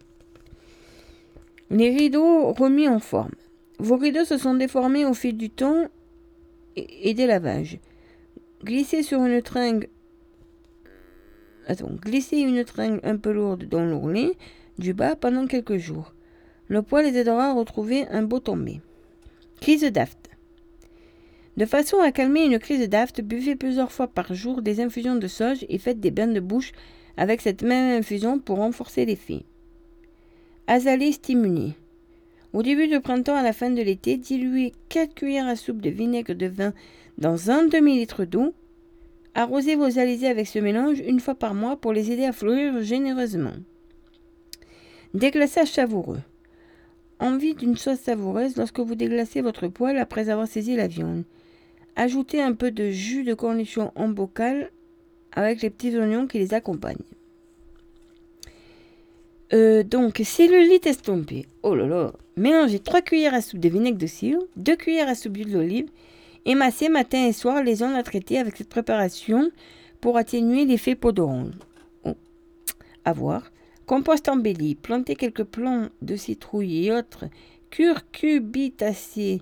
[1.69, 3.35] Les rideaux remis en forme.
[3.77, 5.85] Vos rideaux se sont déformés au fil du temps
[6.75, 7.79] et des lavages.
[8.63, 9.87] Glissez sur une tringle.
[11.65, 14.31] Attends, glissez une tringle un peu lourde dans l'ourlet
[14.77, 16.13] du bas pendant quelques jours.
[16.67, 18.81] Le poids les aidera à retrouver un beau tombé.
[19.61, 20.29] Crise d'aft.
[21.55, 25.27] De façon à calmer une crise d'aft, buvez plusieurs fois par jour des infusions de
[25.27, 26.73] sauge et faites des bains de bouche
[27.15, 29.43] avec cette même infusion pour renforcer l'effet.
[30.67, 31.75] Azalée stimulé.
[32.51, 35.89] Au début du printemps à la fin de l'été, diluez 4 cuillères à soupe de
[35.89, 36.73] vinaigre de vin
[37.19, 38.53] dans un demi-litre d'eau.
[39.35, 42.81] Arrosez vos alizés avec ce mélange une fois par mois pour les aider à fleurir
[42.81, 43.53] généreusement.
[45.13, 46.21] Déglaçage savoureux.
[47.19, 51.23] Envie d'une sauce savoureuse lorsque vous déglacez votre poêle après avoir saisi la viande.
[51.95, 54.71] Ajoutez un peu de jus de cornichon en bocal
[55.33, 56.95] avec les petits oignons qui les accompagnent.
[59.51, 61.47] Euh, donc, cellulite estompée.
[61.63, 62.13] Oh là là.
[62.37, 65.89] Mélangez 3 cuillères à soupe de vinaigre de cidre, 2 cuillères à soupe d'huile d'olive.
[66.45, 69.51] Émassez matin et soir les zones à traiter avec cette préparation
[70.01, 71.55] pour atténuer l'effet peau d'orange.
[72.05, 72.15] Oh,
[73.13, 73.51] voir.
[73.85, 74.75] Compost embelli.
[74.75, 77.25] Plantez quelques plants de citrouille et autres
[77.69, 79.41] curcubitacées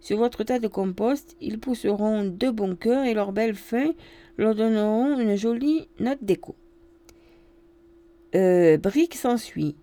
[0.00, 1.36] sur votre tas de compost.
[1.40, 3.96] Ils pousseront de bon cœur et leurs belles feuilles
[4.36, 6.54] leur donneront une jolie note d'écho.
[8.34, 9.76] Euh, briques s'ensuit.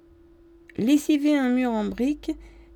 [0.78, 2.32] Lessivez un mur en briques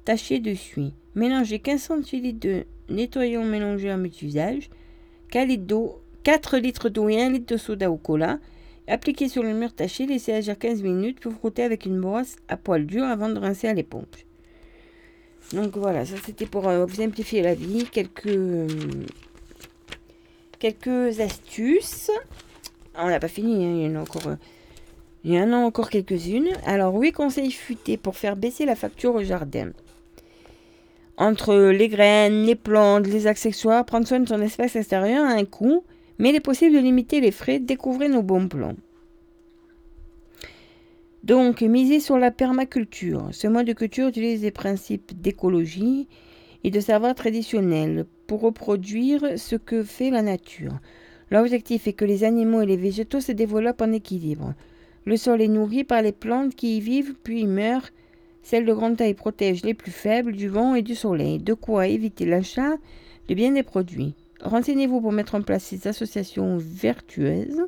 [0.05, 0.93] taché de suie.
[1.15, 4.69] Mélangez 15 centilitres de nettoyant mélangé à multi-usage,
[5.29, 8.39] 4 litres d'eau et 1 litre de soda au cola.
[8.87, 12.55] Appliquez sur le mur taché, laissez agir 15 minutes, puis frotter avec une brosse à
[12.55, 14.25] poil dur avant de rincer à l'éponge.
[15.53, 17.85] Donc voilà, ça c'était pour euh, vous simplifier la vie.
[17.91, 18.67] Quelques, euh,
[20.59, 22.11] quelques astuces.
[22.97, 24.27] On n'a pas fini, hein, il y en a encore.
[24.27, 24.35] Euh,
[25.53, 26.49] encore quelques-unes.
[26.65, 29.71] Alors, oui, conseils futés pour faire baisser la facture au jardin.
[31.17, 35.45] Entre les graines, les plantes, les accessoires, prendre soin de son espace extérieur a un
[35.45, 35.83] coût,
[36.19, 38.75] mais il est possible de limiter les frais, découvrir nos bons plans.
[41.23, 43.29] Donc, miser sur la permaculture.
[43.31, 46.07] Ce mode de culture utilise des principes d'écologie
[46.63, 50.79] et de savoir traditionnel pour reproduire ce que fait la nature.
[51.31, 54.53] L'objectif est que les animaux et les végétaux se développent en équilibre.
[55.05, 57.89] Le sol est nourri par les plantes qui y vivent puis y meurent.
[58.47, 61.87] Celles de grande taille protègent les plus faibles du vent et du soleil, de quoi
[61.87, 62.77] éviter l'achat
[63.27, 64.13] de bien des produits.
[64.39, 67.61] Renseignez-vous pour mettre en place ces associations vertueuses.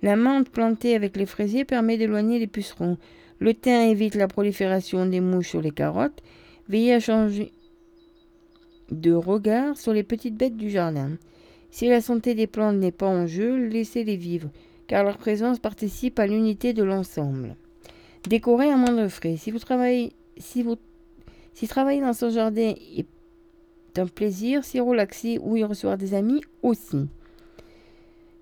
[0.00, 2.96] La menthe plantée avec les fraisiers permet d'éloigner les pucerons.
[3.40, 6.22] Le thym évite la prolifération des mouches sur les carottes.
[6.66, 7.52] Veillez à changer
[8.90, 11.10] de regard sur les petites bêtes du jardin.
[11.70, 14.48] Si la santé des plantes n'est pas en jeu, laissez-les vivre
[14.86, 17.56] car leur présence participe à l'unité de l'ensemble.
[18.26, 19.36] Décorer à moindre frais.
[19.36, 20.76] Si vous travaillez, si vous,
[21.54, 23.06] si travailler dans son jardin est
[23.96, 27.08] un plaisir, si relaxer ou y recevoir des amis aussi.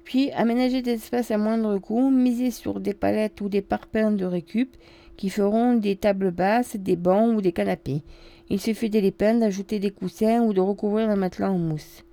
[0.04, 4.24] Puis, aménager des espaces à moindre coût, miser sur des palettes ou des parpaings de
[4.24, 4.76] récup
[5.16, 8.02] qui feront des tables basses, des bancs ou des canapés.
[8.50, 9.00] Il suffit de
[9.38, 12.04] d'ajouter des coussins ou de recouvrir un matelas en mousse.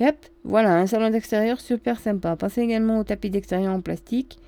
[0.00, 2.36] Yep, voilà, un salon d'extérieur super sympa.
[2.36, 4.38] Pensez également au tapis d'extérieur en plastique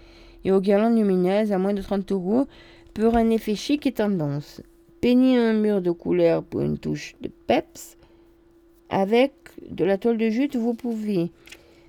[0.44, 2.47] et aux guirlandes lumineuses à moins de 30 euros
[2.94, 4.60] pour un effet chic et tendance.
[5.01, 7.97] Peignez un mur de couleur pour une touche de peps.
[8.90, 9.32] Avec
[9.70, 11.31] de la toile de jute, vous pouvez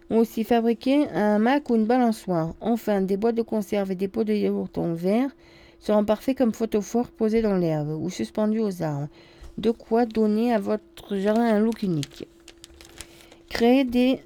[0.10, 2.54] aussi fabriquer un Mac ou une balançoire.
[2.62, 5.32] Enfin, des boîtes de conserve et des pots de yaourt en verre
[5.80, 9.08] seront parfaits comme photophores posés dans l'herbe ou suspendus aux arbres.
[9.58, 12.28] De quoi donner à votre jardin un look unique.
[13.50, 14.20] Créez des,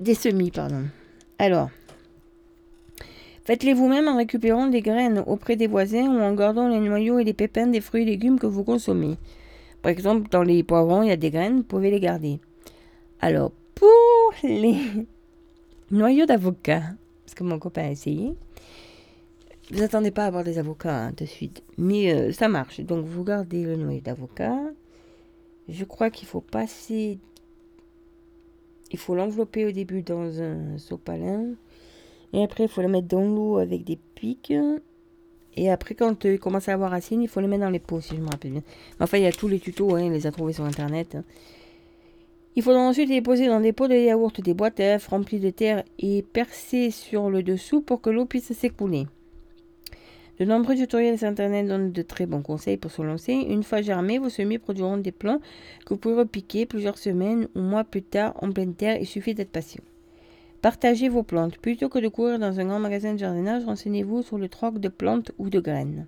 [0.00, 0.84] des semis, pardon.
[1.38, 1.70] Alors,
[3.50, 7.24] faites-les vous-même en récupérant des graines auprès des voisins ou en gardant les noyaux et
[7.24, 9.16] les pépins des fruits et légumes que vous consommez.
[9.82, 12.38] Par exemple, dans les poivrons, il y a des graines, vous pouvez les garder.
[13.20, 14.76] Alors, pour les
[15.90, 16.82] noyaux d'avocat,
[17.24, 18.36] parce que mon copain a essayé,
[19.72, 22.78] vous attendez pas à avoir des avocats hein, de suite, mais euh, ça marche.
[22.78, 24.60] Donc, vous gardez le noyau d'avocat.
[25.68, 27.18] Je crois qu'il faut passer
[28.92, 31.54] il faut l'envelopper au début dans un sopalin.
[32.32, 34.52] Et après, il faut le mettre dans l'eau avec des pics.
[35.56, 38.00] Et après, quand il commence à avoir racine, il faut le mettre dans les pots,
[38.00, 38.62] si je me rappelle bien.
[39.00, 41.16] enfin, il y a tous les tutos, hein, il les a trouvés sur Internet.
[42.56, 45.50] Il faudra ensuite les poser dans des pots de yaourt, des boîtes à remplies de
[45.50, 49.06] terre et percer sur le dessous pour que l'eau puisse s'écouler.
[50.40, 53.34] De nombreux tutoriels sur Internet donnent de très bons conseils pour se lancer.
[53.34, 55.38] Une fois germés, vos semis produiront des plants
[55.84, 58.96] que vous pouvez repiquer plusieurs semaines ou mois plus tard en pleine terre.
[58.98, 59.82] Il suffit d'être patient.
[60.62, 61.56] Partagez vos plantes.
[61.56, 64.88] Plutôt que de courir dans un grand magasin de jardinage, renseignez-vous sur le troc de
[64.88, 66.06] plantes ou de graines.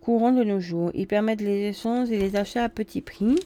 [0.00, 3.36] Courant de nos jours, ils permettent les échanges et les achats à petit prix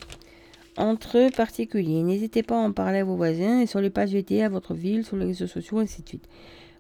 [0.79, 2.03] entre particuliers.
[2.03, 4.73] N'hésitez pas à en parler à vos voisins et sur les pages VT à votre
[4.73, 6.29] ville, sur les réseaux sociaux, ainsi de suite.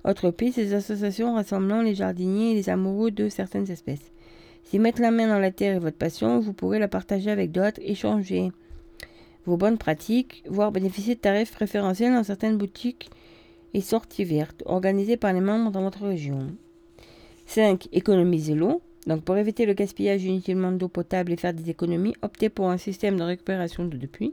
[0.05, 4.11] Autre piste, ces associations rassemblant les jardiniers et les amoureux de certaines espèces.
[4.65, 7.53] Si mettre la main dans la terre est votre passion, vous pourrez la partager avec
[7.53, 8.53] d'autres, échanger
[9.47, 13.11] vos bonnes pratiques, voire bénéficier de tarifs préférentiels dans certaines boutiques
[13.75, 16.39] et sorties vertes organisées par les membres dans votre région.
[17.47, 17.89] 5.
[17.93, 18.83] Économiser l'eau.
[19.07, 22.77] Donc pour éviter le gaspillage inutilement d'eau potable et faire des économies, optez pour un
[22.77, 24.33] système de récupération d'eau de pluie.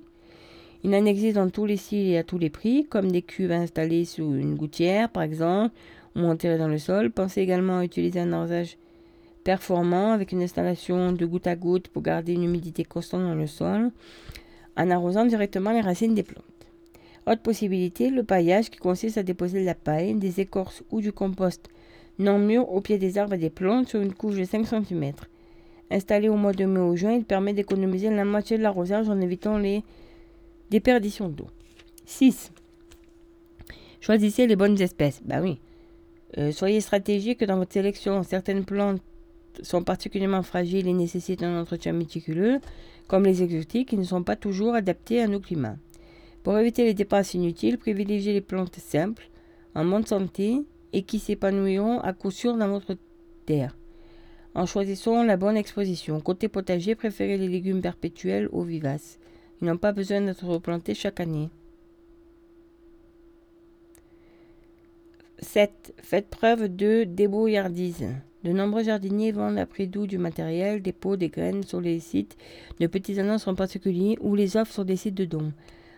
[0.84, 3.52] Il en existe dans tous les styles et à tous les prix, comme des cuves
[3.52, 5.76] installées sous une gouttière, par exemple,
[6.15, 7.11] ou enterrées dans le sol.
[7.11, 8.77] Pensez également à utiliser un arrosage
[9.44, 13.48] performant avec une installation de goutte à goutte pour garder une humidité constante dans le
[13.48, 13.91] sol,
[14.80, 16.45] en arrosant directement les racines des plantes.
[17.27, 21.11] Autre possibilité, le paillage qui consiste à déposer de la paille, des écorces ou du
[21.11, 21.69] compost
[22.18, 25.11] non mûr au pied des arbres et des plantes sur une couche de 5 cm.
[25.91, 29.19] Installé au mois de mai ou juin, il permet d'économiser la moitié de l'arrosage en
[29.22, 29.84] évitant les
[30.69, 31.47] Déperdition d'eau.
[32.06, 32.51] 6.
[34.01, 35.22] Choisissez les bonnes espèces.
[35.26, 35.60] Bah oui.
[36.38, 38.22] Euh, soyez stratégique dans votre sélection.
[38.22, 39.01] Certaines plantes
[39.61, 42.60] sont particulièrement fragiles et nécessitent un entretien méticuleux,
[43.07, 45.77] comme les exotiques qui ne sont pas toujours adaptés à nos climats.
[46.44, 49.30] Pour éviter les dépenses inutiles, privilégiez les plantes simples,
[49.76, 50.61] en bonne santé
[50.94, 52.98] et qui s'épanouiront à coup sûr dans votre
[53.45, 53.76] terre.
[54.56, 56.19] En choisissant la bonne exposition.
[56.22, 59.19] Côté potager, préférez les légumes perpétuels aux vivaces.
[59.61, 61.49] Ils n'ont pas besoin d'être replantés chaque année.
[65.41, 65.94] 7.
[66.02, 68.07] Faites preuve de débrouillardise.
[68.45, 71.99] De nombreux jardiniers vendent à prix doux du matériel, des pots, des graines sur les
[71.99, 72.38] sites
[72.80, 75.52] de petits annonces en particulier ou les offres sur des sites de dons.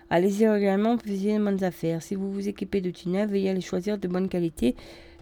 [0.09, 2.01] Allez-y régulièrement pour faire de bonnes affaires.
[2.01, 4.75] Si vous vous équipez d'outils neufs, veillez à les choisir de bonne qualité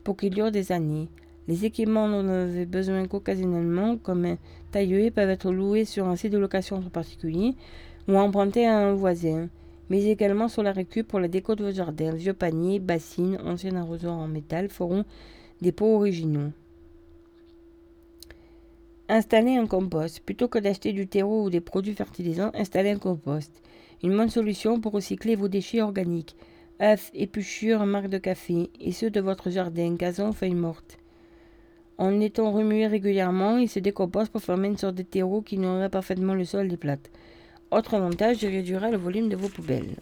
[0.06, 1.10] pour qu'ils durent des années.
[1.50, 4.38] Les équipements dont vous avez besoin qu'occasionnellement, comme un
[4.72, 7.54] tailleur, peuvent être loués sur un site de location en particulier
[8.08, 9.50] ou emprunter à un voisin,
[9.90, 12.14] mais également sur la récup pour la déco de vos jardins.
[12.14, 15.04] Vieux paniers, bassines, anciens arrosoirs en métal feront
[15.62, 16.52] des pots originaux.
[19.10, 20.20] Installer un compost.
[20.20, 23.52] Plutôt que d'acheter du terreau ou des produits fertilisants, installez un compost.
[24.04, 26.36] Une bonne solution pour recycler vos déchets organiques.
[26.80, 31.00] œufs, épluchures, marques de café et ceux de votre jardin, gazon, feuilles mortes.
[31.98, 35.90] En étant remué régulièrement, il se décompose pour former une sorte de terreau qui nourrit
[35.90, 37.10] parfaitement le sol des plates.
[37.72, 39.96] Autre avantage, il réduira le volume de vos poubelles.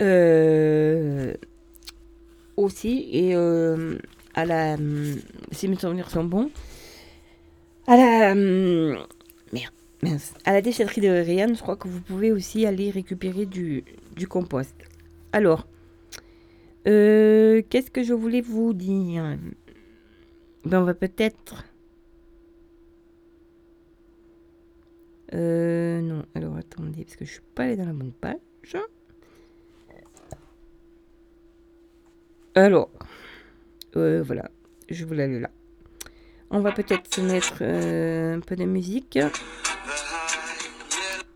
[0.00, 1.34] Euh,
[2.56, 3.98] aussi, et euh,
[4.44, 4.76] la.
[5.52, 6.50] Si mes souvenirs sont bons,
[7.86, 8.34] à la.
[8.34, 9.72] Merde,
[10.02, 10.34] mince.
[10.44, 13.84] À la déchetterie de Rian, je crois que vous pouvez aussi aller récupérer du,
[14.14, 14.74] du compost.
[15.32, 15.66] Alors,
[16.86, 19.38] euh, qu'est-ce que je voulais vous dire?
[20.64, 21.64] Ben, On va peut-être
[25.34, 28.76] Euh, non, alors attendez, parce que je suis pas allée dans la bonne page.
[32.54, 32.90] Alors,
[33.96, 34.50] euh, voilà,
[34.88, 35.50] je voulais aller là.
[36.50, 39.18] On va peut-être se mettre euh, un peu de musique.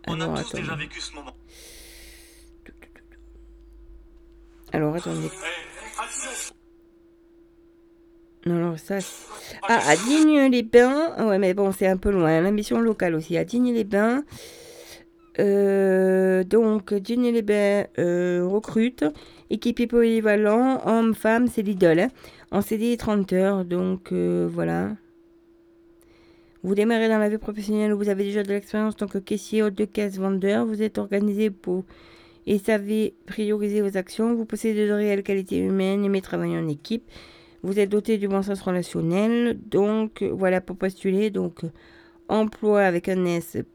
[0.07, 1.35] On a tous déjà vécu ce moment.
[4.73, 5.31] Alors, attendez.
[8.47, 8.99] Non, non, ça.
[9.69, 11.27] Ah, à Digne-les-Bains.
[11.27, 12.41] Ouais, mais bon, c'est un peu loin.
[12.41, 13.37] L'ambition locale aussi.
[13.37, 14.25] À Digne-les-Bains.
[15.39, 19.05] Euh, donc, Digne-les-Bains euh, recrute.
[19.51, 21.99] Équipier polyvalent, homme, femme, c'est l'idole.
[22.01, 22.11] Hein.
[22.53, 24.91] En CD 30 heures, donc euh, voilà.
[26.63, 29.19] Vous démarrez dans la vie professionnelle où vous avez déjà de l'expérience en tant que
[29.19, 30.67] caissier, hôte de caisse, vendeur.
[30.67, 31.85] Vous êtes organisé pour
[32.47, 34.35] et savez prioriser vos actions.
[34.35, 37.03] Vous possédez de réelles qualités humaines, aimez travailler en équipe.
[37.63, 39.59] Vous êtes doté du bon sens relationnel.
[39.67, 41.31] Donc, voilà pour postuler.
[41.31, 41.63] Donc,
[42.29, 43.71] emploi avec un s.lidl.fr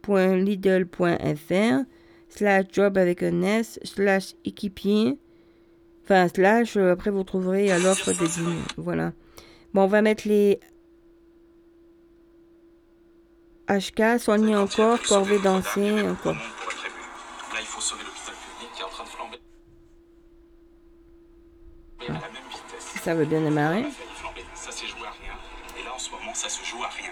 [2.29, 5.17] slash job avec un s slash équipier.
[6.05, 8.61] Enfin, slash, euh, après vous trouverez à l'offre des dîners.
[8.77, 9.11] Voilà.
[9.73, 10.59] Bon, on va mettre les
[13.67, 16.35] HK, soigner encore, corvée danser, encore.
[16.35, 19.39] Là, il faut sauver l'hôpital public qui est en train de flamber.
[23.03, 23.85] Ça veut bien démarrer.
[24.53, 25.33] Ça s'est joué à rien.
[25.79, 27.11] Et là, en ce moment, ça se joue à rien.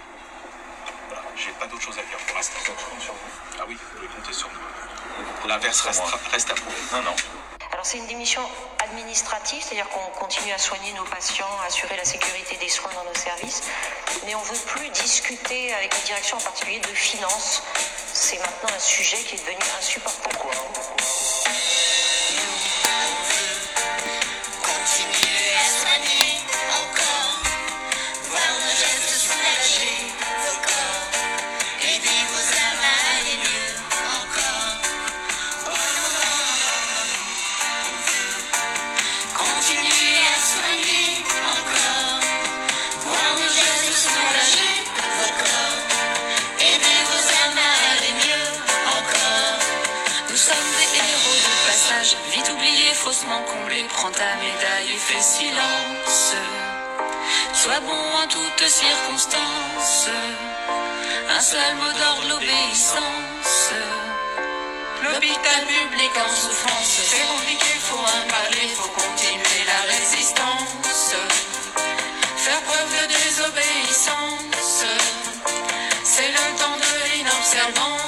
[1.08, 2.72] Voilà, j'ai pas d'autre chose à dire pour l'instant.
[3.58, 5.48] Ah oui, vous pouvez compter sur nous.
[5.48, 6.76] L'inverse reste, reste à prouver.
[6.92, 7.43] Non, non.
[7.84, 8.40] C'est une démission
[8.78, 13.04] administrative, c'est-à-dire qu'on continue à soigner nos patients, à assurer la sécurité des soins dans
[13.04, 13.60] nos services,
[14.24, 17.62] mais on ne veut plus discuter avec les directions en particulier de finances.
[18.14, 20.34] C'est maintenant un sujet qui est devenu insupportable.
[20.34, 21.23] Pourquoi?
[55.24, 56.36] Silence.
[57.54, 60.10] Sois bon en toutes circonstances.
[61.36, 63.72] Un seul mot d'ordre, l'obéissance.
[65.02, 71.14] L'hôpital public en souffrance, c'est compliqué, faut un palais, faut continuer la résistance.
[72.36, 74.84] Faire preuve de désobéissance,
[76.04, 78.04] c'est le temps de l'inobservance.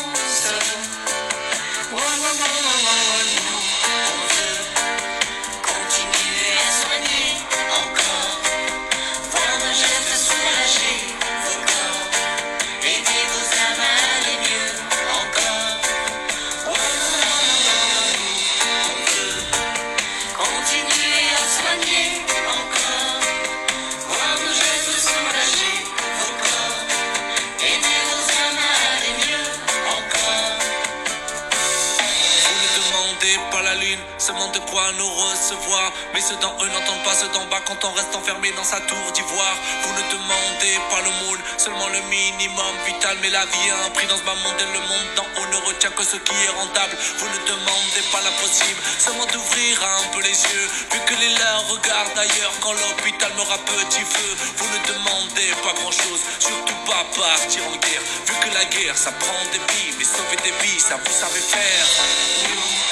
[36.16, 38.80] Mais ceux d'en eux n'entendent pas ceux d'en bas quand on reste enfermé dans sa
[38.80, 39.56] tour d'ivoire.
[39.82, 43.18] Vous ne demandez pas le monde, seulement le minimum vital.
[43.20, 45.47] Mais la vie a un prix dans ce bas monde et le monde d'en haut
[45.52, 46.97] ne retient que ce qui est rentable.
[47.18, 50.68] Vous ne demandez pas l'impossible, seulement d'ouvrir un peu les yeux.
[50.88, 54.30] Vu que les leurs regardent ailleurs quand l'hôpital meurt petit feu.
[54.56, 58.05] Vous ne demandez pas grand chose, surtout pas partir en guerre.
[58.24, 61.44] Vu que la guerre ça prend des billes, mais sauver des billes ça vous savez
[61.44, 62.85] faire.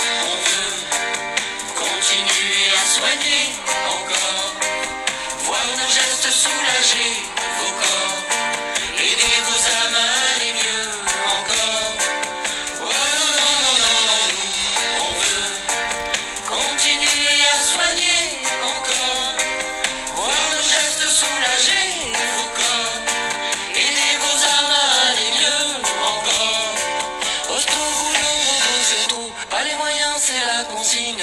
[2.06, 3.54] Continuer à soigner
[3.88, 4.54] encore.
[5.44, 7.22] Voir nos gestes soulager
[7.58, 8.13] vos corps.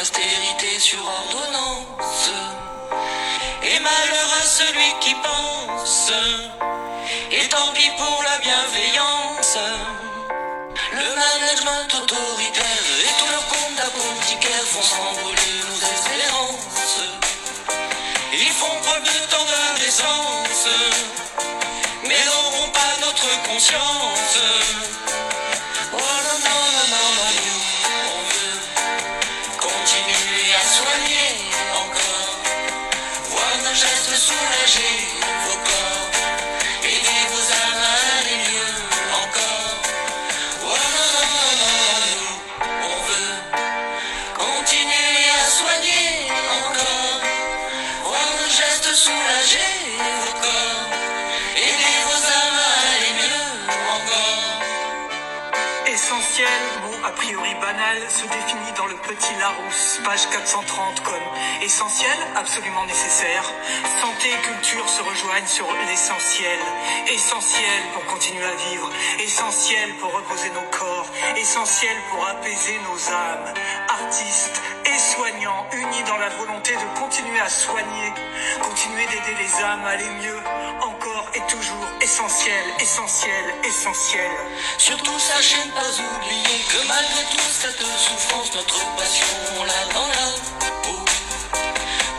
[0.02, 2.32] Austérité sur ordonnance.
[3.64, 6.12] Et malheur à celui qui pense.
[7.32, 9.58] Et tant pis pour la bienveillance.
[10.94, 17.02] Le management autoritaire et tous leurs comptes apothicaires font s'envoler nos espérances.
[18.34, 20.68] Ils font preuve de tant d'indécence,
[22.08, 24.38] mais n'auront pas notre conscience.
[25.94, 26.51] Oh
[58.00, 61.28] se définit dans le petit Larousse, page 430 comme
[61.62, 63.44] essentiel, absolument nécessaire.
[64.00, 66.60] Santé et culture se rejoignent sur l'essentiel.
[67.12, 68.90] Essentiel pour continuer à vivre,
[69.20, 73.54] essentiel pour reposer nos corps, essentiel pour apaiser nos âmes.
[73.90, 78.14] Artistes et soignants unis dans la volonté de continuer à soigner,
[78.62, 80.40] continuer d'aider les âmes à aller mieux,
[81.34, 84.32] et toujours essentiel, essentiel, essentiel.
[84.78, 89.28] Surtout sachez ne pas oublier que malgré toute cette souffrance, notre passion
[89.60, 90.28] on l'a dans la
[90.84, 91.00] peau.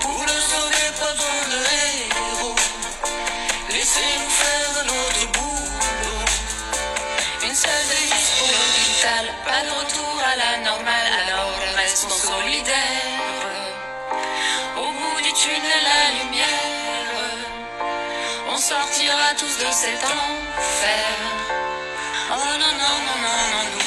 [0.00, 1.58] Pour le sauver, pas besoin de
[2.38, 2.56] héros.
[3.70, 6.24] Laissez-nous faire notre boulot.
[7.44, 10.11] Une seule devise pour l'hôpital, pas de retour
[19.36, 21.16] tous de cet enfer.
[22.30, 23.81] Oh non, non, non, non, non,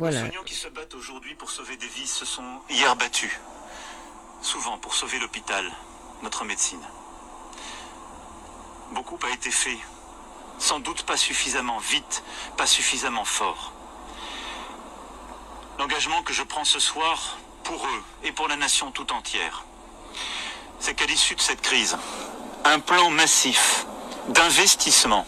[0.00, 3.32] Les soignants qui se battent aujourd'hui pour sauver des vies se sont hier battus.
[4.42, 5.64] Souvent pour sauver l'hôpital,
[6.22, 6.80] notre médecine.
[8.92, 9.76] Beaucoup a été fait.
[10.60, 12.22] Sans doute pas suffisamment vite,
[12.56, 13.72] pas suffisamment fort.
[15.80, 19.64] L'engagement que je prends ce soir, pour eux et pour la nation tout entière,
[20.78, 21.98] c'est qu'à l'issue de cette crise,
[22.64, 23.84] un plan massif
[24.28, 25.26] d'investissement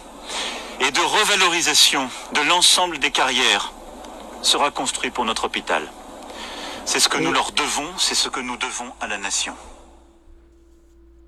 [0.79, 3.73] et de revalorisation de l'ensemble des carrières
[4.41, 5.87] sera construit pour notre hôpital.
[6.85, 9.55] C'est ce que nous leur devons, c'est ce que nous devons à la nation.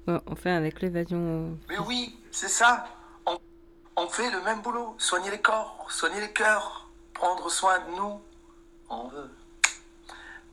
[0.07, 1.57] Bon, enfin, avec l'évasion.
[1.69, 2.85] Mais oui, c'est ça.
[3.25, 3.37] On,
[3.95, 4.95] on fait le même boulot.
[4.97, 8.21] Soigner les corps, soigner les cœurs, prendre soin de nous.
[8.89, 9.29] On veut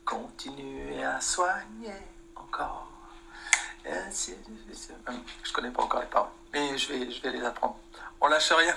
[0.05, 1.95] continuer à soigner
[2.37, 2.87] encore.
[3.87, 7.77] Hum, Je connais pas encore les paroles, mais je vais, je vais les apprendre.
[8.21, 8.75] On lâche rien.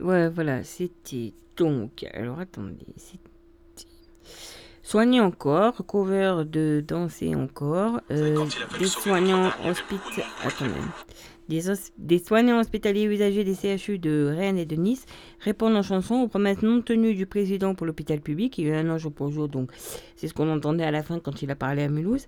[0.00, 2.04] Ouais, voilà, c'était donc.
[2.14, 3.28] Alors attendez, c'était.
[4.82, 8.46] Soigner encore, cover de danser encore, euh,
[8.78, 10.24] des soignants hospitaliers.
[11.50, 11.60] Des,
[11.98, 15.04] des soignants hospitaliers usagers des CHU de Rennes et de Nice
[15.40, 18.56] répondent en chanson aux promesses non tenues du président pour l'hôpital public.
[18.56, 19.70] Il y a eu un an jour pour jour, donc
[20.16, 22.26] c'est ce qu'on entendait à la fin quand il a parlé à Mulhouse.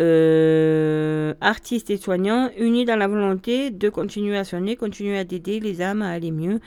[0.00, 5.60] Euh, artistes et soignants unis dans la volonté de continuer à soigner, continuer à aider
[5.60, 6.58] les âmes à aller mieux,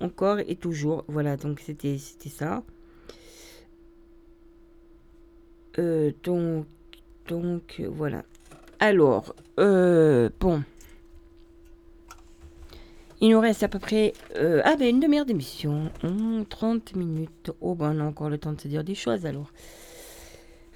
[0.00, 1.04] encore et toujours.
[1.08, 2.62] Voilà, donc c'était ça.
[5.78, 6.66] Euh, donc,
[7.26, 8.22] donc voilà.
[8.78, 10.62] Alors, euh, bon.
[13.20, 17.50] Il nous reste à peu près ah ben une demi-heure d'émission, Hum, 30 minutes.
[17.60, 19.50] Oh ben on a encore le temps de se dire des choses alors.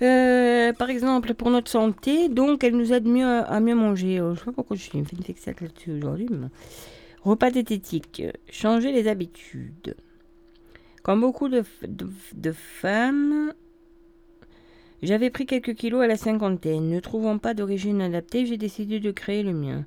[0.02, 4.18] Euh, par exemple, pour notre santé, donc elle nous aide mieux à, mieux manger.
[4.18, 6.48] Euh, je sais pas pourquoi je suis une fixette là-dessus aujourd'hui, mais.
[7.22, 9.94] Repas diététique, changer les habitudes.
[11.02, 13.52] Comme beaucoup de, de femmes,
[15.02, 16.88] j'avais pris quelques kilos à la cinquantaine.
[16.88, 19.84] Ne trouvant pas d'origine adaptée, j'ai décidé de créer le mien.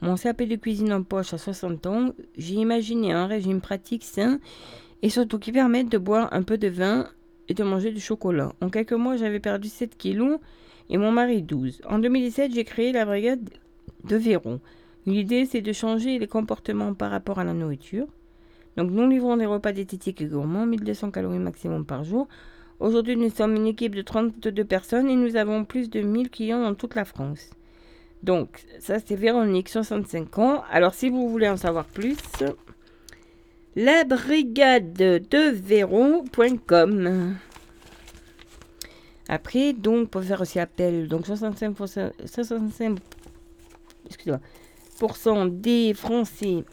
[0.00, 4.40] Mon CAP de cuisine en poche à 60 ans, j'ai imaginé un régime pratique, sain
[5.02, 7.08] et surtout qui permette de boire un peu de vin
[7.54, 8.52] de manger du chocolat.
[8.60, 10.38] En quelques mois, j'avais perdu 7 kilos
[10.90, 11.82] et mon mari 12.
[11.88, 13.50] En 2017, j'ai créé la brigade
[14.04, 14.60] de Véron.
[15.06, 18.06] L'idée, c'est de changer les comportements par rapport à la nourriture.
[18.76, 22.28] Donc, nous livrons des repas diététiques et gourmands, 1200 calories maximum par jour.
[22.80, 26.62] Aujourd'hui, nous sommes une équipe de 32 personnes et nous avons plus de 1000 clients
[26.62, 27.50] dans toute la France.
[28.22, 30.62] Donc, ça, c'est Véronique, 65 ans.
[30.70, 32.16] Alors, si vous voulez en savoir plus,
[33.76, 37.36] la brigade de Véron.com.
[39.28, 42.98] Après, donc, pour faire aussi appel, donc 65%, 65
[44.06, 44.40] excusez-moi,
[44.98, 46.64] pourcent des Français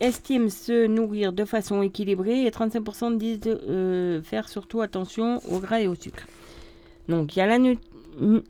[0.00, 5.80] estiment se nourrir de façon équilibrée et 35% disent euh, faire surtout attention au gras
[5.80, 6.26] et au sucre.
[7.08, 7.58] Donc, il y a la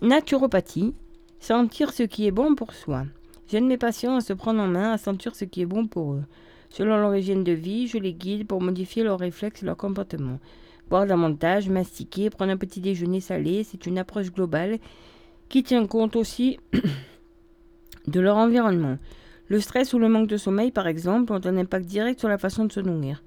[0.01, 0.95] naturopathie,
[1.41, 3.05] sentir ce qui est bon pour soi.
[3.49, 6.13] J'aide mes patients à se prendre en main, à sentir ce qui est bon pour
[6.13, 6.23] eux.
[6.71, 10.39] Selon leur hygiène de vie, je les guide pour modifier leurs réflexes et leur comportement.
[10.89, 14.79] Boire davantage, mastiquer, prendre un petit déjeuner salé, c'est une approche globale
[15.49, 16.59] qui tient compte aussi
[18.07, 18.99] de leur environnement.
[19.49, 22.39] Le stress ou le manque de sommeil, par exemple, ont un impact direct sur la
[22.39, 23.23] façon de se nourrir.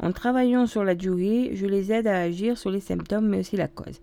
[0.00, 3.56] En travaillant sur la durée, je les aide à agir sur les symptômes, mais aussi
[3.56, 4.00] la cause.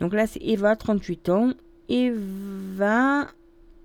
[0.00, 1.52] Donc là, c'est Eva, 38 ans.
[1.88, 3.26] Eva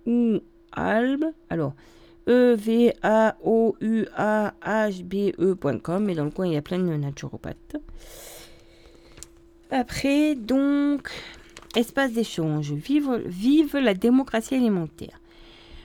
[0.05, 0.39] ou
[0.71, 1.25] Albe.
[1.49, 1.73] Alors,
[2.27, 6.57] e v a o u a h b ecom Et dans le coin, il y
[6.57, 7.77] a plein de naturopathes.
[9.71, 11.09] Après, donc,
[11.75, 12.73] espace d'échange.
[12.73, 15.19] Vive, la démocratie alimentaire.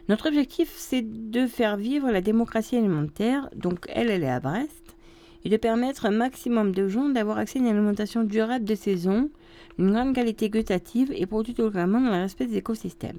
[0.08, 3.48] Notre objectif, c'est de faire vivre la démocratie alimentaire.
[3.54, 4.96] Donc, elle, elle est à Brest.
[5.44, 9.30] Et de permettre un maximum de gens d'avoir accès à une alimentation durable de saison,
[9.78, 13.18] une grande qualité gustative et produite localement dans le respect des écosystèmes.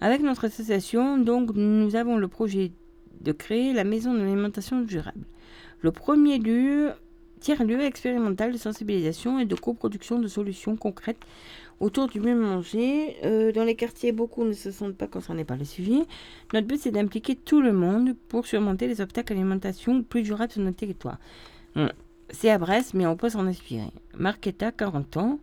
[0.00, 2.72] Avec notre association, donc, nous avons le projet
[3.20, 5.24] de créer la maison de l'alimentation durable.
[5.80, 6.92] Le premier lieu,
[7.40, 11.20] tiers-lieu expérimental de sensibilisation et de coproduction de solutions concrètes
[11.80, 13.16] autour du mieux manger.
[13.24, 16.02] Euh, dans les quartiers, beaucoup ne se sentent pas concernés par le suivi.
[16.54, 20.52] Notre but, c'est d'impliquer tout le monde pour surmonter les obstacles à l'alimentation plus durables
[20.52, 21.18] sur notre territoire.
[22.30, 23.90] c'est à Brest, mais on peut s'en inspirer.
[24.14, 25.40] Marquetta, 40 ans.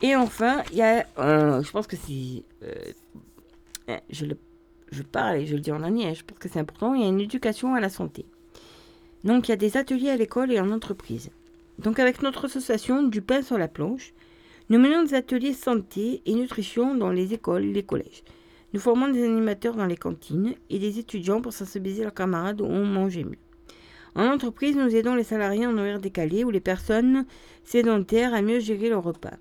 [0.00, 2.92] Et enfin, il y a, je pense que c'est, euh,
[4.10, 4.38] je, le,
[4.92, 7.04] je parle et je le dis en dernier, je pense que c'est important, il y
[7.04, 8.24] a une éducation à la santé.
[9.24, 11.30] Donc il y a des ateliers à l'école et en entreprise.
[11.78, 14.12] Donc avec notre association Du pain sur la planche,
[14.68, 18.22] nous menons des ateliers santé et nutrition dans les écoles et les collèges.
[18.74, 22.68] Nous formons des animateurs dans les cantines et des étudiants pour sensibiliser leurs camarades où
[22.68, 23.38] manger mieux.
[24.14, 27.24] En entreprise, nous aidons les salariés en horaire décalé ou les personnes
[27.64, 29.36] sédentaires à mieux gérer leur repas.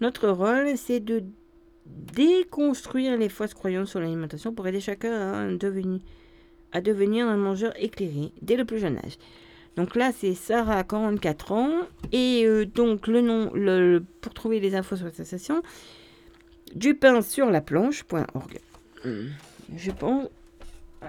[0.00, 1.22] Notre rôle, c'est de
[1.86, 6.00] déconstruire les fausses croyances sur l'alimentation pour aider chacun à devenir,
[6.72, 9.18] à devenir un mangeur éclairé dès le plus jeune âge.
[9.76, 11.70] Donc là, c'est Sarah, 44 ans.
[12.10, 15.62] Et euh, donc, le nom, le, pour trouver les infos sur l'association,
[16.74, 18.60] du pain sur la planche.org.
[19.04, 19.26] Hmm.
[19.76, 20.28] Je pense.
[21.02, 21.08] Ah,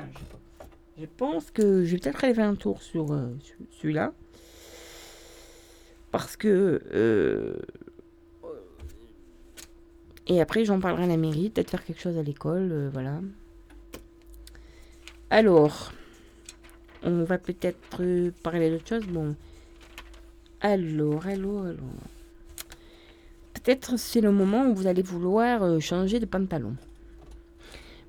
[1.00, 3.28] je, pense que je vais peut-être aller faire un tour sur, euh,
[3.80, 4.14] celui-là.
[6.12, 6.82] Parce que.
[6.94, 7.56] Euh,
[10.28, 13.22] et après, j'en parlerai à la mairie, peut-être faire quelque chose à l'école, voilà.
[15.30, 15.92] Alors,
[17.04, 17.78] on va peut-être
[18.44, 19.06] parler d'autre chose.
[19.08, 19.36] Bon.
[20.62, 21.76] Alors, alors, alors.
[23.54, 26.78] Peut-être c'est le moment où vous allez vouloir euh, changer de pantalon.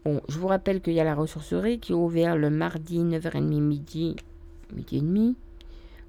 [0.05, 3.61] Bon, je vous rappelle qu'il y a la ressourcerie qui est ouverte le mardi 9h30
[3.61, 4.15] midi,
[4.73, 5.35] midi et demi.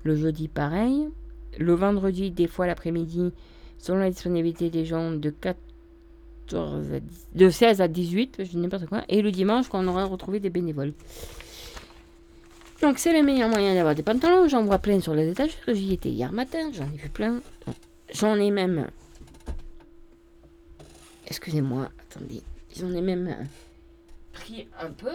[0.04, 1.10] Le jeudi pareil.
[1.58, 3.34] Le vendredi, des fois l'après-midi,
[3.80, 5.32] selon la disponibilité des gens, de
[6.50, 7.02] 14
[7.36, 9.04] de 16 à 18, je n'importe quoi.
[9.08, 10.94] Et le dimanche, quand on aura retrouvé des bénévoles.
[12.82, 14.48] Donc c'est le meilleur moyen d'avoir des pantalons.
[14.48, 15.52] J'en vois plein sur les étages.
[15.68, 17.42] J'y étais hier matin, j'en ai vu plein.
[18.14, 18.88] J'en ai même...
[21.28, 22.42] Excusez-moi, attendez.
[22.76, 23.48] J'en ai même
[24.34, 25.12] pris un peu.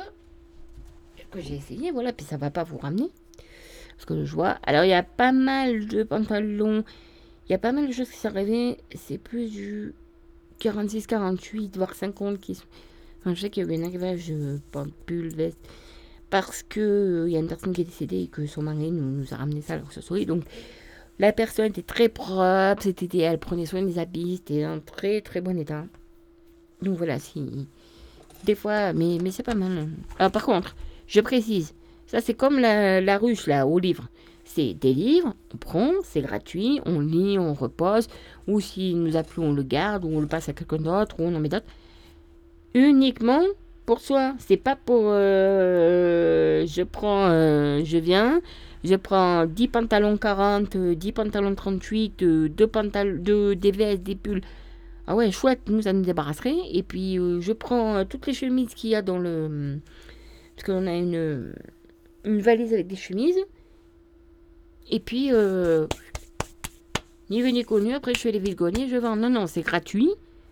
[1.30, 2.12] Que j'ai essayé, voilà.
[2.12, 3.10] Puis ça va pas vous ramener.
[3.96, 4.58] Parce que je vois...
[4.62, 6.84] Alors il y a pas mal de pantalons.
[7.48, 8.78] Il y a pas mal de choses qui sont arrivées.
[8.94, 9.94] C'est plus du
[10.64, 12.58] 46, 48, voire 50 qui
[13.26, 14.58] je sais qu'il y a eu un arrivage de
[15.04, 15.58] pull, veste
[16.30, 16.80] parce que
[17.26, 19.36] il euh, y a une personne qui est décédée et que son mari nous, a
[19.36, 20.24] ramené ça ce.
[20.24, 20.44] Donc
[21.18, 25.42] la personne était très propre, c'était, elle prenait soin des habits, c'était en très très
[25.42, 25.84] bon état.
[26.80, 27.68] Donc voilà, si
[28.44, 29.88] des fois, mais, mais c'est pas mal.
[30.16, 30.76] Par contre,
[31.06, 31.74] je précise,
[32.06, 34.08] ça c'est comme la, la ruche là au livre.
[34.44, 38.08] C'est des livres, on prend, c'est gratuit, on lit, on repose,
[38.46, 41.16] ou s'il nous a plu, on le garde, ou on le passe à quelqu'un d'autre,
[41.18, 41.66] ou on en met d'autres.
[42.74, 43.42] Uniquement
[43.86, 44.34] pour soi.
[44.38, 45.04] C'est pas pour.
[45.06, 47.28] Euh, je prends.
[47.28, 48.40] Euh, je viens.
[48.82, 54.42] Je prends 10 pantalons 40, 10 pantalons 38, 2 pantalons, 2 des vestes, des pulls.
[55.06, 56.56] Ah ouais, chouette, nous, ça nous débarrasserait.
[56.70, 59.80] Et puis, euh, je prends toutes les chemises qu'il y a dans le.
[60.56, 61.54] Parce qu'on a une,
[62.24, 63.38] une valise avec des chemises.
[64.90, 65.30] Et puis,
[67.30, 69.16] Ni vu ni connu, après je fais les vides-greniers, je vends.
[69.16, 70.10] Non, non, c'est gratuit,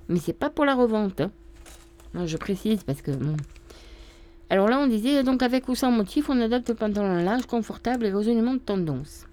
[0.09, 1.20] mais c'est pas pour la revente.
[1.20, 2.26] hein.
[2.26, 3.10] Je précise parce que.
[4.48, 8.06] Alors là, on disait donc avec ou sans motif, on adopte le pantalon large, confortable
[8.06, 9.26] et résolument de tendance.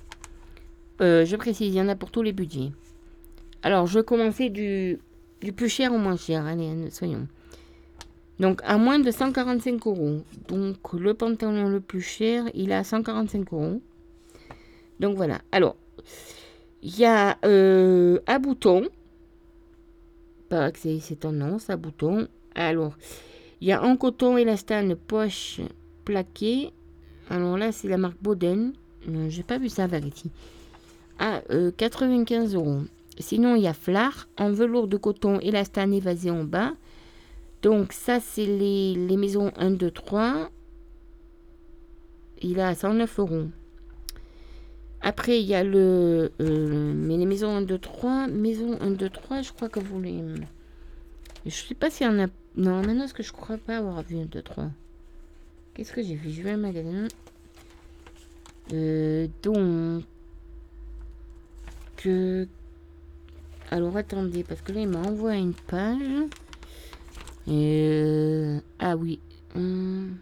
[1.02, 2.72] Euh, je précise, il y en a pour tous les budgets.
[3.64, 5.00] Alors, je vais commencer du,
[5.42, 6.46] du plus cher au moins cher.
[6.46, 7.28] Allez, soyons.
[8.40, 10.22] Donc, à moins de 145 euros.
[10.48, 13.82] Donc, le pantalon le plus cher, il est à 145 euros.
[15.00, 15.42] Donc, voilà.
[15.52, 15.76] Alors,
[16.82, 18.88] il y a euh, à bouton.
[20.50, 22.28] Pas que c'est c'est tendance, à bouton.
[22.56, 22.96] Alors,
[23.62, 25.62] il y a en coton élastane poche
[26.06, 26.72] plaquée.
[27.30, 28.74] Alors là, c'est la marque Boden.
[29.08, 30.32] Non, j'ai pas vu ça, Variety.
[31.20, 32.82] À euh, 95 euros.
[33.20, 36.74] Sinon, il y a Flar en velours de coton élastane évasé en bas.
[37.62, 40.50] Donc, ça, c'est les, les maisons 1, 2, 3.
[42.42, 43.46] Il à 109 euros.
[45.02, 46.32] Après, il y a le.
[46.42, 48.28] euh, mais les maisons 1, 2, 3.
[48.28, 50.22] Maison 1, 2, 3, je crois que vous les.
[51.46, 52.28] Je sais pas s'il y en a.
[52.58, 54.70] Non, maintenant, est-ce que je crois pas avoir vu 1, 2, 3
[55.74, 56.32] Qu'est-ce que j'ai vu?
[56.32, 57.08] Je vais un magasin.
[58.74, 60.04] Euh, donc.
[62.06, 62.46] euh,
[63.72, 66.28] alors, attendez, parce que là, il m'a une page.
[67.48, 69.20] Euh, ah oui.
[69.56, 70.18] hum.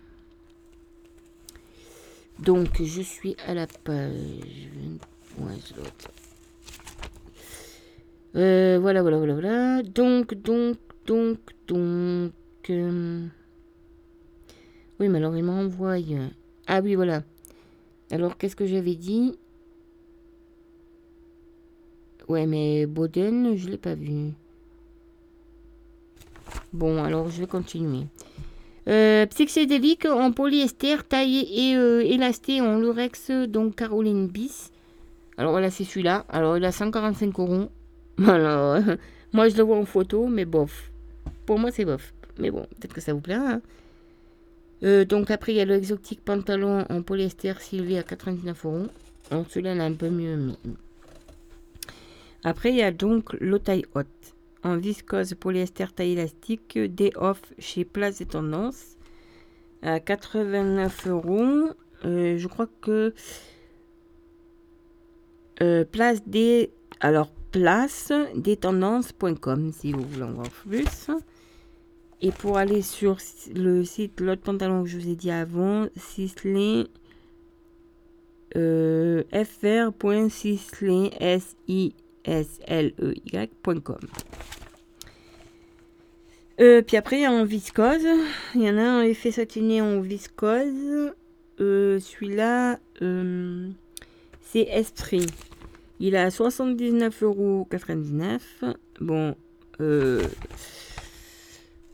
[2.39, 4.69] Donc, je suis à la page.
[8.35, 9.83] Euh, voilà, voilà, voilà, voilà.
[9.83, 12.31] Donc, donc, donc, donc.
[12.69, 13.25] euh,
[14.99, 16.19] Oui, mais alors il m'a envoyé.
[16.67, 17.23] Ah oui, voilà.
[18.11, 19.37] Alors, qu'est-ce que j'avais dit?
[22.27, 24.33] Ouais, mais Boden, je l'ai pas vu.
[26.73, 28.05] Bon, alors je vais continuer.
[28.87, 29.25] Euh,
[30.09, 34.71] en polyester taillé et euh, élasté en lurex, donc Caroline Bis.
[35.37, 36.25] Alors voilà, c'est celui-là.
[36.29, 37.69] Alors il a 145 euros.
[38.17, 40.91] Moi je le vois en photo, mais bof.
[41.45, 42.13] Pour moi, c'est bof.
[42.39, 43.53] Mais bon, peut-être que ça vous plaira.
[43.53, 43.61] hein.
[44.83, 48.87] Euh, donc après, il y a le exotique pantalon en polyester Sylvie à 99 euros.
[49.49, 50.53] Celui-là, il un peu mieux.
[52.43, 54.05] Après, il y a donc le taille haute.
[54.63, 58.97] En viscose polyester taille élastique, des off chez Place et Tendance
[59.81, 61.69] à 89 euros.
[62.05, 63.13] Euh, je crois que
[65.61, 71.09] euh, place des alors place des tendances.com si vous voulez en voir plus.
[72.21, 73.17] Et pour aller sur
[73.53, 76.87] le site, l'autre pantalon que je vous ai dit avant, Sisley
[78.55, 81.93] euh, fr.sisley s i
[82.27, 83.97] s l e y.com.
[86.59, 88.07] Euh, puis après, il y a en viscose.
[88.55, 91.13] Il y en a un effet satiné en viscose.
[91.59, 93.69] Euh, Celui-là, euh,
[94.41, 95.25] c'est Esprit.
[95.99, 98.39] Il a 79,99€.
[98.99, 99.35] Bon,
[99.79, 100.19] il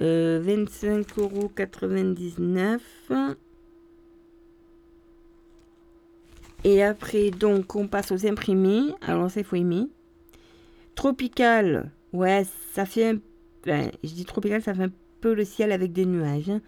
[0.01, 3.35] Euh, 25,99€.
[6.63, 8.93] Et après, donc, on passe aux imprimés.
[9.01, 9.55] Alors, ça, il faut.
[10.95, 12.43] Tropical, ouais,
[12.73, 13.19] ça fait un...
[14.03, 14.91] je dis tropical, ça fait un
[15.21, 16.49] peu le ciel avec des nuages.
[16.49, 16.61] hein.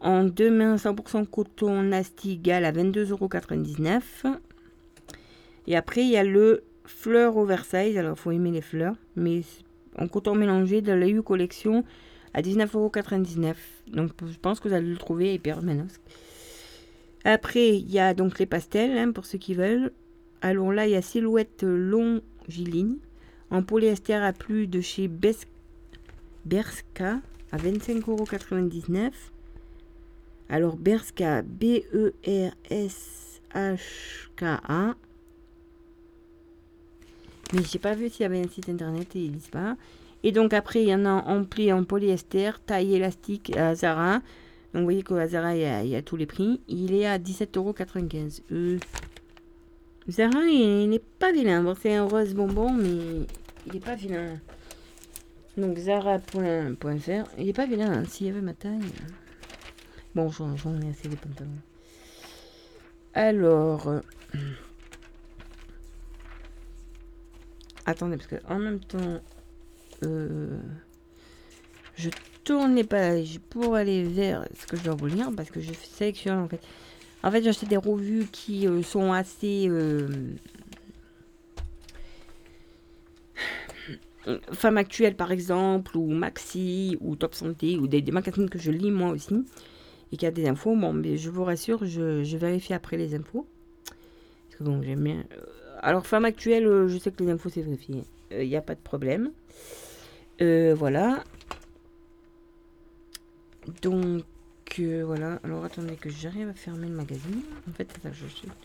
[0.00, 4.02] En deux mains 100% coton Nastigal à 22,99€.
[5.66, 7.96] Et après, il y a le fleur oversize.
[7.96, 8.96] Alors, il faut aimer les fleurs.
[9.16, 9.42] Mais
[9.96, 11.84] en coton mélangé de la U collection
[12.34, 13.54] à 19,99€.
[13.88, 16.00] Donc, je pense que vous allez le trouver hyper Manosque.
[17.24, 19.92] Après, il y a donc les pastels, hein, pour ceux qui veulent.
[20.42, 22.98] Alors là, il y a silhouette longiline
[23.50, 25.46] en polyester à plus de chez Berska
[27.50, 29.12] à 25,99€.
[30.50, 32.54] Alors Berska, B-E-R-S-H-K-A.
[37.52, 39.76] Mais j'ai pas vu s'il y avait un site internet et ils disent pas.
[40.22, 44.14] Et donc après, il y en a en pli en polyester, taille élastique à Zara.
[44.72, 46.60] Donc vous voyez qu'à Zara, il y, a, tous les prix.
[46.66, 48.40] Il est à 17,95€.
[48.50, 48.78] Euh,
[50.08, 51.62] Zara, il n'est pas vilain.
[51.62, 53.26] Bon, c'est un rose bonbon, mais
[53.66, 54.40] il n'est pas vilain.
[55.56, 57.24] Donc Zara.fr.
[57.38, 57.92] Il n'est pas vilain.
[57.92, 58.80] hein, S'il y avait ma taille.
[60.14, 61.50] Bon, j'en j'en ai assez des pantalons.
[63.14, 63.88] Alors.
[63.88, 64.00] euh,
[67.86, 69.20] Attendez, parce que en même temps.
[70.04, 70.58] euh,
[71.96, 72.10] Je
[72.44, 75.72] tourne les pages pour aller vers ce que je dois vous lire parce que je
[75.72, 76.60] sélectionne en fait.
[77.22, 79.66] En fait, j'achète des revues qui euh, sont assez.
[79.68, 80.08] euh,
[84.52, 88.90] Femme actuelle par exemple, ou Maxi, ou Top Santé, ou des, magazines que je lis
[88.90, 89.44] moi aussi,
[90.12, 90.74] et qui a des infos.
[90.76, 93.46] Bon, mais je vous rassure, je, je vérifie après les infos.
[94.48, 95.24] Parce que bon, j'aime bien.
[95.84, 98.04] Alors, Femme actuelle, euh, je sais que les infos c'est vérifié.
[98.30, 99.32] Il n'y a pas de problème.
[100.40, 101.22] Euh, voilà.
[103.82, 104.24] Donc,
[104.78, 105.40] euh, voilà.
[105.44, 107.42] Alors, attendez que j'arrive à fermer le magazine.
[107.68, 108.56] En fait, c'est ça que je cherche.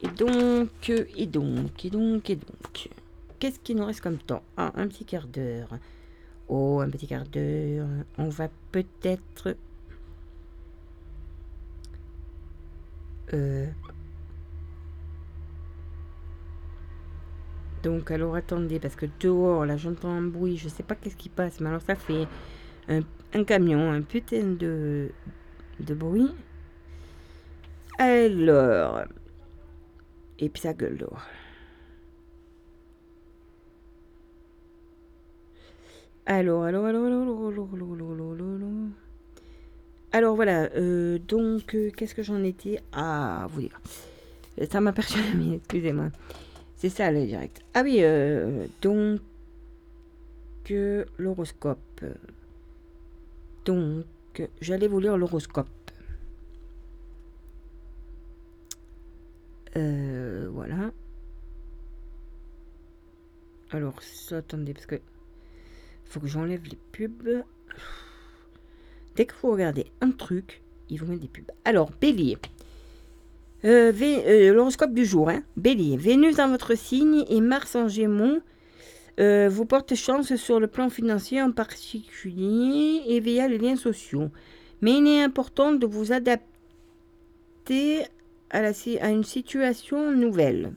[0.00, 2.88] Et donc, et donc, et donc, et donc.
[3.38, 4.42] Qu'est-ce qu'il nous reste comme temps?
[4.56, 5.76] Ah, un petit quart d'heure.
[6.48, 7.86] Oh, un petit quart d'heure.
[8.16, 9.56] On va peut-être...
[13.34, 13.66] Euh...
[17.82, 21.28] Donc, alors attendez, parce que dehors, là, j'entends un bruit, je sais pas qu'est-ce qui
[21.28, 22.26] passe, mais alors ça fait
[22.88, 25.10] un, camion, un putain de,
[25.80, 26.34] de bruit.
[27.98, 29.02] Alors...
[30.40, 31.26] Et puis ça gueule dehors.
[36.26, 38.88] Alors, alors, alors, alors, alors, alors, alors, alors, alors,
[40.10, 43.80] alors, voilà, euh, donc euh, qu'est-ce que j'en étais à vous dire
[44.70, 44.92] Ça m'a
[45.36, 46.06] mais excusez-moi.
[46.78, 47.60] C'est ça le direct.
[47.74, 49.20] Ah oui, euh, donc
[50.70, 52.04] euh, l'horoscope.
[53.64, 54.04] Donc,
[54.60, 55.68] j'allais vous lire l'horoscope.
[59.76, 60.92] Euh, voilà.
[63.72, 65.00] Alors, ça, attendez, parce que
[66.04, 67.42] faut que j'enlève les pubs.
[69.16, 71.50] Dès que vous regardez un truc, il vous met des pubs.
[71.64, 72.38] Alors, Bélier.
[73.64, 75.28] Euh, euh, L'horoscope du jour.
[75.30, 75.42] Hein.
[75.56, 75.96] Bélier.
[75.96, 78.38] Vénus dans votre signe et Mars en gémeaux
[79.18, 84.30] euh, vous portent chance sur le plan financier en particulier et via les liens sociaux.
[84.80, 86.44] Mais il est important de vous adapter
[88.50, 88.70] à, la
[89.00, 90.72] à une situation nouvelle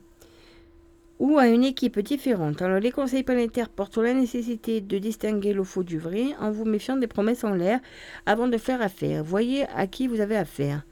[1.20, 2.62] ou à une équipe différente.
[2.62, 6.50] Alors les conseils planétaires portent sur la nécessité de distinguer le faux du vrai en
[6.50, 7.78] vous méfiant des promesses en l'air
[8.26, 9.22] avant de faire affaire.
[9.22, 10.82] Voyez à qui vous avez affaire.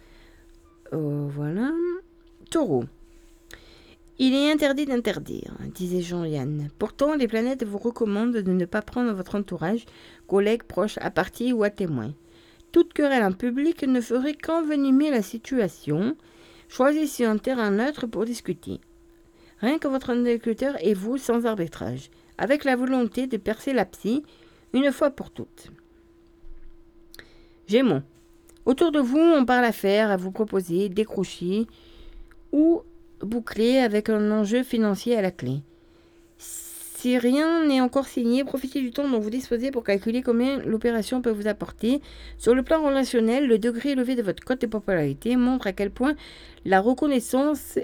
[0.93, 1.73] Euh, voilà.
[2.51, 2.85] Taureau.
[4.19, 6.69] Il est interdit d'interdire, disait Jean-Yann.
[6.79, 9.87] Pourtant, les planètes vous recommandent de ne pas prendre votre entourage,
[10.27, 12.13] collègues, proches, à partie ou à témoin.
[12.71, 16.17] Toute querelle en public ne ferait qu'envenimer la situation.
[16.69, 18.81] Choisissez un terrain neutre pour discuter.
[19.61, 24.23] Rien que votre interlocuteur et vous sans arbitrage, avec la volonté de percer la psy
[24.73, 25.71] une fois pour toutes.
[27.67, 28.03] Gémeaux.
[28.67, 31.67] Autour de vous, on parle affaires à vous proposer, décrocher
[32.53, 32.83] ou
[33.21, 35.63] boucler avec un enjeu financier à la clé.
[37.01, 41.23] Si rien n'est encore signé, profitez du temps dont vous disposez pour calculer combien l'opération
[41.23, 42.03] peut vous apporter.
[42.37, 45.91] Sur le plan relationnel, le degré élevé de votre cote de popularité montre à quel
[45.91, 46.15] point
[46.67, 47.79] la reconnaissance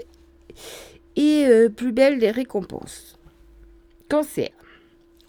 [1.15, 3.17] est euh, plus belle des récompenses.
[4.07, 4.51] Cancer.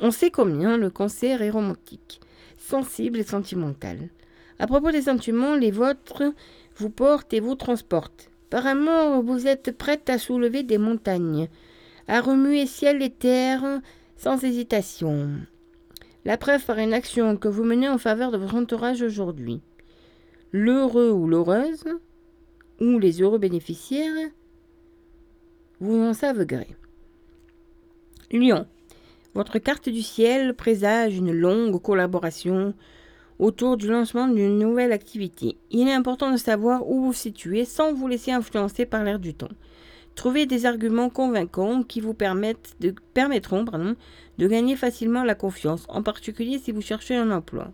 [0.01, 2.21] On sait combien le cancer est romantique,
[2.59, 4.11] sensible et sentimental.
[4.59, 6.25] À propos des sentiments, les vôtres
[6.77, 8.31] vous portent et vous transportent.
[8.51, 8.65] Par
[9.23, 11.49] vous êtes prête à soulever des montagnes,
[12.07, 13.81] à remuer ciel et terre
[14.17, 15.31] sans hésitation.
[16.25, 19.61] La preuve par une action que vous menez en faveur de votre entourage aujourd'hui.
[20.51, 21.85] L'heureux ou l'heureuse,
[22.81, 24.31] ou les heureux bénéficiaires,
[25.81, 26.69] vous en savent gré.
[28.33, 28.67] Lion.
[29.35, 32.75] Votre carte du ciel présage une longue collaboration
[33.39, 35.57] autour du lancement d'une nouvelle activité.
[35.71, 39.35] Il est important de savoir où vous situez sans vous laisser influencer par l'air du
[39.35, 39.49] temps.
[40.15, 43.95] Trouvez des arguments convaincants qui vous permettent de, permettront pardon,
[44.39, 47.73] de gagner facilement la confiance, en particulier si vous cherchez un emploi.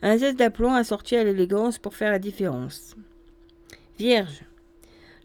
[0.00, 2.96] Un zeste d'aplomb assorti à l'élégance pour faire la différence.
[3.98, 4.44] Vierge.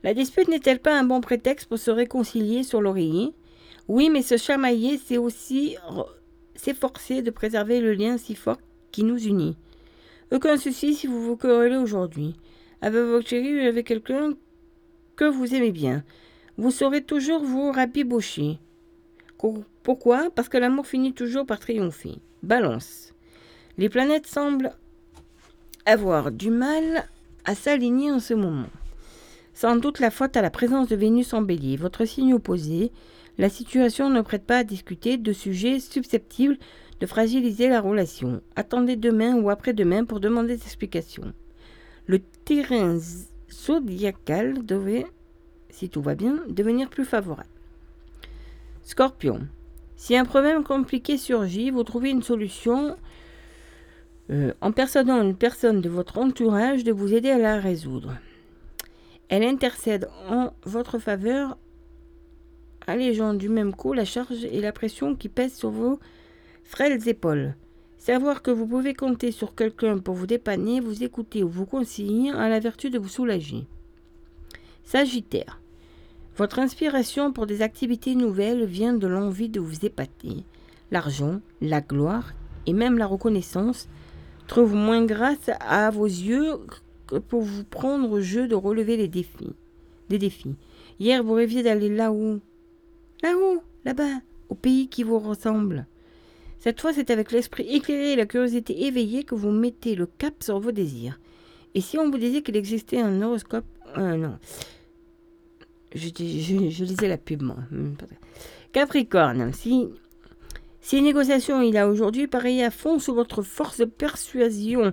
[0.03, 3.31] La dispute n'est-elle pas un bon prétexte pour se réconcilier sur l'oreiller?
[3.87, 5.77] Oui, mais se chamailler, c'est aussi
[6.55, 8.57] s'efforcer de préserver le lien si fort
[9.03, 9.55] nous unit.
[10.31, 12.35] Aucun souci si vous vous querellez aujourd'hui.
[12.81, 14.33] Avec votre chérie ou avec quelqu'un
[15.15, 16.03] que vous aimez bien.
[16.57, 18.59] Vous saurez toujours vous rabibocher.
[19.83, 20.29] Pourquoi?
[20.31, 22.19] Parce que l'amour finit toujours par triompher.
[22.43, 23.13] Balance.
[23.77, 24.71] Les planètes semblent
[25.85, 27.07] avoir du mal
[27.43, 28.69] à s'aligner en ce moment.
[29.53, 32.91] Sans doute la faute à la présence de Vénus en bélier, votre signe opposé,
[33.37, 36.57] la situation ne prête pas à discuter de sujets susceptibles
[36.99, 38.41] de fragiliser la relation.
[38.55, 41.33] Attendez demain ou après-demain pour demander des explications.
[42.07, 42.97] Le terrain
[43.51, 45.05] zodiacal devrait,
[45.69, 47.49] si tout va bien, devenir plus favorable.
[48.83, 49.47] Scorpion.
[49.95, 52.95] Si un problème compliqué surgit, vous trouvez une solution
[54.29, 58.15] euh, en persuadant une personne de votre entourage de vous aider à la résoudre.
[59.29, 61.57] Elle intercède en votre faveur,
[62.85, 65.99] allégeant du même coup la charge et la pression qui pèsent sur vos
[66.65, 67.55] frêles épaules.
[67.97, 72.31] Savoir que vous pouvez compter sur quelqu'un pour vous dépanner, vous écouter ou vous conseiller
[72.31, 73.65] a la vertu de vous soulager.
[74.83, 75.61] Sagittaire.
[76.37, 80.43] Votre inspiration pour des activités nouvelles vient de l'envie de vous épater.
[80.91, 82.33] L'argent, la gloire
[82.65, 83.87] et même la reconnaissance
[84.47, 86.57] trouvent moins grâce à vos yeux
[87.07, 89.55] que pour vous prendre au jeu de relever les défis.
[90.09, 90.55] Des défis.
[90.99, 92.39] Hier, vous rêviez d'aller là-haut.
[93.23, 95.87] Là-haut, là-bas, au pays qui vous ressemble.
[96.59, 100.33] Cette fois, c'est avec l'esprit éclairé et la curiosité éveillée que vous mettez le cap
[100.41, 101.19] sur vos désirs.
[101.75, 103.65] Et si on vous disait qu'il existait un horoscope...
[103.97, 104.37] Euh, non.
[105.93, 107.57] Je, lisais la pub, moi.
[108.73, 109.87] Capricorne, si,
[110.81, 114.91] si négociations il a aujourd'hui, pareil à fond sous votre force de persuasion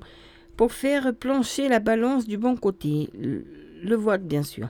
[0.57, 3.09] pour faire plancher la balance du bon côté.
[3.19, 3.45] Le,
[3.83, 4.69] le bien sûr.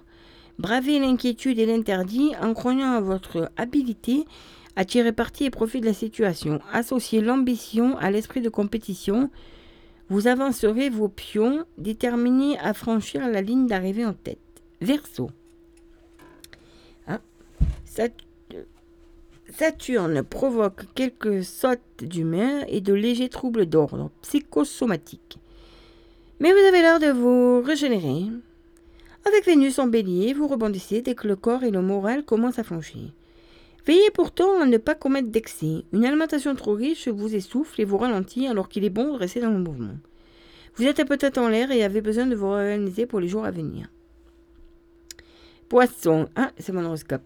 [0.58, 4.24] Bravez l'inquiétude et l'interdit en croyant à votre habilité
[4.76, 6.60] à tirer parti et profit de la situation.
[6.72, 9.30] Associez l'ambition à l'esprit de compétition.
[10.08, 14.38] Vous avancerez vos pions déterminés à franchir la ligne d'arrivée en tête.
[14.80, 15.30] Verseau.
[17.06, 17.20] Ah.
[19.50, 25.38] Saturne provoque quelques sautes d'humeur et de légers troubles d'ordre psychosomatique.
[26.40, 28.24] Mais vous avez l'air de vous régénérer.
[29.24, 32.64] Avec Vénus en bélier, vous rebondissez dès que le corps et le moral commencent à
[32.64, 33.12] flancher.
[33.84, 35.84] Veillez pourtant à ne pas commettre d'excès.
[35.92, 39.40] Une alimentation trop riche vous essouffle et vous ralentit alors qu'il est bon de rester
[39.40, 39.96] dans le mouvement.
[40.76, 43.50] Vous êtes peut-être en l'air et avez besoin de vous réorganiser pour les jours à
[43.50, 43.88] venir.
[45.68, 46.28] Poisson.
[46.36, 47.22] Ah, c'est mon horoscope.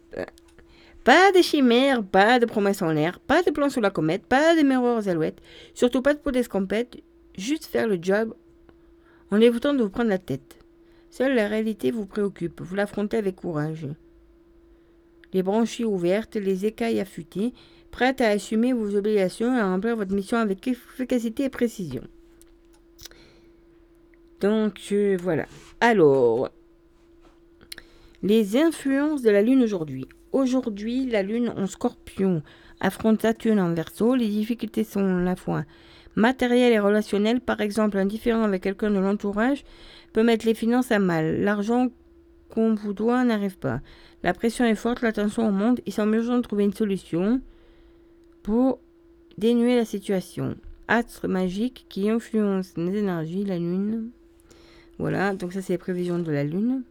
[1.05, 4.57] Pas de chimères, pas de promesses en l'air, pas de plans sous la comète, pas
[4.57, 5.41] de miroirs aux alouettes,
[5.75, 6.97] surtout pas de peau d'escampette,
[7.37, 8.35] juste faire le job
[9.31, 10.59] en évitant de vous prendre la tête.
[11.11, 13.87] Seule la réalité vous préoccupe, vous l'affrontez avec courage
[15.33, 17.53] les branchies ouvertes, les écailles affûtées,
[17.91, 22.03] prêtes à assumer vos obligations et à remplir votre mission avec efficacité et précision.
[24.41, 25.47] Donc voilà.
[25.81, 26.51] Alors,
[28.23, 30.07] les influences de la Lune aujourd'hui.
[30.33, 32.43] Aujourd'hui, la Lune en scorpion
[32.81, 34.15] affronte Saturne en verso.
[34.15, 35.65] Les difficultés sont à la fois
[36.15, 37.41] matérielles et relationnelles.
[37.41, 39.65] Par exemple, un différent avec quelqu'un de l'entourage
[40.13, 41.41] peut mettre les finances à mal.
[41.41, 41.89] L'argent
[42.57, 43.81] qu'on vous doit n'arrive pas.
[44.23, 45.81] La pression est forte, la tension monte.
[45.85, 47.43] Il semble urgent de trouver une solution
[48.43, 48.79] pour
[49.37, 50.57] dénuer la situation.
[50.89, 54.09] Astre magique qui influence les énergies, la lune.
[54.99, 56.83] Voilà, donc ça c'est les prévisions de la lune.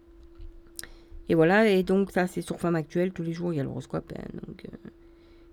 [1.30, 3.64] Et voilà, et donc ça c'est sur Femme Actuelle, tous les jours il y a
[3.64, 4.14] l'horoscope.
[4.16, 4.90] Hein, donc euh,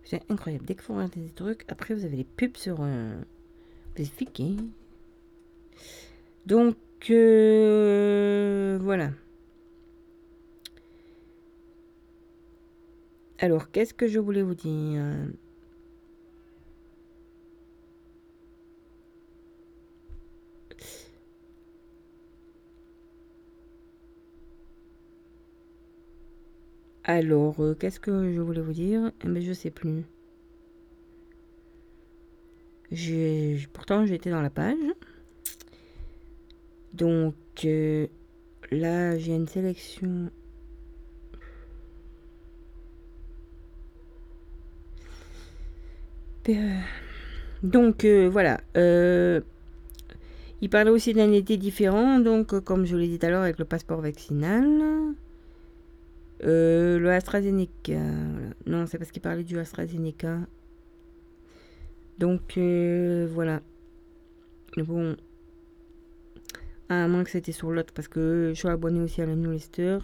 [0.04, 0.66] c'est incroyable.
[0.66, 3.14] Dès que vous regardez des trucs, après vous avez les pubs sur euh,
[3.98, 4.56] hein.
[6.44, 6.76] Donc
[7.08, 9.12] euh, voilà.
[13.42, 15.02] Alors, qu'est-ce que je voulais vous dire?
[27.02, 29.02] Alors, euh, qu'est-ce que je voulais vous dire?
[29.02, 30.04] Mais eh ben, je sais plus.
[33.72, 34.78] pourtant, j'étais dans la page.
[36.92, 38.06] Donc, euh,
[38.70, 40.30] là, j'ai une sélection
[47.62, 48.60] Donc euh, voilà.
[48.76, 49.40] euh,
[50.60, 53.42] il parlait aussi d'un été différent, donc euh, comme je l'ai dit tout à l'heure
[53.42, 54.64] avec le passeport vaccinal.
[56.44, 58.00] Le AstraZeneca.
[58.66, 60.38] Non, c'est parce qu'il parlait du AstraZeneca.
[62.18, 63.60] Donc voilà.
[64.76, 65.16] Bon.
[66.88, 69.98] À moins que c'était sur l'autre, parce que je suis abonné aussi à la newsletter.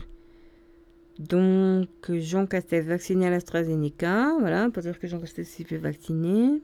[1.19, 4.37] Donc, Jean Castex vacciné à l'AstraZeneca.
[4.41, 6.63] Voilà, peut dire que Jean Castex s'est fait vacciner.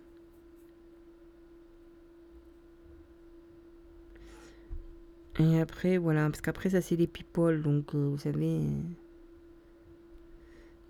[5.40, 7.62] Et après, voilà, parce qu'après, ça, c'est les people.
[7.62, 8.58] Donc, euh, vous savez.
[8.58, 8.70] euh,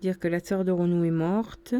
[0.01, 1.73] Dire que la sœur de Renaud est morte.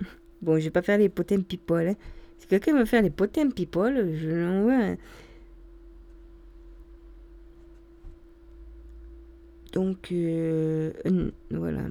[0.42, 1.88] Bon, je vais pas faire les potem people.
[1.88, 1.94] hein.
[2.38, 4.96] Si quelqu'un veut faire les potem people, je l'envoie.
[9.74, 10.92] Donc, euh,
[11.50, 11.82] voilà.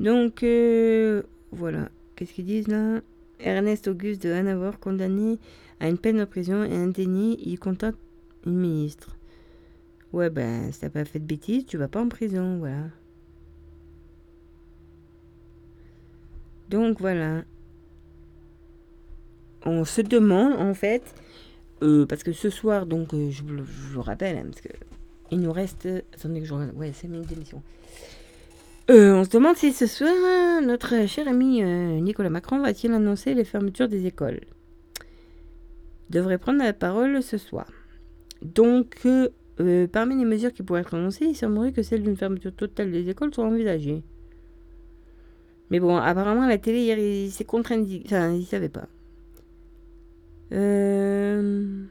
[0.00, 1.22] Donc, euh,
[1.52, 1.90] voilà.
[2.16, 3.02] Qu'est-ce qu'ils disent là?
[3.38, 5.38] Ernest Auguste de Hanovre, condamné
[5.80, 7.98] à une peine de prison et indemné, il contacte
[8.46, 9.18] une ministre.
[10.14, 12.86] Ouais, ben, si t'as pas fait de bêtises, tu vas pas en prison, voilà.
[16.70, 17.44] Donc, voilà.
[19.66, 21.02] On se demande, en fait,
[21.82, 24.70] euh, parce que ce soir, donc, je, vous rappelle, hein, parce que
[25.32, 25.88] il nous reste.
[26.14, 26.54] Attendez que je.
[26.54, 27.62] Ouais, 5 minutes d'émission.
[28.90, 32.92] Euh, on se demande si ce soir, euh, notre cher ami euh, Nicolas Macron va-t-il
[32.92, 34.40] annoncer les fermetures des écoles?
[36.10, 37.66] Devrait prendre la parole ce soir.
[38.42, 39.28] Donc, euh,
[39.60, 42.90] euh, parmi les mesures qui pourraient être annoncées, il semblerait que celle d'une fermeture totale
[42.92, 44.02] des écoles soit envisagée.
[45.70, 47.82] Mais bon, apparemment, la télé, hier, il s'est contraint.
[48.04, 48.88] Enfin, il savait pas.
[50.52, 51.84] Euh,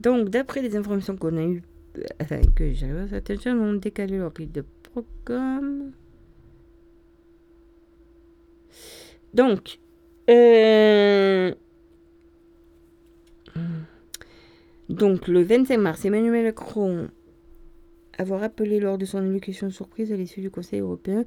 [0.00, 1.69] Donc, d'après les informations qu'on a eues, euh,
[2.54, 5.92] que j'ai reçues, certains jeunes ont décalé leur pile de programme.
[9.32, 9.78] Donc,
[10.28, 11.54] euh,
[14.88, 17.08] donc le 25 mars, Emmanuel Macron
[18.18, 21.24] avoir appelé lors de son allocution surprise à l'issue du Conseil européen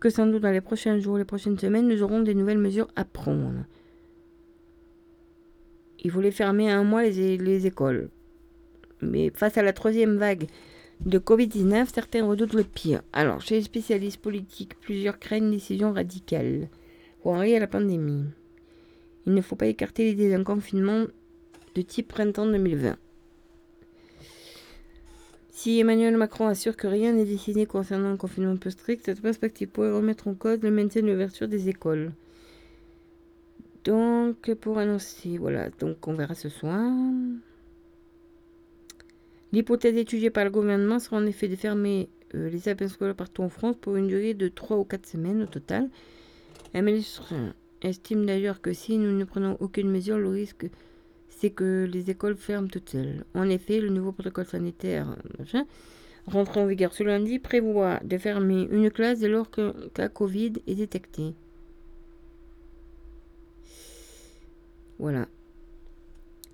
[0.00, 2.88] que sans doute dans les prochains jours, les prochaines semaines, nous aurons des nouvelles mesures
[2.96, 3.66] à prendre.
[6.02, 8.08] Il voulait fermer un mois les, les écoles.
[9.02, 10.46] Mais face à la troisième vague
[11.04, 13.02] de Covid-19, certains redoutent le pire.
[13.12, 16.68] Alors, chez les spécialistes politiques, plusieurs craignent une décision radicale
[17.22, 18.24] pour enrayer la pandémie.
[19.26, 21.06] Il ne faut pas écarter l'idée d'un confinement
[21.74, 22.96] de type printemps 2020.
[25.50, 29.68] Si Emmanuel Macron assure que rien n'est décidé concernant un confinement peu strict, cette perspective
[29.68, 32.12] pourrait remettre en cause le maintien de l'ouverture des écoles.
[33.84, 36.90] Donc, pour annoncer, voilà, donc on verra ce soir.
[39.52, 43.42] L'hypothèse étudiée par le gouvernement sera en effet de fermer euh, les établissements scolaires partout
[43.42, 45.88] en France pour une durée de 3 ou 4 semaines au total.
[46.72, 47.34] La ministre
[47.82, 50.66] estime d'ailleurs que si nous ne prenons aucune mesure, le risque
[51.40, 53.24] c'est que les écoles ferment toutes seules.
[53.34, 55.64] En effet, le nouveau protocole sanitaire machin,
[56.26, 60.52] rentré en vigueur ce lundi prévoit de fermer une classe dès lors qu'un cas Covid
[60.66, 61.34] est détecté.
[64.98, 65.26] Voilà.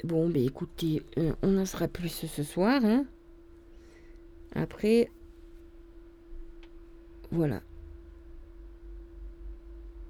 [0.06, 2.80] Bon, ben écoutez, euh, on en sera plus ce soir.
[2.84, 3.06] Hein.
[4.54, 5.10] Après,
[7.32, 7.60] voilà.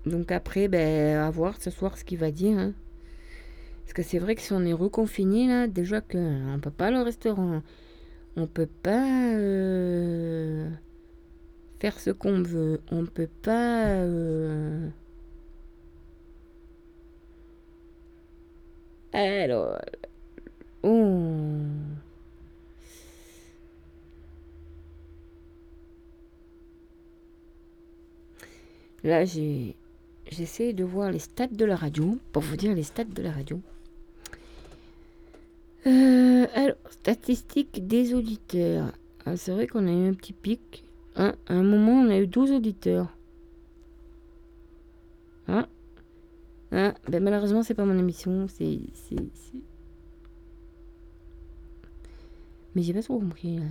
[0.05, 2.59] Donc après, ben, à voir ce soir ce qu'il va dire.
[2.59, 2.74] Hein.
[3.85, 6.18] Parce que c'est vrai que si on est reconfiné, là, déjà que
[6.55, 7.62] on peut pas aller au restaurant.
[8.36, 10.68] On peut pas euh,
[11.81, 12.82] faire ce qu'on veut.
[12.90, 13.94] On peut pas...
[13.94, 14.90] euh,
[19.12, 19.78] Alors...
[20.83, 21.23] Oh.
[29.05, 29.77] Là, j'ai...
[30.31, 33.31] J'essaie de voir les stats de la radio, pour vous dire les stats de la
[33.31, 33.61] radio.
[35.87, 38.93] Euh, alors, statistiques des auditeurs.
[39.24, 40.85] Ah, c'est vrai qu'on a eu un petit pic.
[41.15, 43.16] À un moment, on a eu 12 auditeurs.
[45.47, 45.69] Hein
[46.77, 48.47] Hein ben, malheureusement, c'est pas mon émission.
[48.48, 48.78] C'est.
[52.74, 53.57] Mais j'ai pas trop compris.
[53.57, 53.65] là.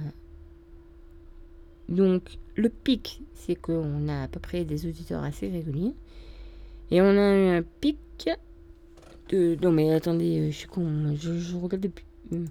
[1.88, 5.94] Donc, le pic, c'est qu'on a à peu près des auditeurs assez réguliers.
[6.90, 8.00] Et on a eu un pic
[9.30, 9.56] de.
[9.62, 11.16] Non, mais attendez, euh, je suis con.
[11.16, 12.06] Je, regarde depuis.
[12.32, 12.48] hum,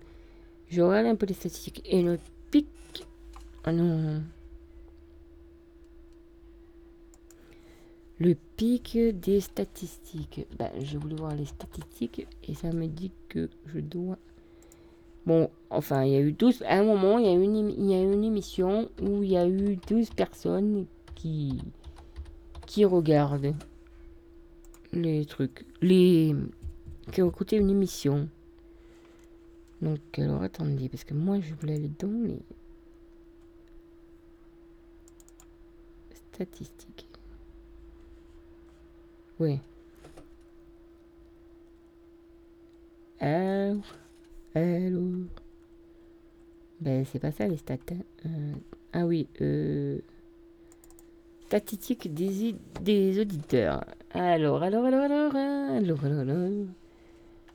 [0.68, 1.82] Je regarde un peu les statistiques.
[1.84, 2.16] Et le
[2.52, 2.68] pic.
[3.64, 4.22] Ah non.
[8.20, 10.46] Le pic des statistiques.
[10.58, 14.18] Bah, je voulais voir les statistiques et ça me dit que je dois.
[15.26, 16.62] Bon, enfin, il y a eu 12.
[16.62, 20.10] À un moment, il y a une, une émission où il y a eu 12
[20.10, 21.60] personnes qui,
[22.66, 23.54] qui regardent.
[24.92, 25.64] les trucs.
[25.80, 26.34] Les.
[27.10, 28.28] qui ont écouté une émission.
[29.82, 32.40] Donc, alors attendez, parce que moi je voulais aller dans les.
[36.32, 37.06] statistiques.
[39.38, 39.60] Oui.
[43.20, 43.80] Allô
[44.54, 45.26] Allô
[46.80, 47.74] Ben, c'est pas ça les stats.
[47.92, 47.98] hein.
[48.26, 48.52] Euh,
[48.92, 49.98] ah oui, euh.
[51.46, 53.84] Statistiques des, des auditeurs.
[54.12, 56.66] Alors, alors, alors, alors, alors, alors, alors.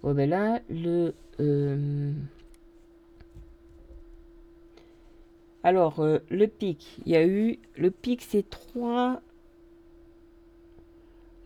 [0.04, 1.14] Bon, ben là, le.
[1.40, 2.12] euh,
[5.64, 7.60] Alors, euh, le pic, il y a eu.
[7.78, 9.22] Le pic, c'est trois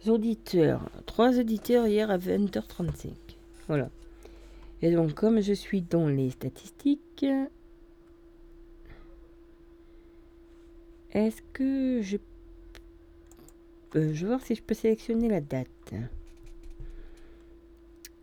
[0.07, 0.89] auditeurs.
[1.05, 3.11] Trois auditeurs hier à 20h35.
[3.67, 3.89] Voilà.
[4.81, 7.25] Et donc, comme je suis dans les statistiques,
[11.11, 12.17] est-ce que je
[13.89, 14.13] peux.
[14.13, 15.93] Je vais voir si je peux sélectionner la date.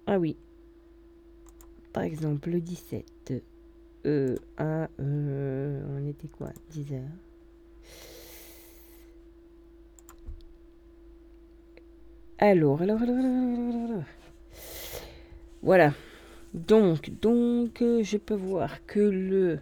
[0.06, 0.36] Ah oui.
[1.92, 3.32] Par exemple, le 17.
[4.06, 4.88] Euh, à.
[5.00, 7.29] euh, on était quoi 10 heures?
[12.42, 14.02] Alors, alors, alors, alors.
[15.62, 15.92] Voilà.
[16.54, 19.58] Donc, donc, euh, je peux voir que le.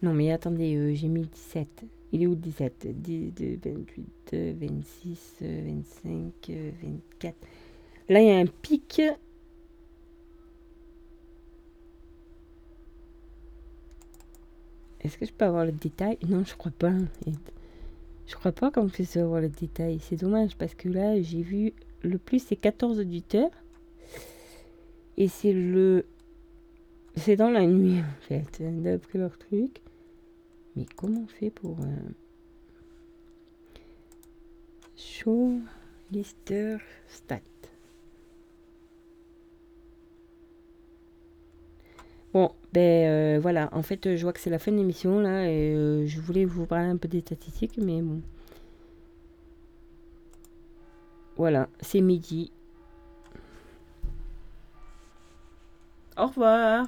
[0.00, 1.86] Non, mais attendez, euh, j'ai mis le 17.
[2.12, 7.34] Il est où le 17 10, 2, 28, euh, 26, euh, 25, euh, 24.
[8.08, 9.02] Là, il y a un pic.
[15.00, 16.16] Est-ce que je peux avoir le détail?
[16.28, 16.92] Non, je crois pas.
[18.28, 19.98] Je crois pas qu'on puisse avoir le détail.
[20.00, 21.72] C'est dommage parce que là, j'ai vu
[22.02, 23.50] le plus, c'est 14 auditeurs.
[25.16, 26.04] Et c'est le.
[27.16, 29.80] C'est dans la nuit, en fait, d'après leur truc.
[30.76, 31.80] Mais comment on fait pour.
[31.80, 32.10] euh,
[34.94, 35.54] Show
[36.12, 36.76] Lister
[37.08, 37.40] Stat.
[42.38, 45.50] Bon, ben euh, voilà, en fait, je vois que c'est la fin de l'émission là,
[45.50, 48.22] et euh, je voulais vous parler un peu des statistiques, mais bon.
[51.36, 52.52] Voilà, c'est midi.
[56.16, 56.86] Au revoir.